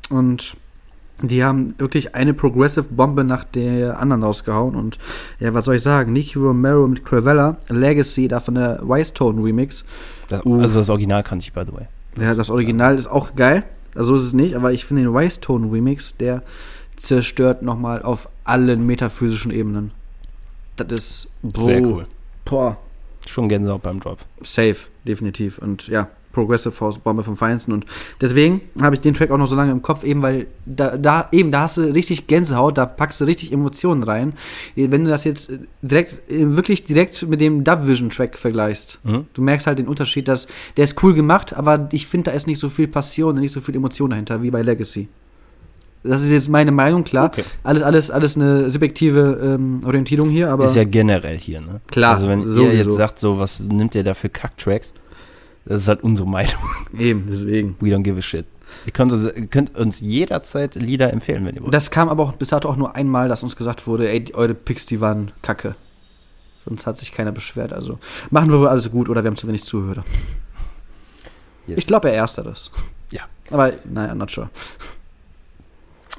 [0.08, 0.56] und
[1.22, 4.74] die haben wirklich eine Progressive Bombe nach der anderen rausgehauen.
[4.74, 4.98] Und
[5.38, 6.12] ja, was soll ich sagen?
[6.12, 9.84] Nicky Romero mit Cravella, Legacy, davon der Wise-Tone Remix.
[10.28, 11.86] Das, also das Original kannte ich, by the way.
[12.20, 13.64] Ja, das Original ist auch geil.
[13.94, 16.42] Also ist es nicht, aber ich finde den Wise-Tone Remix, der
[16.96, 19.90] zerstört nochmal auf allen metaphysischen Ebenen.
[20.76, 22.06] Das ist Bro, Sehr cool.
[22.44, 22.78] Boah,
[23.26, 24.18] Schon Gänsehaut beim Drop.
[24.42, 24.76] safe,
[25.06, 25.58] definitiv.
[25.58, 27.72] Und ja, Progressive House Bombe vom Feinsten.
[27.72, 27.86] Und
[28.20, 31.28] deswegen habe ich den Track auch noch so lange im Kopf, eben weil da, da,
[31.32, 34.32] eben, da hast du richtig Gänsehaut, da packst du richtig Emotionen rein.
[34.76, 35.50] Wenn du das jetzt
[35.82, 39.26] direkt, äh, wirklich direkt mit dem Dubvision-Track vergleichst, Mhm.
[39.34, 40.46] du merkst halt den Unterschied, dass
[40.76, 43.52] der ist cool gemacht, aber ich finde, da ist nicht so viel Passion und nicht
[43.52, 45.08] so viel Emotion dahinter wie bei Legacy.
[46.02, 47.26] Das ist jetzt meine Meinung, klar.
[47.26, 47.44] Okay.
[47.62, 51.82] Alles, alles, alles eine subjektive ähm, Orientierung hier, aber ist ja generell hier, ne?
[51.88, 52.70] Klar, Also wenn ihr sowieso.
[52.72, 54.94] jetzt sagt, so, was nimmt ihr da für Kack-Tracks?
[55.70, 56.58] Das ist halt unsere Meinung.
[56.98, 57.76] eben, deswegen.
[57.78, 58.44] We don't give a shit.
[58.86, 61.72] Ihr könnt uns, ihr könnt uns jederzeit Lieder empfehlen, wenn ihr wollt.
[61.72, 64.54] Das kam aber auch bis dato auch nur einmal, dass uns gesagt wurde, ey, eure
[64.54, 65.76] Picks, die waren kacke.
[66.64, 67.72] Sonst hat sich keiner beschwert.
[67.72, 70.02] Also machen wir wohl alles gut oder wir haben zu wenig Zuhörer.
[71.68, 71.78] Yes.
[71.78, 72.72] Ich glaube, er ersteres.
[73.12, 73.22] Ja.
[73.52, 74.50] Aber naja, not sure.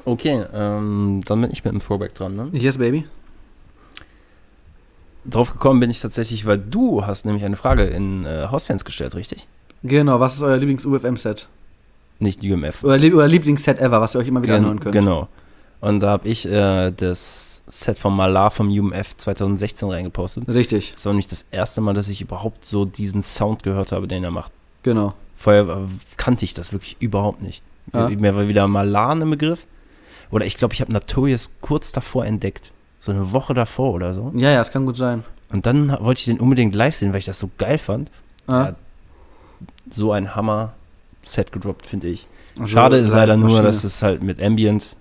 [0.06, 2.48] Okay, ähm, dann bin ich mit dem Throwback dran, ne?
[2.54, 3.06] Yes, baby.
[5.26, 9.16] Drauf gekommen bin ich tatsächlich, weil du hast nämlich eine Frage in äh, Hausfans gestellt,
[9.16, 9.48] richtig?
[9.84, 11.48] Genau, was ist euer Lieblings-UFM-Set?
[12.20, 12.84] Nicht UMF.
[12.84, 14.94] Euer, Lieb- euer Lieblingsset ever, was ihr euch immer wieder Gen- anhören könnt.
[14.94, 15.28] Genau.
[15.80, 20.48] Und da habe ich äh, das Set von Malar vom UMF 2016 reingepostet.
[20.48, 24.08] Richtig, Das war nämlich das erste Mal, dass ich überhaupt so diesen Sound gehört habe,
[24.08, 24.52] den er macht.
[24.84, 25.14] genau.
[25.36, 25.88] Vorher
[26.18, 27.64] kannte ich das wirklich überhaupt nicht.
[27.96, 28.10] Ja.
[28.10, 29.66] Mir war wieder Malar im Begriff.
[30.30, 32.72] Oder ich glaube, ich habe Notorious kurz davor entdeckt.
[33.02, 34.32] So eine Woche davor oder so.
[34.36, 35.24] Ja, ja, es kann gut sein.
[35.52, 38.10] Und dann wollte ich den unbedingt live sehen, weil ich das so geil fand.
[38.48, 38.76] Ah, Ja,
[39.90, 42.28] So ein Hammer-Set gedroppt, finde ich.
[42.58, 44.96] also Schade ist leider nur, dass es halt mit Ambient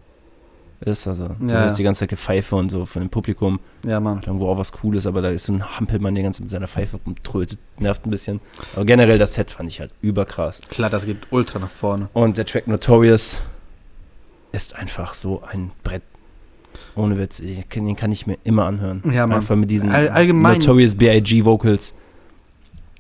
[0.81, 1.06] ist.
[1.06, 1.77] Also du Ja, hörst ja.
[1.77, 3.60] die ganze Zeit Gepfeife und so von dem Publikum.
[3.85, 4.22] Ja, Mann.
[4.24, 6.98] Irgendwo auch was Cooles, aber da ist so ein Hampelmann, der ganz mit seiner Pfeife
[7.05, 7.59] rumtrötet.
[7.78, 8.40] Nervt ein bisschen.
[8.74, 10.62] Aber generell das Set fand ich halt überkrass.
[10.70, 12.09] Klar, das geht ultra nach vorne.
[12.14, 13.43] Und der Track Notorious
[14.52, 16.02] ist einfach so ein Brett.
[16.96, 19.02] Ohne Witz, ich, den kann ich mir immer anhören.
[19.12, 19.38] Ja, Mann.
[19.38, 21.44] Einfach mit diesen All- allgemein- Notorious B.I.G.
[21.44, 21.94] Vocals.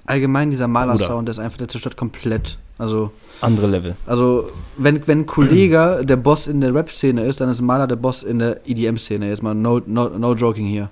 [0.06, 0.66] Allgemein dieser.
[0.68, 2.58] Maler-Sound, der ist einfach, der zerstört komplett.
[2.78, 3.12] Also,
[3.42, 3.96] Andere Level.
[4.06, 8.22] Also, wenn, wenn Kollega der Boss in der Rap-Szene ist, dann ist Maler der Boss
[8.22, 9.28] in der EDM-Szene.
[9.28, 10.88] Jetzt mal no, no, no joking hier.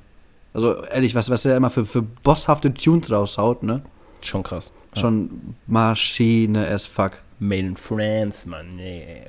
[0.54, 3.82] Also, ehrlich, was, was der immer für, für bosshafte Tunes raushaut, ne?
[4.20, 4.70] Schon krass.
[4.94, 5.00] Ja.
[5.02, 7.12] Schon Maschine as fuck.
[7.38, 8.76] Made in France, Mann.
[8.76, 9.22] Nee.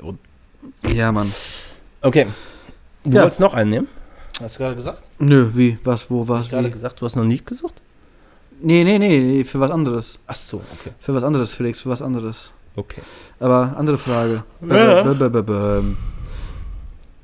[0.94, 1.32] Ja, Mann.
[2.02, 2.28] Okay.
[3.04, 3.22] Du Ja.
[3.24, 3.88] wolltest noch einen nehmen?
[4.42, 5.04] Hast du gerade gesagt?
[5.20, 5.78] Nö, wie?
[5.84, 6.50] Was, wo, Hast du was?
[6.50, 7.76] gerade gesagt, du hast noch nicht gesucht?
[8.62, 10.20] Nee, nee, nee, nee, für was anderes.
[10.28, 10.92] Ach so, okay.
[11.00, 12.52] Für was anderes, Felix, für was anderes.
[12.76, 13.02] Okay.
[13.40, 14.44] Aber andere Frage.
[14.70, 15.82] Ja.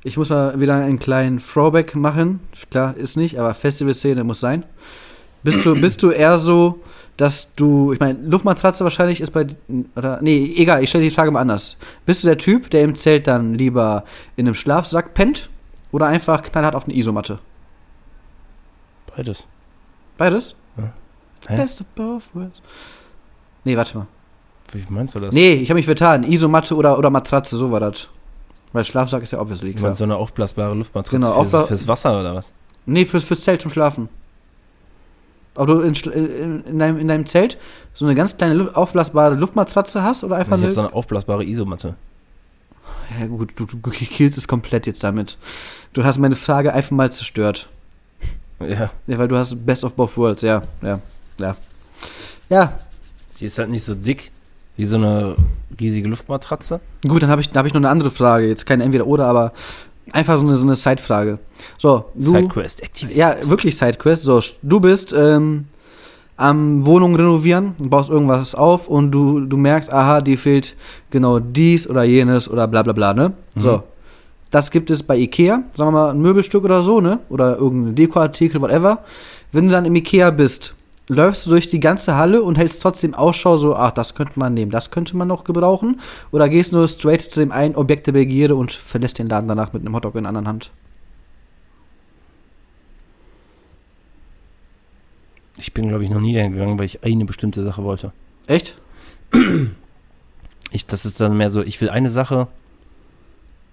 [0.02, 2.40] Ich muss mal wieder einen kleinen Throwback machen.
[2.70, 4.64] Klar, ist nicht, aber Festivalszene muss sein.
[5.42, 6.80] Bist du, bist du eher so,
[7.16, 9.46] dass du, ich meine, Luftmatratze wahrscheinlich ist bei,
[9.94, 11.76] oder, nee, egal, ich stelle die Frage mal anders.
[12.04, 14.04] Bist du der Typ, der im Zelt dann lieber
[14.36, 15.48] in einem Schlafsack pennt
[15.92, 17.38] oder einfach knallhart auf eine Isomatte?
[19.16, 19.46] Beides.
[20.18, 20.54] Beides?
[20.76, 20.92] Ja.
[21.48, 21.56] Hä?
[21.56, 22.60] Best of both worlds.
[23.64, 24.06] Nee, warte mal.
[24.72, 25.32] Wie meinst du das?
[25.34, 26.24] Nee, ich habe mich vertan.
[26.24, 28.08] Isomatte oder, oder Matratze, so war das.
[28.72, 29.88] Weil Schlafsack ist ja obviously Du klar.
[29.88, 32.52] meinst so eine aufblasbare Luftmatratze Genau, fürs, aufbla- fürs Wasser oder was?
[32.84, 34.08] Nee, fürs, fürs Zelt zum Schlafen.
[35.54, 37.58] Ob du in, in, in, deinem, in deinem Zelt
[37.94, 40.72] so eine ganz kleine aufblasbare Luftmatratze hast oder Ich einfach habe eine.
[40.72, 41.94] so eine aufblasbare Isomatte.
[43.18, 45.38] Ja, gut, du, du killst es komplett jetzt damit.
[45.92, 47.68] Du hast meine Frage einfach mal zerstört.
[48.60, 48.90] Ja.
[49.06, 51.00] Ja, weil du hast Best of Both Worlds, ja, ja,
[51.38, 51.56] ja.
[52.48, 52.72] Ja,
[53.38, 54.30] Die ist halt nicht so dick
[54.76, 55.36] wie so eine
[55.80, 56.80] riesige Luftmatratze.
[57.06, 58.46] gut, dann habe ich, dann hab ich noch eine andere Frage.
[58.46, 59.52] Jetzt keine Entweder-Oder, aber
[60.12, 61.38] einfach so eine, so eine Side-Frage.
[61.78, 62.32] So, du.
[62.32, 63.16] Sidequest aktiviert.
[63.16, 64.22] Ja, wirklich Sidequest.
[64.22, 65.66] So, du bist ähm,
[66.36, 70.76] am Wohnung renovieren, baust irgendwas auf und du, du merkst, aha, dir fehlt
[71.10, 73.32] genau dies oder jenes oder bla bla bla, ne?
[73.56, 73.82] So.
[74.50, 77.18] Das gibt es bei Ikea, sagen wir mal ein Möbelstück oder so, ne?
[77.30, 78.98] Oder irgendein Dekoartikel, whatever.
[79.50, 80.74] Wenn du dann im Ikea bist,
[81.08, 84.54] läufst du durch die ganze Halle und hältst trotzdem Ausschau, so, ach, das könnte man
[84.54, 86.00] nehmen, das könnte man noch gebrauchen.
[86.32, 89.72] Oder gehst nur straight zu dem einen Objekt der Begierde und verlässt den Laden danach
[89.72, 90.70] mit einem Hotdog in der anderen Hand.
[95.58, 98.12] Ich bin, glaube ich, noch nie dahin gegangen, weil ich eine bestimmte Sache wollte.
[98.46, 98.76] Echt?
[100.70, 102.48] Ich, das ist dann mehr so, ich will eine Sache,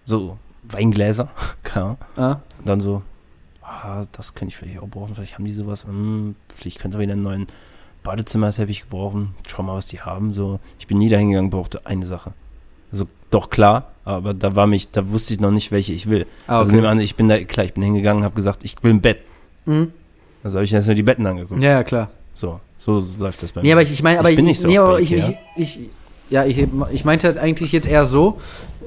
[0.06, 1.30] so Weingläser,
[1.74, 1.98] Ahnung.
[2.16, 2.38] Ah.
[2.64, 3.02] Dann so,
[3.62, 7.14] ah, das könnte ich vielleicht auch brauchen, vielleicht haben die sowas, hm, vielleicht könnte wieder
[7.14, 7.48] einen neuen
[8.04, 10.60] Badezimmerteppich gebrauchen, schau mal, was die haben, so.
[10.80, 12.34] Ich bin nie dahin gegangen, brauchte eine Sache.
[12.92, 16.28] Also, doch klar, aber da war mich, da wusste ich noch nicht, welche ich will.
[16.48, 16.76] Ah, Also okay.
[16.76, 19.02] nehmen wir an, ich bin da, klar, ich bin hingegangen, habe gesagt, ich will ein
[19.02, 19.20] Bett.
[19.66, 19.92] Mhm.
[20.44, 21.62] Also habe ich erst nur die Betten angeguckt.
[21.62, 22.10] Ja, ja, klar.
[22.34, 23.74] So, so läuft das bei Nee, mir.
[23.76, 25.80] aber ich, ich meine, aber Ich bin nicht so nee, aber ich, ich, ich,
[26.30, 28.40] ja, ich, ich meinte das eigentlich jetzt eher so.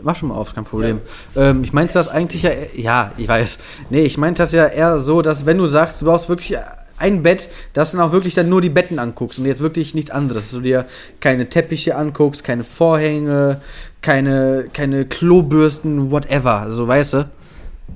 [0.03, 1.01] Mach schon mal auf, kein Problem.
[1.37, 3.59] Ähm, ich meinte das eigentlich ja, ja, ich weiß.
[3.91, 6.59] Nee, ich meinte das ja eher so, dass wenn du sagst, du brauchst wirklich
[6.99, 9.95] ein Bett, dass du dann auch wirklich dann nur die Betten anguckst und jetzt wirklich
[9.95, 10.45] nichts anderes.
[10.45, 10.87] Dass du dir
[11.21, 13.61] keine Teppiche anguckst, keine Vorhänge,
[14.03, 16.61] keine, keine Klobürsten, whatever.
[16.61, 17.31] Also, weißt du,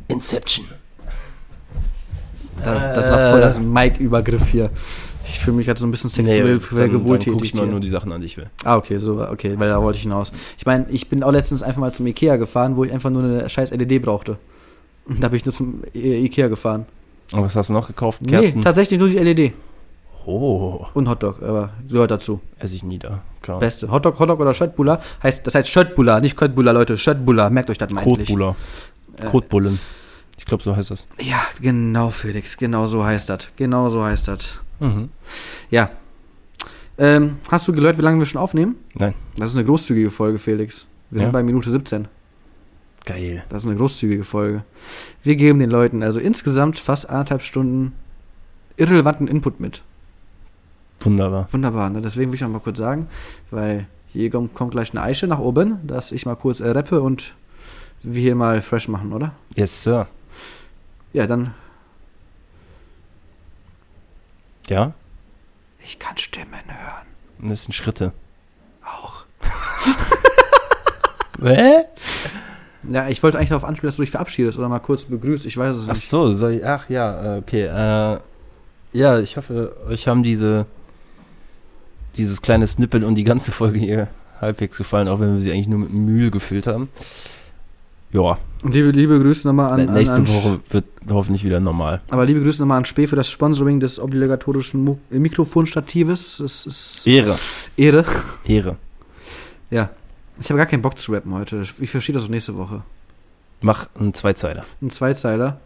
[0.08, 0.66] Inception.
[2.64, 4.70] Da, das war voll das Mike-Übergriff hier.
[5.24, 7.66] Ich fühle mich gerade so ein bisschen sexuell dann, dann gucke gewalttätig ich hier.
[7.66, 8.46] nur die Sachen an, die ich will.
[8.64, 10.32] Ah, okay, so, okay, weil da wollte ich hinaus.
[10.58, 13.22] Ich meine, ich bin auch letztens einfach mal zum Ikea gefahren, wo ich einfach nur
[13.22, 14.38] eine scheiß LED brauchte.
[15.06, 16.86] Und da bin ich nur zum I- Ikea gefahren.
[17.32, 18.22] Und was hast du noch gekauft?
[18.26, 18.58] Kerzen?
[18.58, 19.52] Nee, tatsächlich nur die LED.
[20.26, 22.40] oh, Und Hotdog, aber gehört dazu.
[22.58, 23.20] esse ich nie da.
[23.42, 23.60] Klar.
[23.60, 23.90] Beste.
[23.90, 26.98] Hotdog, Hotdog oder Schöttbullar heißt, das heißt Schöttbullar, nicht Köttbullar, Leute.
[26.98, 28.02] Schöttbullar, merkt euch das mal.
[28.04, 28.56] Kotbuller.
[29.16, 29.78] Äh, Kotbullen.
[30.40, 31.06] Ich glaube, so heißt das.
[31.20, 33.48] Ja, genau, Felix, genau so heißt das.
[33.56, 34.60] Genau so heißt das.
[34.80, 35.10] Mhm.
[35.70, 35.90] Ja.
[36.96, 38.76] Ähm, hast du gehört, wie lange wir schon aufnehmen?
[38.94, 39.12] Nein.
[39.36, 40.86] Das ist eine großzügige Folge, Felix.
[41.10, 41.26] Wir Ja?
[41.26, 42.08] sind bei Minute 17.
[43.04, 43.44] Geil.
[43.50, 44.64] Das ist eine großzügige Folge.
[45.22, 47.92] Wir geben den Leuten also insgesamt fast anderthalb Stunden
[48.78, 49.82] irrelevanten Input mit.
[51.00, 51.48] Wunderbar.
[51.52, 52.00] Wunderbar, ne?
[52.00, 53.08] Deswegen will ich noch mal kurz sagen,
[53.50, 57.00] weil hier kommt, kommt gleich eine Eiche nach oben, dass ich mal kurz äh, rappe
[57.02, 57.34] und
[58.02, 59.32] wir hier mal fresh machen, oder?
[59.54, 60.08] Yes, Sir.
[61.12, 61.54] Ja, dann.
[64.68, 64.92] Ja?
[65.84, 67.48] Ich kann Stimmen hören.
[67.50, 68.12] Das sind Schritte.
[68.84, 69.24] Auch.
[71.42, 71.84] Hä?
[72.88, 75.46] Ja, ich wollte eigentlich darauf anspielen, dass du dich verabschiedest oder mal kurz begrüßt.
[75.46, 76.08] Ich weiß es Ach nicht.
[76.08, 77.64] so, soll ich, ach ja, äh, okay.
[77.64, 78.18] Äh,
[78.92, 80.66] ja, ich hoffe, euch haben diese
[82.16, 84.08] dieses kleine Snippet und die ganze Folge hier
[84.40, 86.88] halbwegs gefallen, auch wenn wir sie eigentlich nur mit Mühe gefüllt haben.
[88.12, 92.00] Ja, Und liebe, liebe Grüße nochmal an, an, nächste an Woche wird hoffentlich wieder normal.
[92.10, 96.38] Aber liebe Grüße nochmal an Spee für das Sponsoring des obligatorischen Mikrofonstatives.
[96.38, 97.38] Das ist Ehre,
[97.76, 98.04] Ehre.
[98.44, 98.76] Ehre.
[99.70, 99.90] Ja.
[100.40, 101.64] Ich habe gar keinen Bock zu rappen heute.
[101.80, 102.82] Ich verstehe das auch nächste Woche.
[103.60, 104.64] Mach einen Zweizeiler.
[104.80, 105.60] Ein Zweizeiler.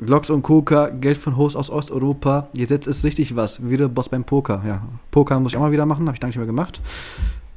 [0.00, 2.48] Glocks und Coca, Geld von Host aus Osteuropa.
[2.52, 3.68] Jetzt ist richtig was.
[3.70, 4.62] Wieder Boss beim Poker.
[4.66, 4.82] Ja.
[5.12, 6.06] Poker muss ich auch mal wieder machen.
[6.06, 6.80] Habe ich lange nicht mehr gemacht.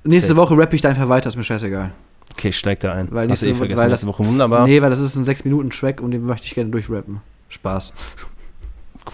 [0.04, 0.36] Nächste.
[0.36, 1.30] Woche rappe ich da einfach weiter.
[1.30, 1.94] Ist mir scheißegal.
[2.38, 3.07] Okay, steig da ein.
[3.12, 4.68] Weil Hast du eh vergessen, weil das- Woche wunderbar.
[4.68, 7.22] Nee, weil das ist ein 6-Minuten-Track und den möchte ich gerne durchrappen.
[7.49, 7.94] Spaß.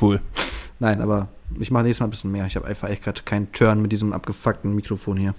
[0.02, 0.20] Cool.
[0.80, 1.28] Nein, aber
[1.60, 2.46] ich mache nächstes Mal ein bisschen mehr.
[2.48, 5.36] Ich habe einfach echt gerade keinen Turn mit diesem abgefuckten Mikrofon hier.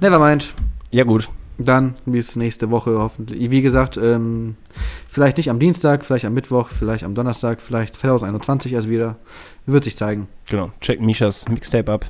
[0.00, 0.54] Nevermind.
[0.90, 1.28] Ja, gut.
[1.56, 3.50] Dann bis nächste Woche hoffentlich.
[3.50, 4.56] Wie gesagt, ähm,
[5.08, 9.16] vielleicht nicht am Dienstag, vielleicht am Mittwoch, vielleicht am Donnerstag, vielleicht 2021 erst wieder.
[9.66, 10.28] Wird sich zeigen.
[10.48, 10.70] Genau.
[10.80, 12.06] Check Mishas Mixtape ab.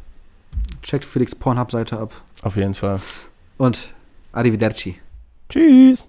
[0.82, 2.12] Checkt Felix Pornhub-Seite ab.
[2.42, 3.00] Auf jeden Fall.
[3.56, 3.94] Und
[4.32, 4.96] arrivederci.
[5.48, 6.08] Tschüss.